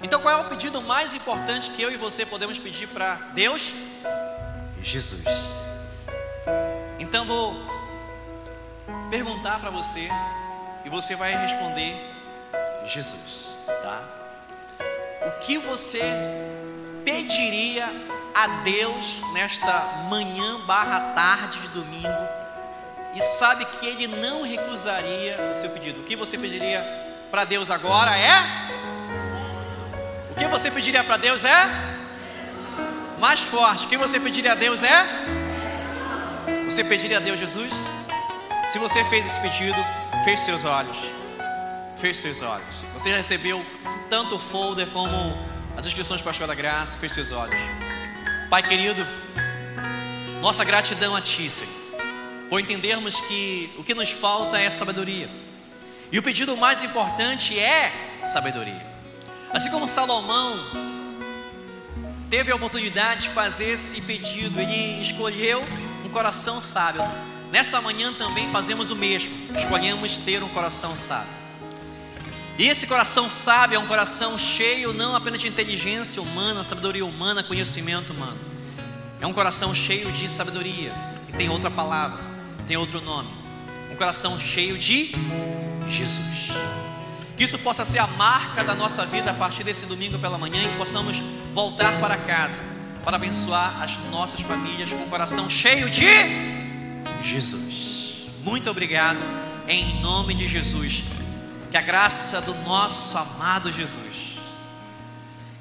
Então 0.02 0.20
qual 0.20 0.34
é 0.34 0.46
o 0.46 0.48
pedido 0.48 0.80
mais 0.82 1.14
importante 1.14 1.70
que 1.70 1.82
eu 1.82 1.90
e 1.90 1.96
você 1.96 2.26
podemos 2.26 2.58
pedir 2.58 2.88
para 2.88 3.14
Deus? 3.34 3.72
Jesus. 4.82 5.24
Então 6.98 7.24
vou 7.24 7.56
perguntar 9.10 9.60
para 9.60 9.70
você 9.70 10.08
e 10.84 10.88
você 10.88 11.14
vai 11.14 11.34
responder 11.36 11.96
Jesus, 12.84 13.48
tá? 13.82 14.02
O 15.26 15.38
que 15.40 15.56
você 15.58 16.02
pediria 17.04 17.88
a 18.34 18.46
Deus 18.62 19.22
nesta 19.32 20.04
manhã 20.08 20.60
barra 20.66 21.12
tarde 21.12 21.60
de 21.60 21.68
domingo 21.68 22.41
e 23.14 23.20
sabe 23.20 23.64
que 23.64 23.86
Ele 23.86 24.06
não 24.06 24.42
recusaria 24.42 25.50
o 25.50 25.54
seu 25.54 25.70
pedido? 25.70 26.00
O 26.00 26.04
que 26.04 26.16
você 26.16 26.38
pediria 26.38 26.82
para 27.30 27.44
Deus 27.44 27.70
agora 27.70 28.16
é? 28.16 28.72
O 30.30 30.34
que 30.34 30.46
você 30.46 30.70
pediria 30.70 31.04
para 31.04 31.16
Deus 31.16 31.44
é? 31.44 31.68
Mais 33.18 33.40
forte. 33.40 33.86
O 33.86 33.88
que 33.88 33.96
você 33.96 34.18
pediria 34.18 34.52
a 34.52 34.54
Deus 34.54 34.82
é? 34.82 35.06
Você 36.64 36.82
pediria 36.82 37.18
a 37.18 37.20
Deus 37.20 37.38
Jesus? 37.38 37.72
Se 38.70 38.78
você 38.78 39.04
fez 39.04 39.26
esse 39.26 39.40
pedido, 39.40 39.76
feche 40.24 40.44
seus 40.44 40.64
olhos. 40.64 40.96
Feche 41.98 42.20
seus 42.20 42.40
olhos. 42.40 42.74
Você 42.94 43.10
já 43.10 43.16
recebeu 43.16 43.64
tanto 44.08 44.36
o 44.36 44.38
folder 44.38 44.88
como 44.88 45.36
as 45.76 45.84
inscrições 45.84 46.22
para 46.22 46.30
a 46.30 46.32
Escola 46.32 46.48
da 46.48 46.54
Graça. 46.54 46.96
Feche 46.98 47.14
seus 47.14 47.30
olhos. 47.30 47.54
Pai 48.48 48.62
querido, 48.62 49.06
nossa 50.40 50.64
gratidão 50.64 51.14
a 51.14 51.20
Ti, 51.20 51.48
Senhor, 51.50 51.72
por 52.52 52.60
entendermos 52.60 53.18
que 53.18 53.72
o 53.78 53.82
que 53.82 53.94
nos 53.94 54.10
falta 54.10 54.60
é 54.60 54.68
sabedoria. 54.68 55.26
E 56.12 56.18
o 56.18 56.22
pedido 56.22 56.54
mais 56.54 56.82
importante 56.82 57.58
é 57.58 58.20
sabedoria. 58.22 58.86
Assim 59.50 59.70
como 59.70 59.88
Salomão 59.88 60.60
teve 62.28 62.52
a 62.52 62.54
oportunidade 62.54 63.22
de 63.22 63.28
fazer 63.30 63.70
esse 63.70 64.02
pedido, 64.02 64.60
ele 64.60 65.00
escolheu 65.00 65.64
um 66.04 66.10
coração 66.10 66.62
sábio. 66.62 67.02
Nessa 67.50 67.80
manhã 67.80 68.12
também 68.12 68.46
fazemos 68.50 68.90
o 68.90 68.96
mesmo, 68.96 69.34
escolhemos 69.56 70.18
ter 70.18 70.42
um 70.42 70.48
coração 70.50 70.94
sábio. 70.94 71.32
E 72.58 72.68
esse 72.68 72.86
coração 72.86 73.30
sábio 73.30 73.76
é 73.76 73.78
um 73.78 73.86
coração 73.86 74.36
cheio 74.36 74.92
não 74.92 75.16
apenas 75.16 75.40
de 75.40 75.48
inteligência 75.48 76.20
humana, 76.20 76.62
sabedoria 76.62 77.06
humana, 77.06 77.42
conhecimento 77.42 78.12
humano. 78.12 78.38
É 79.22 79.26
um 79.26 79.32
coração 79.32 79.74
cheio 79.74 80.12
de 80.12 80.28
sabedoria, 80.28 80.92
que 81.26 81.32
tem 81.32 81.48
outra 81.48 81.70
palavra, 81.70 82.31
tem 82.66 82.76
outro 82.76 83.00
nome. 83.00 83.28
Um 83.90 83.96
coração 83.96 84.38
cheio 84.38 84.78
de 84.78 85.12
Jesus. 85.88 86.48
Que 87.36 87.44
isso 87.44 87.58
possa 87.58 87.84
ser 87.84 87.98
a 87.98 88.06
marca 88.06 88.62
da 88.62 88.74
nossa 88.74 89.04
vida 89.04 89.30
a 89.30 89.34
partir 89.34 89.64
desse 89.64 89.86
domingo 89.86 90.18
pela 90.18 90.38
manhã 90.38 90.62
e 90.62 90.76
possamos 90.76 91.20
voltar 91.54 91.98
para 92.00 92.16
casa 92.18 92.72
para 93.04 93.16
abençoar 93.16 93.82
as 93.82 93.98
nossas 94.10 94.40
famílias 94.40 94.92
com 94.92 95.02
o 95.02 95.08
coração 95.08 95.50
cheio 95.50 95.90
de 95.90 96.06
Jesus. 97.22 98.28
Muito 98.42 98.70
obrigado, 98.70 99.20
em 99.68 100.00
nome 100.00 100.34
de 100.34 100.46
Jesus. 100.46 101.04
Que 101.70 101.76
a 101.76 101.80
graça 101.80 102.40
do 102.40 102.54
nosso 102.54 103.16
amado 103.16 103.72
Jesus, 103.72 104.36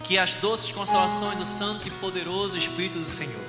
que 0.03 0.17
as 0.17 0.35
doces 0.35 0.71
consolações 0.71 1.37
do 1.37 1.45
Santo 1.45 1.87
e 1.87 1.91
Poderoso 1.91 2.57
Espírito 2.57 2.99
do 2.99 3.07
Senhor, 3.07 3.45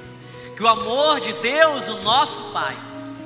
que 0.57 0.62
o 0.62 0.68
amor 0.68 1.20
de 1.20 1.32
Deus, 1.34 1.88
o 1.88 2.03
nosso 2.03 2.53
Pai, 2.53 2.76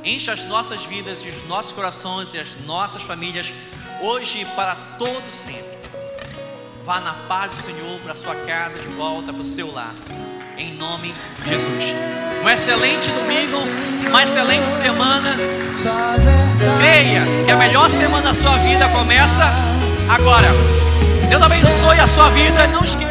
encha 0.06 0.32
as 0.32 0.44
nossas 0.44 0.84
vidas 0.84 1.22
e 1.22 1.28
os 1.28 1.46
nossos 1.48 1.72
corações 1.72 2.32
e 2.32 2.38
as 2.38 2.56
nossas 2.64 3.02
famílias, 3.02 3.52
hoje 4.00 4.40
e 4.40 4.44
para 4.44 4.74
todo 4.98 5.30
sempre. 5.30 5.76
Vá 6.84 7.00
na 7.00 7.12
paz 7.28 7.50
do 7.50 7.62
Senhor 7.62 8.00
para 8.00 8.14
sua 8.14 8.36
casa, 8.36 8.78
de 8.78 8.88
volta 8.88 9.32
para 9.32 9.42
o 9.42 9.44
seu 9.44 9.72
lar 9.72 9.94
em 10.58 10.72
nome 10.74 11.14
de 11.42 11.50
Jesus. 11.50 11.84
Um 12.42 12.48
excelente 12.48 13.10
domingo, 13.10 13.58
uma 14.08 14.22
excelente 14.22 14.66
semana. 14.66 15.36
Creia 16.78 17.22
que 17.44 17.50
a 17.50 17.56
melhor 17.56 17.90
semana 17.90 18.28
da 18.28 18.34
sua 18.34 18.56
vida 18.58 18.88
começa 18.88 19.44
agora. 20.08 20.48
Deus 21.28 21.42
abençoe 21.42 22.00
a 22.00 22.06
sua 22.06 22.30
vida. 22.30 22.66
Não 22.68 22.84
esqueça. 22.84 23.05